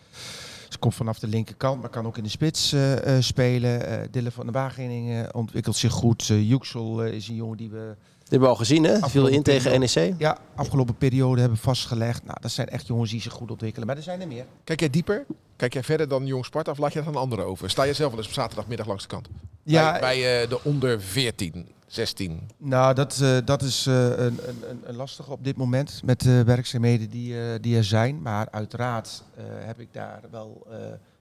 [0.69, 2.75] Ze komt vanaf de linkerkant, maar kan ook in de spits
[3.19, 4.07] spelen.
[4.11, 6.25] Dylan van der Wageningen ontwikkelt zich goed.
[6.25, 7.95] Juxel is een jongen die we
[8.31, 9.09] hebben we al gezien, hè?
[9.09, 9.79] Viel in tegen.
[9.79, 10.13] NEC.
[10.17, 12.23] ja, afgelopen periode hebben vastgelegd.
[12.25, 13.87] Nou, dat zijn echt jongens die zich goed ontwikkelen.
[13.87, 14.45] Maar er zijn er meer.
[14.63, 15.25] Kijk jij dieper?
[15.55, 17.69] Kijk jij verder dan Jong Sparta of laat je dat aan anderen over?
[17.69, 19.27] Sta je zelf wel eens op zaterdagmiddag langs de kant?
[19.63, 22.49] Ja, bij bij eh, de onder 14, 16.
[22.57, 24.17] Nou, dat, eh, dat is eh, een,
[24.47, 28.21] een, een- lastige op dit moment met de werkzaamheden die, eh, die er zijn.
[28.21, 30.77] Maar uiteraard eh, heb ik daar wel eh,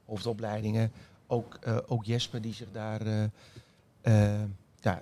[0.06, 0.92] hoofdopleidingen
[1.26, 3.00] ook, eh, ook Jesper die zich daar
[4.80, 5.00] ja,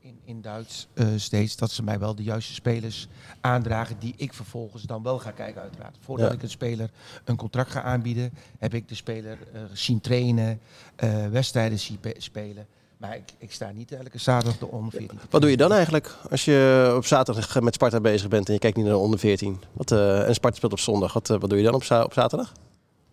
[0.00, 3.08] in, in Duits eh, steeds, dat ze mij wel de juiste spelers
[3.40, 5.96] aandragen die ik vervolgens dan wel ga kijken uiteraard.
[6.00, 6.34] Voordat Ja.
[6.34, 6.90] ik een speler
[7.24, 10.60] een contract ga aanbieden, heb ik de speler eh, zien trainen,
[10.96, 12.66] eh, wedstrijden zien pe- spelen.
[12.96, 15.18] Maar ik, ik sta niet elke zaterdag de onder 14.
[15.18, 18.52] te Wat doe je dan eigenlijk als je op zaterdag met Sparta bezig bent en
[18.54, 19.60] je kijkt niet naar de onder 14?
[19.72, 21.12] Wat, en Sparta speelt op zondag.
[21.12, 22.52] Wat, wat doe je dan op, za- op zaterdag?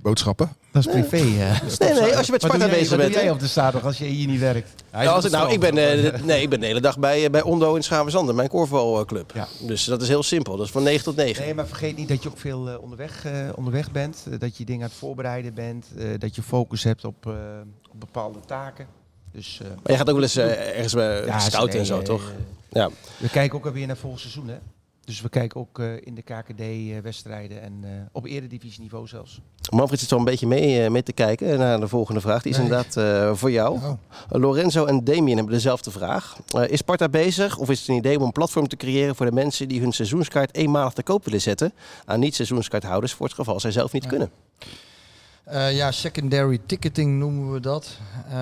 [0.01, 0.55] Boodschappen.
[0.71, 1.15] Dat is privé.
[1.17, 1.61] eh.
[1.79, 3.09] Nee, nee, als je met Wat Sparta bezig wat bent.
[3.11, 3.31] doe jij hè?
[3.31, 4.83] op de zaterdag als je hier niet werkt?
[4.91, 7.23] Nou, als ik, nou, ik ben, eh, de- nee, ik ben de hele dag bij,
[7.25, 9.31] eh, bij Ondo in Schavenzander, mijn korfbalclub.
[9.33, 9.47] Ja.
[9.59, 10.57] Dus dat is heel simpel.
[10.57, 11.43] Dat is van 9 tot 9.
[11.43, 14.25] Nee, maar vergeet niet dat je ook veel onderweg, eh, onderweg bent.
[14.39, 15.85] dat je dingen aan het voorbereiden bent.
[15.97, 17.33] eh, dat je focus hebt op, eh,
[17.91, 18.87] op bepaalde taken.
[19.31, 21.85] Dus, eh, Maar je gaat ook wel eens eh, ergens bij ja, scouten en nee,
[21.85, 22.31] zo, toch?
[22.69, 22.89] Ja.
[23.17, 24.55] we kijken ook alweer naar volgend seizoen, hè?
[25.07, 29.41] Dus we kijken ook eh, in de KKD-wedstrijden en eh, op eredivisieniveau zelfs.
[29.69, 32.41] Manfred zit zo een beetje mee, eh, mee te kijken naar de volgende vraag.
[32.41, 32.67] Die is Nee.
[32.67, 33.75] inderdaad eh, voor jou.
[33.77, 33.91] Oh.
[34.29, 36.37] Lorenzo en Damien hebben dezelfde vraag.
[36.47, 39.25] Eh, is Sparta bezig of is het een idee om een platform te creëren voor
[39.25, 41.73] de mensen die hun seizoenskaart eenmalig te koop willen zetten
[42.05, 44.09] aan niet-seizoenskaarthouders voor het geval zij zelf niet Ja.
[44.09, 44.31] kunnen?
[45.47, 47.97] Eh, ja, secondary ticketing noemen we dat.
[48.29, 48.33] Eh,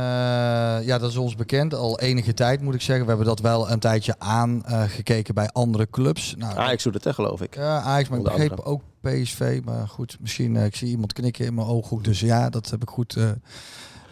[0.86, 1.74] ja, dat is ons bekend.
[1.74, 3.04] Al enige tijd moet ik zeggen.
[3.04, 6.36] We hebben dat wel een tijdje aangekeken bij andere clubs.
[6.38, 7.56] Nou, Ajax doet het, hè, geloof ik.
[7.56, 9.62] Ja, Ajax, maar ik begreep ook PSV.
[9.66, 12.04] Maar goed, misschien, eh, ik zie iemand knikken in mijn ooghoek.
[12.04, 13.18] Dus ja, dat heb ik goed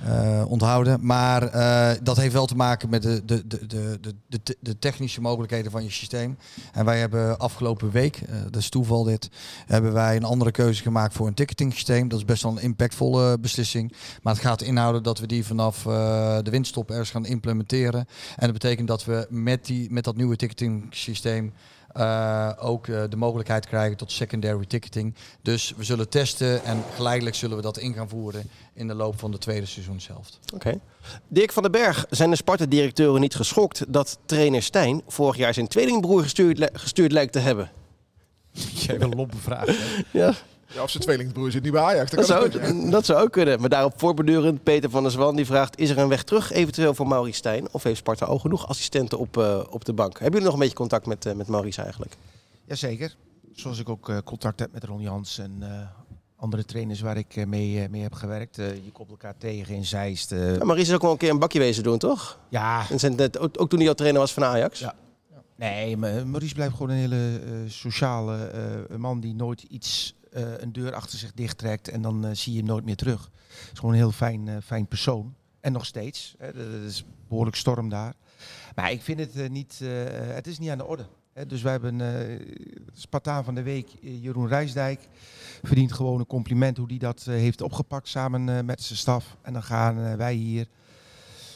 [0.04, 1.06] eh, onthouden.
[1.06, 5.22] Maar eh, dat heeft wel te maken met de, de, de, de, de, de, technische
[5.22, 6.38] mogelijkheden van je systeem.
[6.74, 9.30] En wij hebben afgelopen week, eh, dat is toeval dit,
[9.66, 12.08] hebben wij een andere keuze gemaakt voor een ticketing systeem.
[12.08, 13.94] Dat is best wel een impactvolle beslissing.
[14.22, 18.06] Maar het gaat inhouden dat we die vanaf de windstop ergens gaan implementeren.
[18.36, 21.54] En dat betekent dat we met, die, met dat nieuwe ticketing systeem
[21.94, 25.16] eh, ook eh, de mogelijkheid krijgen tot secondary ticketing.
[25.42, 29.20] Dus we zullen testen en geleidelijk zullen we dat in gaan voeren in de loop
[29.20, 30.40] van de tweede seizoenshelft.
[30.54, 30.80] Oké.
[31.28, 35.68] Dirk van den Berg, zijn de Sparta-directeuren niet geschokt dat trainer Stijn vorig jaar zijn
[35.68, 37.72] tweelingbroer gestuurd, li- gestuurd lijkt te hebben?
[38.86, 39.66] Jij wil een lompe vraag.
[39.66, 39.74] hè?
[40.12, 40.34] Ja,
[40.74, 42.12] Ja, of zijn tweelingbroer zit niet bij Ajax.
[42.12, 42.46] dat kan zou,
[42.86, 43.60] ook dat zou ook kunnen.
[43.60, 45.80] Maar daarop voorbedurend, Peter van der Zwan die vraagt...
[45.80, 47.68] is er een weg terug eventueel voor Maurice Stijn?
[47.72, 50.12] Of heeft Sparta al genoeg assistenten op, eh, op de bank?
[50.14, 52.16] Hebben jullie nog een beetje contact met, eh, met Maurice eigenlijk?
[52.66, 53.16] Jazeker.
[53.54, 55.70] Zoals ik ook eh, contact heb met Ron Jans en eh,
[56.36, 58.56] andere trainers waar ik eh, mee, mee heb gewerkt.
[58.56, 60.32] Je komt elkaar tegen in Zeist.
[60.32, 62.40] eh, Ja, Maurice is ook wel een keer een bakje wezen doen, toch?
[62.50, 64.80] ja, En zijn net, ook, ook toen hij al trainer was van Ajax?
[64.80, 64.96] Ja.
[65.56, 70.58] Nee, maar Maurice blijft gewoon een hele eh, sociale eh, man die nooit iets, eh,
[70.58, 73.32] een deur achter zich dichttrekt en dan eh, zie je hem nooit meer terug.
[73.48, 75.36] Het is gewoon een heel fijn, eh, fijn persoon.
[75.60, 76.36] En nog steeds.
[76.38, 78.14] Hè, dat is behoorlijk storm daar.
[78.76, 79.80] Maar ik vind het niet,
[80.34, 81.06] het is niet aan de orde.
[81.34, 82.02] Hè, dus wij hebben
[82.94, 85.08] Spartaan van de week, Jeroen Rijsdijk,
[85.64, 89.38] verdient gewoon een compliment hoe die dat heeft opgepakt samen met zijn staf.
[89.42, 90.68] En dan gaan wij hier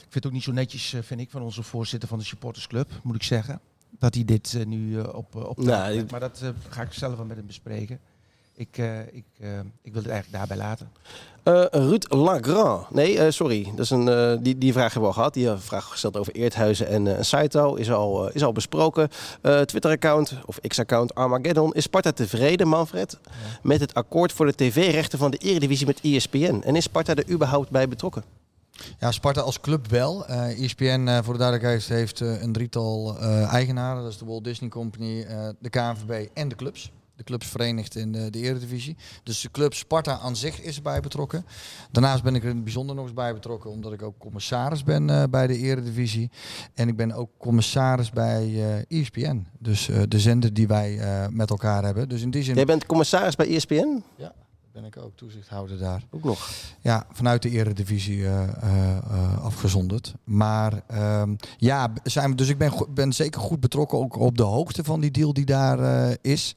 [0.08, 3.00] ik vind het ook niet zo netjes, vind ik, van onze voorzitter van de supportersclub,
[3.04, 3.62] moet ik zeggen.
[4.00, 6.06] Dat hij dit nu eh, op, op Nou.
[6.10, 8.00] Maar dat ga ik zelf wel met hem bespreken.
[8.60, 9.50] Ik, eh, ik, eh,
[9.82, 10.92] ik wil het eigenlijk daarbij laten.
[11.44, 12.90] Eh, Ruud Lagrand.
[12.92, 13.64] Nee, eh, sorry.
[13.76, 15.34] Dat is een, eh, die, die vraag hebben we al gehad.
[15.34, 17.76] Die vraag gesteld over Eerthuizen en eh Saito.
[17.76, 19.10] Is al, is al besproken.
[19.42, 21.74] Eh, Twitter-account of X-account Armageddon.
[21.74, 23.20] Is Sparta tevreden, Manfred,
[23.64, 26.62] met het akkoord voor de tv-rechten van de Eredivisie met ESPN?
[26.66, 28.24] En is Sparta er überhaupt bij betrokken?
[29.00, 30.26] Ja, Sparta als club wel.
[30.28, 34.04] Eh ESPN, eh, voor de duidelijkheid, heeft eh, een drietal eh, eigenaren.
[34.04, 36.92] Dat is de Walt Disney Company, eh, de KNVB en de clubs.
[37.18, 38.98] De clubs verenigd in de, de Eredivisie.
[39.24, 41.46] Dus de club Sparta aan zich is erbij betrokken.
[41.92, 44.84] Daarnaast ben ik er in het bijzonder nog eens bij betrokken, omdat ik ook commissaris
[44.84, 46.32] ben eh, bij de Eredivisie.
[46.74, 48.44] En ik ben ook commissaris bij
[48.88, 49.48] eh ESPN.
[49.60, 51.00] Dus eh, de zender die wij
[51.32, 52.10] met elkaar hebben.
[52.10, 54.04] Dus in die zin Jij bent commissaris bij ESPN?
[54.82, 56.04] Ben ik ook toezichthouder daar.
[56.12, 56.50] Ook nog.
[56.82, 60.14] Ja, vanuit de eredivisie eh, afgezonderd.
[60.24, 64.44] Maar ehm, ja, zijn we, dus ik ben, ben zeker goed betrokken ook op de
[64.44, 66.56] hoogte van die deal die daar is.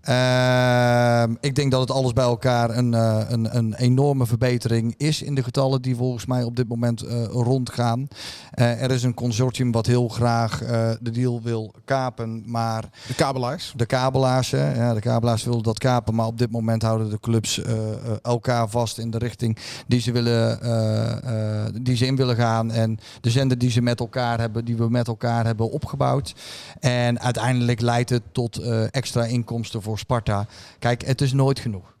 [0.00, 5.34] Ehm, ik denk dat het alles bij elkaar een, een, een enorme verbetering is in
[5.34, 7.00] de getallen die volgens mij op dit moment
[7.30, 8.08] rondgaan.
[8.50, 10.58] Er is een consortium wat heel graag
[11.00, 13.72] de deal wil kapen, maar De kabelaars.
[13.76, 17.20] de kabelaars, hè, ja, de kabelaars willen dat kapen, maar op dit moment houden de
[17.20, 22.16] clubs eh, eh, elkaar vast in de richting die ze, willen, eh, die ze in
[22.16, 22.70] willen gaan.
[22.70, 26.34] En de zender die ze met elkaar hebben, die we met elkaar hebben opgebouwd.
[26.80, 28.56] En uiteindelijk leidt het tot
[28.90, 30.46] extra inkomsten voor Sparta.
[30.78, 31.94] Kijk, het is nooit genoeg.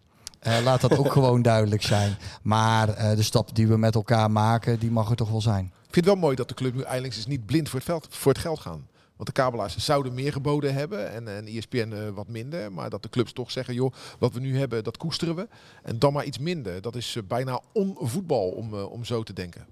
[0.64, 2.16] Laat dat ook gewoon duidelijk zijn.
[2.42, 2.86] Maar
[3.16, 5.64] de stap die we met elkaar maken, die mag er toch wel zijn.
[5.64, 7.88] Ik vind het wel mooi dat de club nu eindelijk eens niet blind voor het,
[7.88, 8.88] veld, voor het geld gaan.
[9.20, 12.72] Want de kabelaars zouden meer geboden hebben en, en ESPN eh, wat minder.
[12.72, 15.48] Maar dat de clubs toch zeggen, joh, wat we nu hebben, dat koesteren we.
[15.82, 16.80] En dan maar iets minder.
[16.82, 19.66] Dat is eh, bijna onvoetbal om, eh, om zo te denken.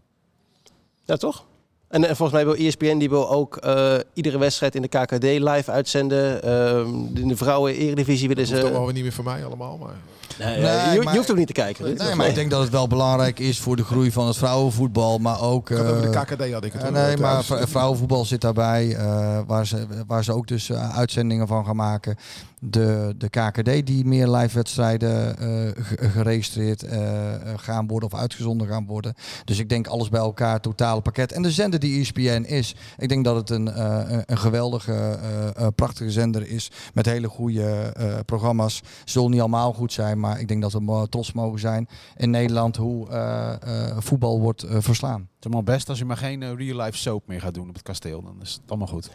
[1.05, 1.47] Ja, toch?
[1.89, 5.23] En, en volgens mij wil ESPN die wil ook eh, iedere wedstrijd in de KKD
[5.23, 6.43] live uitzenden.
[6.43, 8.69] Ehm, in de vrouwen-eredivisie willen Dat hoeft ze...
[8.69, 9.79] allemaal weer niet meer voor mij allemaal.
[9.79, 9.95] Maar
[10.39, 11.97] Nee, Nee, je, je maar- hoeft ook niet te kijken.
[11.97, 15.19] Nee, maar ik denk dat het wel belangrijk is voor de groei van het vrouwenvoetbal,
[15.19, 15.71] maar ook...
[15.71, 16.83] ik had over eh, de KKD had ik het.
[16.83, 21.47] Eh, nee, maar vrouwenvoetbal zit daarbij, eh, waar, ze, waar ze ook dus eh, uitzendingen
[21.47, 22.17] van gaan maken.
[22.61, 28.19] De, de KKD die meer live wedstrijden eh, ge- geregistreerd eh, eh, gaan worden of
[28.19, 29.15] uitgezonden gaan worden.
[29.45, 31.33] Dus ik denk alles bij elkaar, totale pakket.
[31.33, 33.81] En de zender die ESPN is, ik denk dat het een,
[34.31, 35.19] een- geweldige,
[35.75, 37.93] prachtige zender is met hele goede
[38.27, 38.83] programma's.
[39.05, 42.77] Zullen niet allemaal goed zijn, maar ik denk dat we trots mogen zijn in Nederland
[42.77, 43.07] hoe
[43.99, 45.21] voetbal wordt verslaan.
[45.21, 47.83] Het is allemaal best als je maar geen real-life soap meer gaat doen op het
[47.83, 48.23] kasteel.
[48.23, 49.11] Dan is het allemaal goed.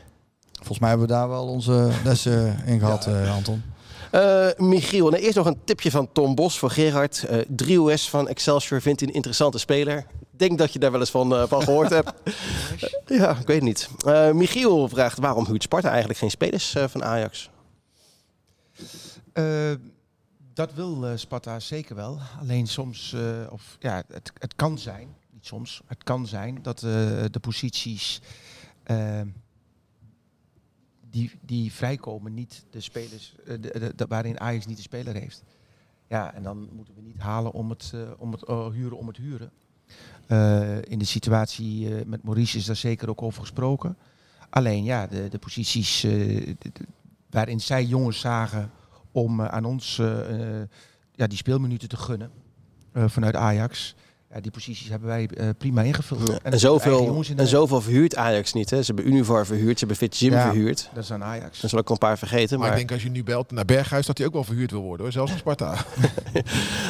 [0.65, 3.63] Volgens mij hebben we daar wel onze lessen in gehad, eh, Anton.
[4.11, 7.23] Eh, Michiel, en eerst nog een tipje van Tom Bos voor Gerard.
[7.23, 9.97] Eh 3US van Excelsior vindt hij een interessante speler.
[9.97, 12.13] Ik denk dat je daar wel eens van, van gehoord hebt.
[13.05, 13.89] ja, ik weet het niet.
[14.05, 17.49] Eh, Michiel vraagt waarom huurt Sparta eigenlijk geen spelers eh, van Ajax?
[19.33, 19.71] Eh,
[20.53, 22.19] dat wil eh, Sparta zeker wel.
[22.39, 26.83] Alleen soms, eh, of ja, het, het kan zijn, niet soms, het kan zijn dat
[26.83, 26.91] eh,
[27.31, 28.21] de posities
[31.13, 33.55] die, die vrijkomen niet de spelers, eh,
[33.95, 35.43] de, waarin Ajax niet de speler heeft.
[36.07, 39.07] Ja, en dan moeten we niet halen om het, eh, om het eh, huren om
[39.07, 39.51] het huren.
[40.83, 43.97] In de situatie met Maurice is daar zeker ook over gesproken.
[44.49, 46.07] Alleen ja, de, de posities
[47.29, 48.71] waarin zij jongens zagen
[49.11, 49.95] om aan ons
[51.15, 52.31] ja, die speelminuten te gunnen
[52.93, 53.95] vanuit Ajax.
[54.33, 56.41] Ja, die posities hebben wij eh, prima ingevuld.
[56.41, 58.69] En, zoveel, en zoveel verhuurt Ajax niet.
[58.69, 58.83] Hè?
[58.83, 60.41] Ze hebben Univar verhuurd, ze hebben Fit Gym Ja.
[60.49, 60.89] verhuurd.
[60.93, 61.59] Dat is aan Ajax.
[61.59, 62.59] Dan zal ik een paar vergeten.
[62.59, 64.71] maar Maar, ik denk als je nu belt naar Berghuis dat hij ook wel verhuurd
[64.71, 65.01] wil worden.
[65.05, 65.11] Hoor.
[65.13, 65.75] Zelfs in Sparta.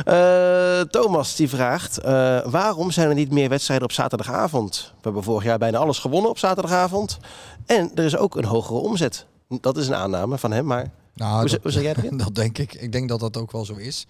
[0.04, 4.92] Eh, Thomas die vraagt, eh, waarom zijn er niet meer wedstrijden op zaterdagavond?
[4.96, 7.18] We hebben vorig jaar bijna alles gewonnen op zaterdagavond.
[7.66, 9.26] En er is ook een hogere omzet.
[9.62, 12.18] Dat is een aanname van hem, maar Nou, hoe, dat, hoe zeg jij erin?
[12.26, 12.74] dat denk ik.
[12.74, 14.08] Ik denk dat dat ook wel zo is.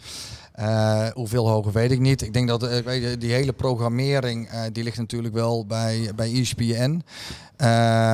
[0.53, 2.21] Eh, hoeveel hoger weet ik niet.
[2.21, 7.01] Ik denk dat eh, die hele programmering, eh, die ligt natuurlijk wel bij, bij ESPN.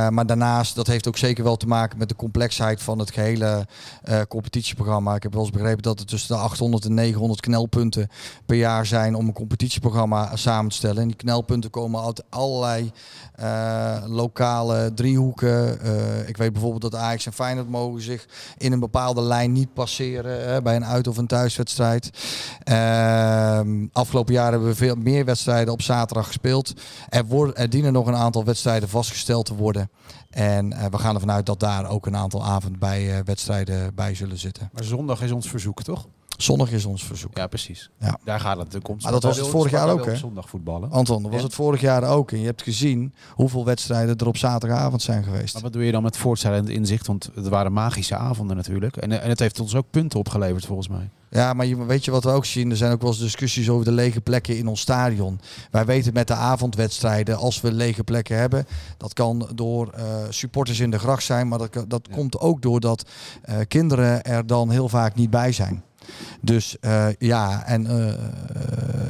[0.09, 3.67] Maar daarnaast, dat heeft ook zeker wel te maken met de complexheid van het gehele
[4.03, 5.15] eh, competitieprogramma.
[5.15, 8.07] Ik heb wel eens begrepen dat er tussen de 800 en 900 knelpunten
[8.45, 11.01] per jaar zijn om een competitieprogramma samen te stellen.
[11.01, 12.91] En die knelpunten komen uit allerlei
[14.05, 15.81] lokale driehoeken.
[15.81, 19.73] Eh, ik weet bijvoorbeeld dat Ajax en Feyenoord mogen zich in een bepaalde lijn niet
[19.73, 22.09] passeren bij een uit- of een thuiswedstrijd.
[22.63, 26.73] Ehm, afgelopen jaar hebben we veel meer wedstrijden op zaterdag gespeeld.
[27.09, 29.89] Er, worden, er dienen nog een aantal wedstrijden vastgesteld te worden.
[30.29, 33.95] En eh, we gaan ervan uit dat daar ook een aantal avond bij eh, wedstrijden
[33.95, 34.69] bij zullen zitten.
[34.73, 36.07] Maar zondag is ons verzoek, toch?
[36.41, 37.37] Zondag is ons verzoek.
[37.37, 37.89] Ja, precies.
[37.99, 38.19] Ja.
[38.23, 38.97] Daar gaat het natuurlijk om.
[39.01, 40.15] Maar dat was het vorig jaar ook, hè?
[40.15, 40.91] zondag voetballen.
[40.91, 42.31] Anton, dat was het vorig jaar ook.
[42.31, 45.53] En je hebt gezien hoeveel wedstrijden er op zaterdagavond zijn geweest.
[45.53, 47.07] Maar wat doe je dan met voortschrijdend inzicht?
[47.07, 48.97] Want het waren magische avonden natuurlijk.
[48.97, 51.09] En, eh, en het heeft ons ook punten opgeleverd volgens mij.
[51.31, 52.71] Ja, maar je, weet je wat we ook zien?
[52.71, 55.39] Er zijn ook wel eens discussies over de lege plekken in ons stadion.
[55.71, 58.67] Wij weten met de avondwedstrijden, als we lege plekken hebben,
[58.97, 62.15] dat kan door eh, supporters in de gracht zijn, maar dat, dat Ja.
[62.15, 63.05] komt ook doordat
[63.41, 65.83] eh, kinderen er dan heel vaak niet bij zijn.
[66.41, 68.15] Dus eh, ja, en eh, eh,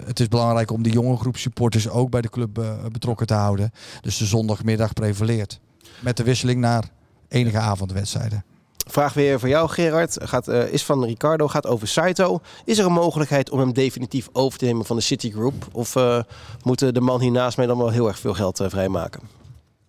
[0.06, 2.62] het is belangrijk om die jonge groep supporters ook bij de club
[2.92, 3.72] betrokken te houden.
[4.02, 5.60] Dus de zondagmiddag prevaleert.
[6.00, 6.84] Met de wisseling naar
[7.28, 8.44] enige avondwedstrijden.
[8.88, 10.18] Vraag weer voor jou, Gerard.
[10.22, 12.40] Gaat, is van Ricardo, gaat over Saito.
[12.66, 15.68] Is er een mogelijkheid om hem definitief over te nemen van de Citigroup?
[15.72, 16.20] Of eh
[16.64, 19.39] moet de man hier naast mij dan wel heel erg veel geld vrijmaken?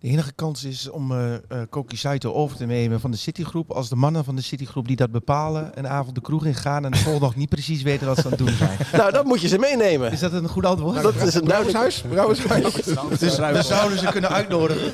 [0.01, 3.71] De enige kans is om eh eh, Koki Saito over te nemen van de Citygroep.
[3.71, 6.91] Als de mannen van de Citygroep die dat bepalen, een avond de kroeg ingaan en
[6.91, 8.77] de volgende dag niet precies weten wat ze aan het doen zijn.
[8.93, 10.11] nou, dan moet je ze meenemen.
[10.11, 11.01] Is dat een goed antwoord?
[11.01, 11.43] Dat is een.
[11.43, 12.01] Brouwershuis?
[12.09, 12.73] Brouwershuis?
[13.19, 14.93] Dus we zouden ze kunnen uitnodigen.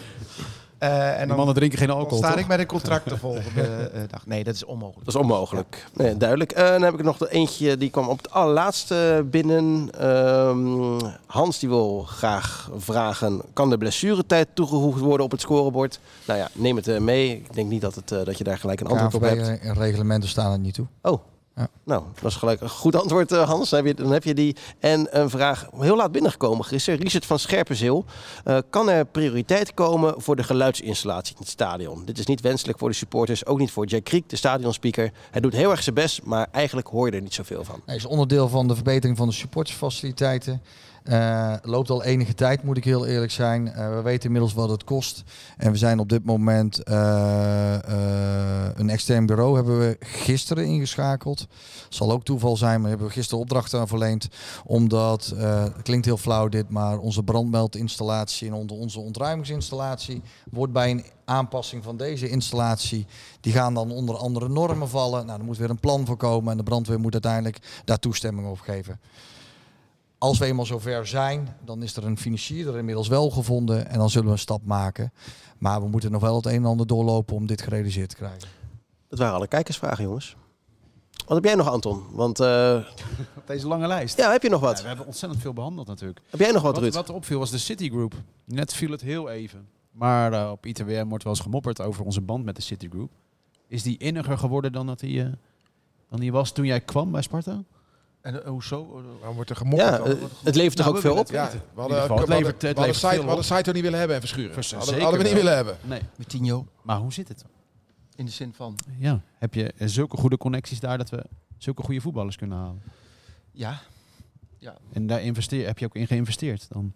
[0.77, 3.61] Eh, en Die dan, mannen drinken geen alcohol, sta ik met een contract de volgende
[3.93, 4.25] eh, dag.
[4.25, 5.05] Nee, dat is onmogelijk.
[5.05, 5.85] Dat is onmogelijk.
[5.93, 6.51] Nee, duidelijk.
[6.51, 9.89] Eh, dan heb ik nog de eentje, die kwam op het allerlaatste binnen.
[9.99, 15.99] Ehm, Hans die wil graag vragen, kan de blessuretijd toegevoegd worden op het scorebord?
[16.25, 17.31] Nou ja, neem het mee.
[17.31, 19.59] Ik denk niet dat, het, dat je daar gelijk een antwoord op hebt.
[19.59, 20.85] En reglementen staan er niet toe.
[21.01, 21.19] Oh,
[21.57, 21.69] Ja.
[21.83, 23.69] nou, dat was gelijk een goed antwoord, eh, Hans.
[23.69, 24.55] Dan heb, je, dan heb je die.
[24.79, 26.99] En een vraag heel laat binnengekomen gisteren.
[26.99, 28.05] Richard van Scherpenzeel.
[28.43, 32.05] Eh, kan er prioriteit komen voor de geluidsinstallatie in het stadion?
[32.05, 35.11] Dit is niet wenselijk voor de supporters, ook niet voor Jack Kriek, de stadionspeaker.
[35.31, 37.81] Hij doet heel erg zijn best, maar eigenlijk hoor je er niet zoveel van.
[37.85, 40.61] Hij is onderdeel van de verbetering van de supportersfaciliteiten.
[41.07, 43.73] Eh, loopt al enige tijd, moet ik heel eerlijk zijn.
[43.73, 45.23] Eh, we weten inmiddels wat het kost.
[45.57, 47.77] En we zijn op dit moment eh,
[48.75, 51.47] een extern bureau hebben we gisteren ingeschakeld.
[51.89, 54.27] Zal ook toeval zijn, maar hebben we gisteren opdrachten aan verleend.
[54.65, 60.21] Omdat, het klinkt heel flauw dit, maar onze brandmeldinstallatie en onze ontruimingsinstallatie
[60.51, 63.05] wordt bij een aanpassing van deze installatie,
[63.41, 65.25] die gaan dan onder andere normen vallen.
[65.25, 68.47] Nou, er moet weer een plan voor komen en de brandweer moet uiteindelijk daar toestemming
[68.47, 68.99] op geven.
[70.17, 74.09] Als we eenmaal zover zijn, dan is er een financier inmiddels wel gevonden en dan
[74.09, 75.11] zullen we een stap maken.
[75.57, 78.49] Maar we moeten nog wel het een en ander doorlopen om dit gerealiseerd te krijgen.
[79.09, 80.35] Dat waren alle kijkersvragen, jongens.
[81.25, 82.03] Wat heb jij nog, Anton?
[82.11, 82.75] Want eh,
[83.37, 84.17] Op deze lange lijst.
[84.17, 84.81] ja, heb je nog Ja, wat?
[84.81, 86.19] we hebben ontzettend veel behandeld natuurlijk.
[86.29, 86.93] Heb jij nog wat, Wat, Ruud?
[86.93, 88.13] wat opviel was de Citigroup.
[88.45, 89.67] Net viel het heel even.
[89.91, 93.11] Maar eh, op ITWM wordt wel eens gemopperd over onze band met de Citigroup.
[93.67, 95.29] Is die inniger geworden dan dat die, eh,
[96.09, 97.63] dan die was toen jij kwam bij Sparta?
[98.21, 99.03] En eh, hoezo?
[99.19, 100.07] Waarom wordt er gemopperd Ja, dan?
[100.07, 101.29] eh, het levert toch Nou, ook veel op?
[101.29, 104.53] Ja, we hadden, het levert- het we hadden hadden niet willen hebben en verschuren.
[104.53, 105.77] Vers- Hadden, zeker hadden we niet willen hebben.
[105.83, 106.01] Nee.
[106.15, 106.67] Met Tino.
[106.81, 107.45] Maar hoe zit het?
[108.15, 109.21] In de zin van, Ja.
[109.37, 111.25] Heb je eh, zulke goede connecties daar dat we
[111.57, 112.81] zulke goede voetballers kunnen halen?
[113.51, 113.79] ja.
[114.59, 116.93] Ja, En daar investeer, heb je ook in geïnvesteerd dan?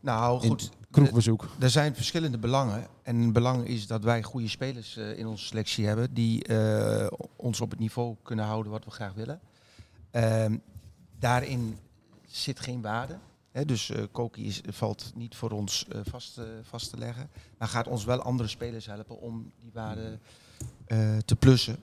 [0.00, 0.70] nou In goed.
[0.90, 1.48] Kroegbezoek.
[1.58, 2.86] Er zijn verschillende belangen.
[3.02, 6.14] En een belang is dat wij goede spelers eh, in onze selectie hebben.
[6.14, 7.06] Die eh,
[7.36, 9.40] ons op het niveau kunnen houden wat we graag willen.
[10.10, 10.56] Ehm,
[11.18, 11.78] daarin
[12.26, 13.18] zit geen waarde.
[13.66, 17.30] Dus eh Koki is, valt niet voor ons eh, vast, eh, vast te leggen.
[17.58, 20.18] Maar gaat ons wel andere spelers helpen om die waarde
[21.24, 21.76] te plussen.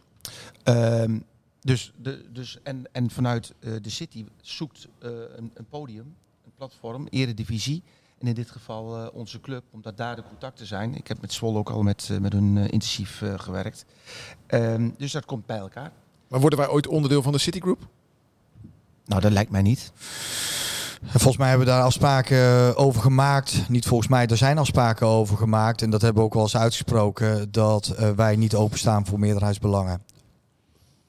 [0.64, 1.19] Ehm,
[1.60, 6.15] dus de, dus en, en vanuit de City zoekt een, een podium,
[6.45, 7.84] een platform, eredivisie.
[8.18, 10.95] En in dit geval onze club, omdat daar de contacten zijn.
[10.95, 13.85] Ik heb met Zwolle ook al met, met hun intensief gewerkt.
[14.47, 15.91] Ehm, dus dat komt bij elkaar.
[16.27, 17.88] Maar worden wij ooit onderdeel van de Citigroup?
[19.06, 19.91] Nou, dat lijkt mij niet.
[21.02, 23.69] En Volgens mij hebben we daar afspraken eh, over gemaakt.
[23.69, 25.82] Niet volgens mij, er zijn afspraken over gemaakt.
[25.82, 27.52] En dat hebben we ook wel eens uitgesproken.
[27.52, 30.02] Dat eh, wij niet openstaan voor meerderheidsbelangen.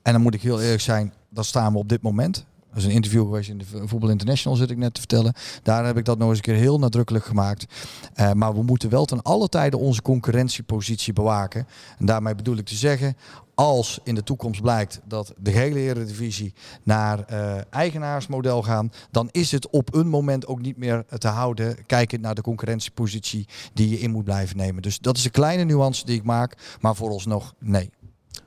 [0.03, 2.47] En dan moet ik heel eerlijk zijn, dat staan we op dit moment.
[2.71, 5.35] Er is een interview geweest in de Voetbal International, zit ik net te vertellen.
[5.63, 7.67] Daar heb ik dat nog eens een keer heel nadrukkelijk gemaakt.
[8.15, 11.67] Eh, maar we moeten wel ten alle tijde onze concurrentiepositie bewaken.
[11.99, 13.17] En daarmee bedoel ik te zeggen,
[13.57, 19.53] als in de toekomst blijkt dat de gehele Eredivisie naar eh, eigenaarsmodel gaan, dan is
[19.53, 23.99] het op een moment ook niet meer te houden, kijkend naar de concurrentiepositie die je
[23.99, 24.83] in moet blijven nemen.
[24.83, 27.91] Dus dat is een kleine nuance die ik maak, maar vooralsnog nee.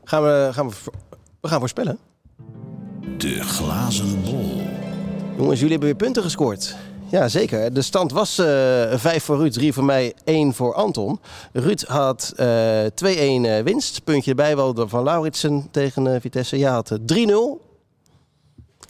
[0.03, 0.75] Gaan we, gaan we,
[1.41, 1.99] we gaan voorspellen.
[3.17, 4.61] De glazen bol.
[5.37, 6.75] Jongens, jullie hebben weer punten gescoord.
[7.09, 7.73] Ja, zeker.
[7.73, 8.45] De stand was eh
[8.97, 11.19] 5 voor Ruud, 3 voor mij, 1 voor Anton.
[11.53, 12.47] Ruud had eh
[12.85, 14.03] 2-1 eh, winst.
[14.03, 16.57] Puntje erbij wel van Lauritsen tegen eh, Vitesse.
[16.57, 17.67] Jij had eh, 3-0.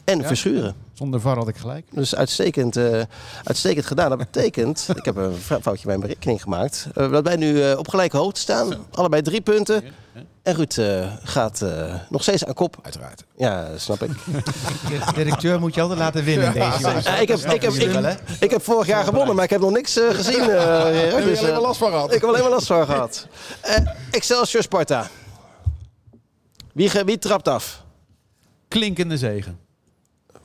[0.04, 0.26] En Ja.
[0.26, 0.74] Verschuren.
[1.00, 1.86] Zonder VAR had ik gelijk.
[1.90, 3.00] Dus uitstekend, eh,
[3.44, 4.08] uitstekend gedaan.
[4.08, 7.78] Dat betekent, ik heb een foutje bij mijn berekening gemaakt, eh, dat wij nu eh,
[7.78, 8.74] op gelijke hoogte staan.
[8.92, 9.82] Allebei drie punten.
[10.42, 12.76] En Ruud eh, gaat eh, nog steeds aan kop.
[12.82, 13.24] Uiteraard.
[13.36, 14.10] Ja, snap ik.
[14.88, 16.80] De directeur moet je altijd laten winnen in deze.
[16.80, 18.10] Ja, ik, heb, ik, heb, Jullie wel, hè?
[18.12, 20.40] ik, ik heb vorig jaar gewonnen, maar ik heb nog niks gezien.
[20.40, 20.84] eh.
[21.12, 22.14] Heb je Dus, alleen maar last van gehad?
[22.14, 23.26] ik heb alleen maar last van gehad.
[23.60, 23.76] Eh,
[24.10, 25.08] Excelsior Sparta.
[26.72, 27.82] Wie, wie trapt af?
[28.68, 29.58] Klinkende zegen.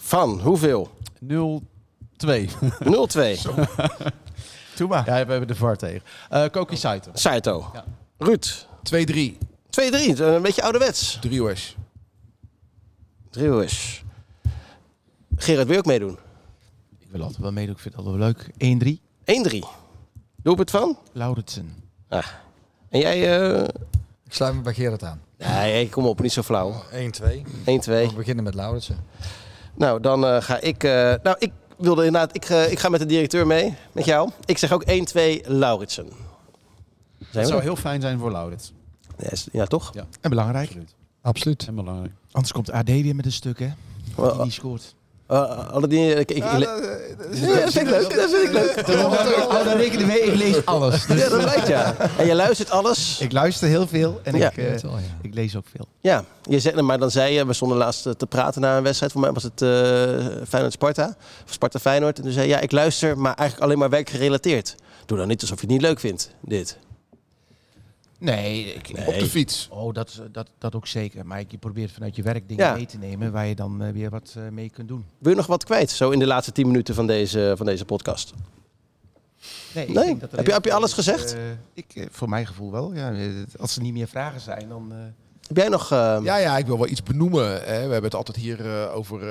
[0.06, 0.90] Van hoeveel?
[1.24, 1.28] 0-2.
[1.28, 1.30] 0-2.
[4.76, 5.06] Doe maar.
[5.06, 6.02] Ja, we hebben de VAR tegen.
[6.30, 7.12] Eh Koki Saito.
[7.14, 7.70] Saito.
[7.74, 7.84] Ja.
[8.18, 8.46] Ruud.
[8.84, 9.38] 2-3.
[9.70, 10.20] 2-3.
[10.20, 11.18] Een beetje ouderwets.
[11.22, 11.76] 3 OS.
[13.30, 14.04] Driehoes.
[15.36, 16.18] Gerard, wil je ook meedoen?
[17.00, 18.34] Ik wil altijd wel meedoen, ik vind het altijd wel
[18.68, 19.00] leuk.
[19.46, 19.60] 1-3, 1-3.
[20.44, 20.98] Doe het van?
[21.12, 21.76] Lauritsen.
[22.90, 23.40] En jij...
[23.40, 23.64] eh
[24.26, 25.22] Ik sluit me bij Gerard aan.
[25.38, 26.84] Nee, kom op, niet zo flauw.
[26.92, 26.96] 1-2.
[26.96, 27.04] 1-2.
[27.66, 28.98] We beginnen met Lauritsen.
[29.78, 30.84] Nou, dan eh, ga ik...
[30.84, 32.36] eh, nou, ik wilde inderdaad...
[32.36, 33.76] Ik, eh, ik ga met de directeur mee.
[33.92, 34.30] Met jou.
[34.46, 34.90] Ik zeg ook 1-2
[35.46, 36.06] Lauritsen.
[37.20, 37.62] Zijn Dat zou er?
[37.62, 38.74] heel fijn zijn voor Laurits.
[39.52, 39.94] Ja, toch?
[39.94, 40.66] Ja, En belangrijk.
[40.68, 40.96] absoluut.
[41.22, 41.68] Absoluut.
[41.68, 42.12] En belangrijk.
[42.32, 43.70] Anders komt AD weer met een stuk, hè?
[44.16, 44.96] Die niet scoort.
[45.28, 46.18] Alle dingen...
[46.20, 46.88] Ik, Ja, dat, eh,
[47.68, 48.16] vind ik leuk.
[48.16, 48.86] Dat vind ik leuk.
[49.66, 51.06] Dan reken je mee, ik lees alles.
[51.06, 51.96] Dus Ja, dat lijkt ja.
[52.18, 53.20] En je luistert alles.
[53.20, 54.50] ik luister heel veel en Ja.
[54.52, 54.74] ik, eh,
[55.22, 55.88] ik lees ook veel.
[56.02, 58.84] Ja, je zei, maar dan zei je, we stonden laatst eh, te praten na een
[58.84, 59.12] wedstrijd.
[59.12, 59.70] Voor mij was het eh
[60.48, 61.16] Feyenoord-Sparta.
[61.46, 62.18] Of Sparta-Feyenoord.
[62.18, 64.76] En toen zei je, ja, ik luister, maar eigenlijk alleen maar werkgerelateerd.
[65.06, 66.78] Doe dan niet alsof je het niet leuk vindt, dit.
[68.20, 69.68] Nee, ik, Op de fiets.
[69.72, 71.26] Oh, dat, dat, dat ook zeker.
[71.26, 72.74] Maar je probeert vanuit je werk dingen Ja.
[72.74, 75.06] mee te nemen waar je dan eh, weer wat eh, mee kunt doen.
[75.18, 77.86] Wil je nog wat kwijt, zo in de laatste tien minuten van deze, van deze
[77.86, 78.34] podcast?
[79.74, 80.04] Nee, ik Nee?
[80.06, 81.34] denk dat er Heb je- heb je alles gezegd?
[81.34, 81.42] eh,
[81.74, 82.94] ik, voor mijn gevoel wel.
[82.94, 83.14] Ja.
[83.60, 84.94] Als er niet meer vragen zijn, dan...
[85.48, 85.92] Heb jij nog...
[85.92, 87.46] eh, Ja, ja, ik wil wel iets benoemen.
[87.52, 87.64] Hè.
[87.64, 89.26] We hebben het altijd hier eh, over eh,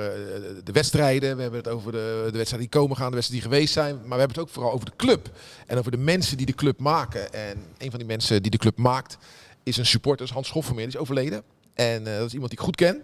[0.63, 1.35] de wedstrijden.
[1.35, 3.95] We hebben het over de, de wedstrijden die komen gaan, de wedstrijden die geweest zijn.
[3.95, 5.29] Maar we hebben het ook vooral over de club.
[5.67, 7.33] En over de mensen die de club maken.
[7.33, 9.17] En een van die mensen die de club maakt
[9.63, 10.85] is een supporter, Hans Schoffermeer.
[10.85, 11.43] Die is overleden.
[11.73, 13.03] En eh, dat is iemand die ik goed ken.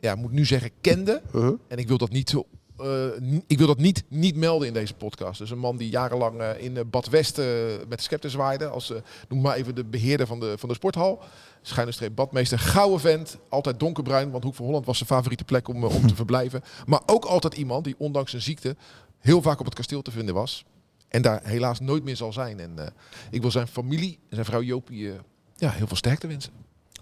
[0.00, 1.22] Ja, moet nu zeggen kende.
[1.34, 1.52] uh-huh.
[1.68, 2.34] En ik wil dat niet,
[2.78, 3.04] eh,
[3.46, 5.38] ik wil dat niet, niet melden in deze podcast.
[5.38, 7.46] Dus een man die jarenlang eh, in eh, Bad West eh,
[7.88, 8.66] met de scepter zwaaide.
[8.68, 8.96] Als, eh,
[9.28, 11.20] noem maar even de beheerder van de, van de sporthal.
[11.62, 12.58] Schuine streep badmeester.
[12.58, 13.36] Gouden vent.
[13.48, 14.30] Altijd donkerbruin.
[14.30, 16.62] Want Hoek van Holland was zijn favoriete plek om, om te verblijven.
[16.86, 18.76] Maar ook altijd iemand die ondanks zijn ziekte
[19.18, 20.64] heel vaak op het kasteel te vinden was.
[21.08, 22.60] En daar helaas nooit meer zal zijn.
[22.60, 22.86] En eh,
[23.30, 25.14] ik wil zijn familie en zijn vrouw Jopie eh,
[25.56, 26.52] ja, heel veel sterkte wensen.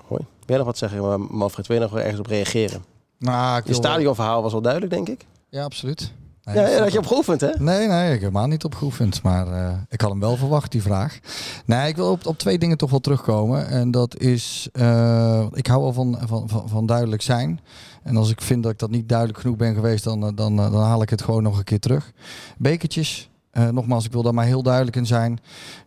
[0.09, 0.23] Mooi.
[0.23, 1.67] Wil jij nog wat zeggen, maar Manfred?
[1.67, 2.85] Wil je nog wel ergens op reageren?
[3.19, 5.27] Nou, ik Je wil wel- stadionverhaal was wel duidelijk, denk ik.
[5.53, 6.13] Ja, absoluut.
[6.45, 7.05] Nee, Ja, dat ja, dat je ik.
[7.05, 7.49] op geoefend, hè?
[7.59, 9.23] Nee, nee, ik heb helemaal niet op geoefend.
[9.23, 11.19] Maar eh, ik had hem wel verwacht, die vraag.
[11.65, 13.67] Nee, ik wil op, op twee dingen toch wel terugkomen.
[13.69, 17.61] En dat is, eh, ik hou wel van, van, van, van duidelijk zijn.
[18.03, 20.57] En als ik vind dat ik dat niet duidelijk genoeg ben geweest, dan, eh, dan,
[20.57, 22.13] dan haal ik het gewoon nog een keer terug.
[22.59, 23.29] Bekertjes,
[23.71, 25.41] nogmaals, ik wil daar maar heel duidelijk in zijn.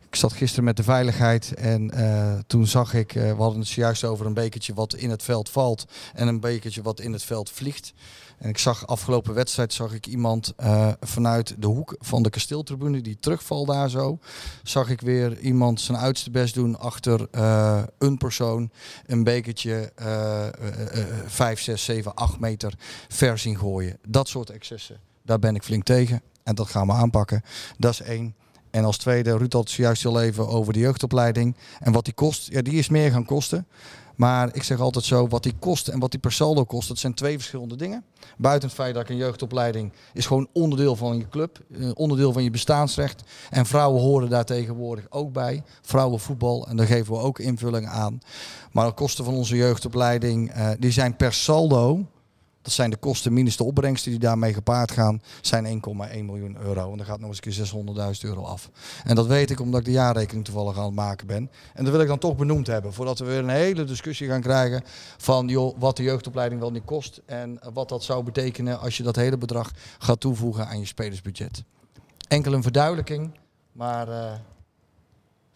[0.07, 1.91] Ik zat gisteren met de veiligheid en
[2.47, 5.85] toen zag ik, we hadden het zojuist over een bekertje wat in het veld valt
[6.13, 7.93] en een bekertje wat in het veld vliegt.
[8.37, 13.01] En ik zag afgelopen wedstrijd zag ik iemand eh, vanuit de hoek van de kasteeltribune
[13.01, 14.19] die terugvalt daar zo.
[14.63, 18.71] Zag ik weer iemand zijn uiterste best doen achter eh, een persoon
[19.05, 20.53] een bekertje eh, eh,
[21.25, 22.73] 5, 6, 7, 8 meter
[23.07, 23.97] ver zien gooien.
[24.07, 26.21] Dat soort excessen, daar ben ik flink tegen.
[26.43, 27.43] En dat gaan we aanpakken.
[27.77, 28.35] Dat is één.
[28.69, 31.55] En als tweede, Ruud had het zojuist even over de jeugdopleiding.
[31.79, 33.67] En wat die kost, ja, die is meer gaan kosten.
[34.15, 36.97] Maar ik zeg altijd zo, wat die kost en wat die per saldo kost, dat
[36.97, 38.03] zijn twee verschillende dingen.
[38.37, 42.33] Buiten het feit dat ik een jeugdopleiding is gewoon onderdeel van je club, eh, onderdeel
[42.33, 43.23] van je bestaansrecht.
[43.49, 45.63] En vrouwen horen daar tegenwoordig ook bij.
[45.81, 48.19] Vrouwenvoetbal, en daar geven we ook invulling aan.
[48.71, 52.05] Maar de kosten van onze jeugdopleiding, eh, die zijn per saldo,
[52.65, 55.81] dat zijn de kosten minus de opbrengsten die daarmee gepaard gaan, zijn
[56.13, 56.91] 1,1 miljoen euro.
[56.91, 58.69] En dan gaat nog eens een keer 600.000 euro af.
[59.03, 61.51] En dat weet ik omdat ik de jaarrekening toevallig aan het maken ben.
[61.73, 62.93] En dat wil ik dan toch benoemd hebben.
[62.93, 64.83] Voordat we weer een hele discussie gaan krijgen
[65.17, 67.21] van joh, wat de jeugdopleiding wel niet kost.
[67.25, 71.63] En wat dat zou betekenen als je dat hele bedrag gaat toevoegen aan je spelersbudget.
[72.27, 73.31] Enkel een verduidelijking,
[73.71, 74.31] maar eh,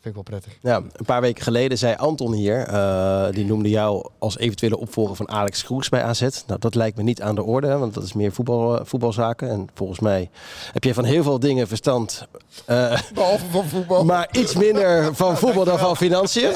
[0.02, 0.60] vind ik wel prettig.
[0.62, 5.16] Ja, een paar weken geleden zei Anton hier, eh, die noemde jou als eventuele opvolger
[5.16, 6.22] van Alex Kroes bij AZ.
[6.22, 8.86] Nou, dat lijkt me niet aan de orde, hè, want dat is meer voetbal, eh,
[8.86, 9.50] voetbalzaken.
[9.50, 10.30] En volgens mij
[10.72, 12.28] heb jij van heel veel dingen verstand,
[12.66, 14.06] eh, Behalve van voetbal.
[14.06, 16.52] maar iets minder van voetbal dan van financiën.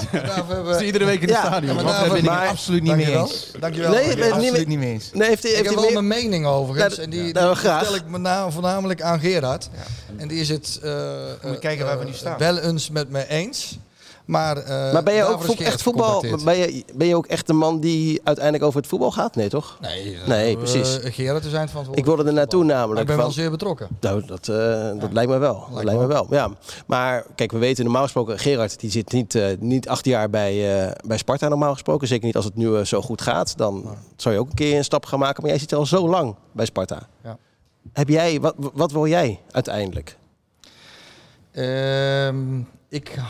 [0.70, 1.76] Is iedere week in het Ja, stadion.
[1.76, 3.28] ja, maar daarvoor- ben ik- maar- Absoluut niet mee Dankjewel.
[3.28, 3.52] eens.
[3.60, 3.92] Dankjewel.
[3.92, 5.10] Nee, bent niet Absoluut meer- niet mee eens.
[5.14, 6.96] Nee, heeft, hij- Ik heeft heb hij wel mijn mening overigens.
[6.96, 7.78] Ja, en die, nou, die graag.
[7.78, 9.70] vertel ik me na, voornamelijk aan Gerard.
[10.18, 10.92] En die is het eh,
[11.44, 12.38] Moet kijken waar we nu staan.
[12.38, 13.78] wel eens met me eens.
[14.26, 16.24] Maar, eh, Maar ben je ook echt voetbal?
[16.44, 19.36] Ben je, ben je ook echt de man die uiteindelijk over het voetbal gaat?
[19.36, 19.78] Nee, toch?
[19.82, 21.00] Nee, Nee, precies.
[21.00, 21.98] eh, Gerard is eindverantwoordelijk.
[21.98, 23.02] Ik wilde er naartoe Maar namelijk.
[23.02, 23.88] ik ben wel van- zeer betrokken.
[24.00, 25.68] Nou, dat, eh, dat lijkt me wel.
[25.74, 26.28] dat Lijkt me wel.
[26.30, 26.50] Ja.
[26.88, 31.18] Maar kijk, we weten normaal gesproken, Gerard die zit niet, niet acht jaar bij, bij
[31.18, 32.08] Sparta normaal gesproken.
[32.08, 33.58] Zeker niet als het nu zo goed gaat.
[33.58, 35.42] Dan zou je ook een keer een stap gaan maken.
[35.42, 37.08] Maar jij zit al zo lang bij Sparta.
[37.24, 37.38] Ja.
[37.94, 40.18] Heb jij, wat, wat wil jij uiteindelijk?
[41.52, 42.38] Ehm,
[42.94, 43.24] ik eh,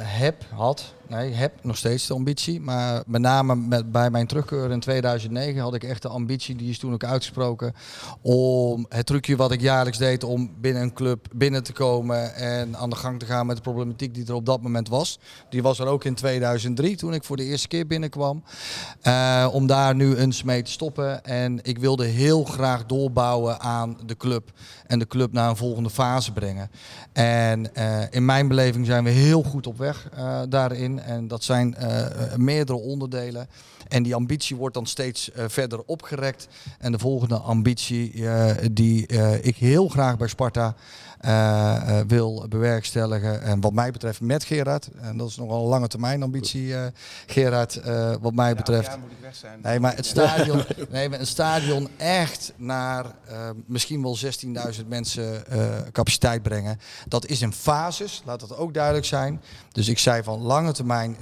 [0.00, 2.60] heb, had, nee, heb nog steeds de ambitie.
[2.60, 6.70] Maar met name met, bij mijn terugkeur in 2009 had ik echt de ambitie, die
[6.70, 7.74] is toen ook uitgesproken,
[8.22, 12.76] om het trucje wat ik jaarlijks deed om binnen een club binnen te komen en
[12.76, 15.18] aan de gang te gaan met de problematiek die er op dat moment was.
[15.50, 18.42] Die was er ook in 2003 toen ik voor de eerste keer binnenkwam.
[19.00, 21.24] Eh, om daar nu eens mee te stoppen.
[21.24, 24.50] En ik wilde heel graag doorbouwen aan de club.
[24.86, 26.70] En de club naar een volgende fase brengen.
[27.12, 30.95] En eh, in mijn beleving zijn we heel goed op weg eh, daarin.
[30.98, 33.48] En dat zijn eh, eh, meerdere onderdelen.
[33.88, 36.48] En die ambitie wordt dan steeds eh, verder opgerekt.
[36.78, 38.24] En de volgende ambitie
[38.72, 39.06] die
[39.42, 40.74] ik heel graag bij Sparta
[42.06, 43.42] wil bewerkstelligen.
[43.42, 44.88] En wat mij betreft met Gerard.
[45.00, 46.86] En dat is nogal een lange termijn ambitie, eh,
[47.26, 48.86] Gerard, eh, wat mij betreft.
[48.86, 49.60] Ja, moet ik weg zijn.
[49.62, 55.46] Nee, maar het stadion, nee, maar een stadion echt naar eh, misschien wel 16.000 mensen
[55.46, 55.58] eh,
[55.92, 56.78] capaciteit brengen.
[57.08, 59.40] Dat is in fases, laat dat ook duidelijk zijn.
[59.76, 61.16] Dus ik zei van lange termijn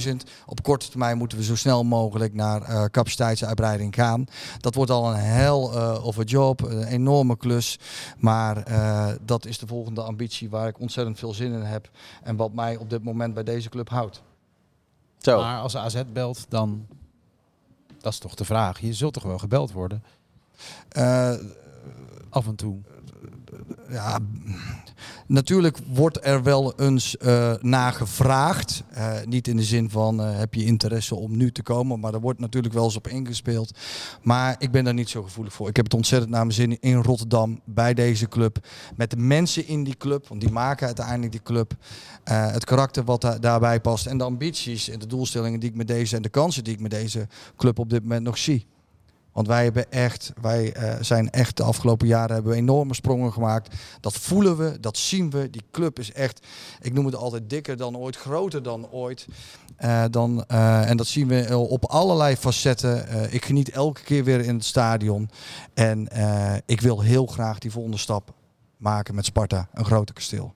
[0.00, 0.16] 16.000.
[0.46, 4.24] Op korte termijn moeten we zo snel mogelijk naar eh, capaciteitsuitbreiding gaan.
[4.60, 7.78] Dat wordt al een hell eh, of a job, een enorme klus.
[8.18, 11.90] Maar eh, dat is de volgende ambitie waar ik ontzettend veel zin in heb.
[12.22, 14.22] En wat mij op dit moment bij deze club houdt.
[15.18, 15.40] Zo.
[15.40, 16.86] Maar als AZ belt, dan...
[18.00, 18.80] Dat is toch de vraag.
[18.80, 20.02] Je zult toch wel gebeld worden?
[20.88, 21.34] Eh,
[22.28, 22.78] Af en toe.
[23.88, 24.18] ja,
[25.26, 28.82] Natuurlijk wordt er wel eens uh, naar gevraagd.
[28.96, 32.00] Uh, niet in de zin van uh, heb je interesse om nu te komen.
[32.00, 33.78] Maar er wordt natuurlijk wel eens op ingespeeld.
[34.22, 35.68] Maar ik ben daar niet zo gevoelig voor.
[35.68, 37.60] Ik heb het ontzettend naar mijn zin in Rotterdam.
[37.64, 38.66] Bij deze club.
[38.96, 40.28] Met de mensen in die club.
[40.28, 41.72] Want die maken uiteindelijk die club.
[42.24, 44.06] het karakter wat da daarbij past.
[44.06, 46.16] En de ambities en de doelstellingen die ik met deze.
[46.16, 48.66] En de kansen die ik met deze club op dit moment nog zie.
[49.32, 53.32] Want wij hebben echt, wij uh, zijn echt de afgelopen jaren hebben we enorme sprongen
[53.32, 53.76] gemaakt.
[54.00, 55.50] Dat voelen we, dat zien we.
[55.50, 56.46] Die club is echt,
[56.80, 59.26] ik noem het altijd dikker dan ooit, groter dan ooit.
[59.80, 63.32] Uh, dan, uh, en dat zien we op allerlei facetten.
[63.32, 65.30] ik geniet elke keer weer in het stadion.
[65.74, 66.08] En
[66.66, 68.34] ik wil heel graag die volgende stap
[68.76, 70.54] maken met Sparta, een groter kasteel.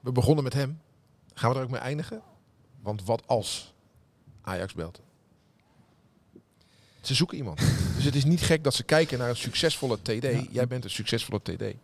[0.00, 0.80] We begonnen met hem.
[1.34, 2.20] Gaan we er ook mee eindigen?
[2.82, 3.74] Want wat als
[4.42, 5.00] Ajax belt?
[7.00, 7.58] Ze zoeken iemand.
[7.96, 10.52] dus het is niet gek dat ze kijken naar een succesvolle TD.
[10.52, 11.74] Jij bent een succesvolle TD.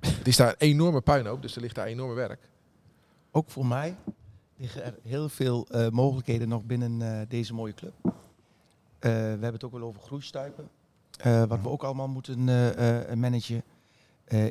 [0.00, 2.48] Het is daar een enorme puinhoop, dus er ligt daar enorme werk.
[3.30, 3.96] Ook voor mij
[4.56, 7.92] liggen er heel veel uh, mogelijkheden nog binnen uh, deze mooie club.
[8.04, 8.10] Uh,
[9.00, 10.68] we hebben het ook wel over groeistuipen.
[11.48, 12.44] wat we ook allemaal moeten
[13.18, 13.62] managen.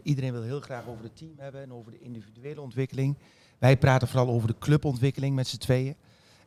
[0.04, 3.18] iedereen wil heel graag over het team hebben en over de individuele ontwikkeling.
[3.58, 5.96] Wij praten vooral over de clubontwikkeling met z'n tweeën.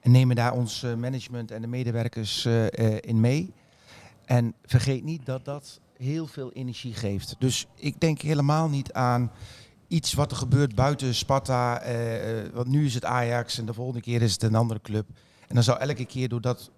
[0.01, 2.47] En nemen daar ons management en de medewerkers
[3.01, 3.53] in mee.
[4.25, 7.37] En vergeet niet dat dat heel veel energie geeft.
[7.39, 9.31] Dus ik denk helemaal niet aan
[9.91, 11.81] iets wat er gebeurt buiten Sparta.
[11.81, 15.09] Eh, want nu is het Ajax en de volgende keer is het een andere club.
[15.49, 16.71] En dan zou elke keer doordat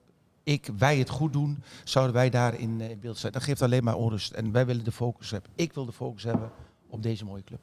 [0.42, 3.32] ik, wij het goed doen, zouden wij daar in, in beeld zijn.
[3.32, 4.32] Dat geeft alleen maar onrust.
[4.32, 5.50] En wij willen de focus hebben.
[5.54, 6.50] Ik wil de focus hebben
[6.88, 7.60] op deze mooie club.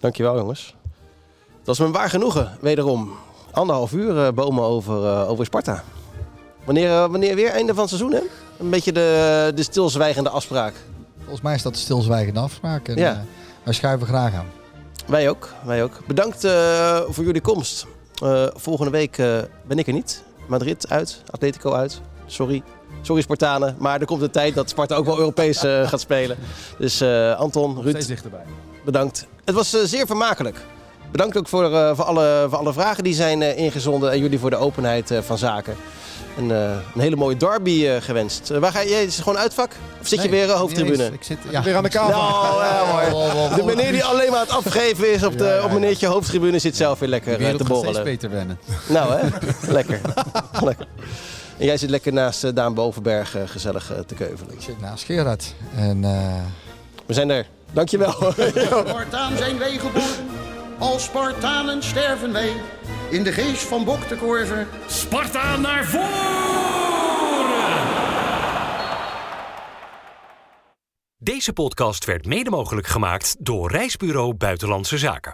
[0.00, 0.76] Dankjewel jongens.
[1.56, 3.12] Dat was me waar genoegen, wederom.
[3.56, 5.82] Anderhalf uur uh, bomen over, uh, over Sparta.
[6.64, 8.20] Wanneer, uh, wanneer weer einde van het seizoen, hè?
[8.58, 10.74] Een beetje de, de stilzwijgende afspraak.
[11.18, 12.88] Volgens mij is dat de stilzwijgende afspraak.
[12.88, 13.12] En, ja.
[13.12, 13.18] Uh,
[13.62, 14.46] wij schuiven graag aan.
[15.06, 16.00] Wij ook, wij ook.
[16.06, 17.86] Bedankt uh, voor jullie komst.
[18.22, 19.16] Uh, volgende week
[19.66, 20.22] ben ik er niet.
[20.46, 22.00] Madrid uit, Atletico uit.
[22.26, 22.62] Sorry.
[23.02, 26.36] Sorry Spartanen, maar er komt een tijd dat Sparta ook wel Europees gaat spelen.
[26.78, 27.02] Dus
[27.36, 28.44] Anton, Ruud, dichterbij.
[28.84, 29.26] bedankt.
[29.44, 30.56] Het was zeer vermakelijk.
[31.16, 34.56] Bedankt ook voor, voor, alle, voor alle vragen die zijn ingezonden en jullie voor de
[34.56, 35.76] openheid van zaken
[36.36, 38.50] een, uh, een hele mooie derby uh, gewenst.
[38.50, 38.88] Uh, waar ga je?
[38.88, 39.72] Is het gewoon uitvak?
[40.00, 41.04] Of zit nee, je weer hoofdtribune?
[41.04, 41.62] Ik zit ja.
[41.62, 42.16] weer aan de kamer.
[42.16, 42.60] Nou,
[43.50, 43.54] ja.
[43.54, 46.58] De meneer die alleen maar aan het afgeven is op, de, ja, op meneertje hoofdtribune
[46.58, 47.94] zit zelf weer lekker te borrelen.
[47.94, 48.58] steeds beter wennen.
[48.86, 49.28] Nou hè,
[49.72, 50.00] lekker.
[50.64, 50.86] lekker.
[51.58, 54.54] En jij zit lekker naast Daan Bovenberg gezellig te keuvelen.
[54.54, 55.54] Ik zit naast Gerard.
[55.76, 56.00] En,
[57.06, 57.46] We zijn er.
[57.72, 58.32] Dankjewel.
[58.86, 60.45] Spartaan zijn wij geboren.
[60.78, 62.52] Als Spartanen sterven wij
[63.10, 64.66] in de geest van Bok de.
[64.86, 66.26] Sparta naar voren!
[71.18, 75.24] Deze podcast werd mede mogelijk gemaakt door Reisbureau Buitenlandse Zaken.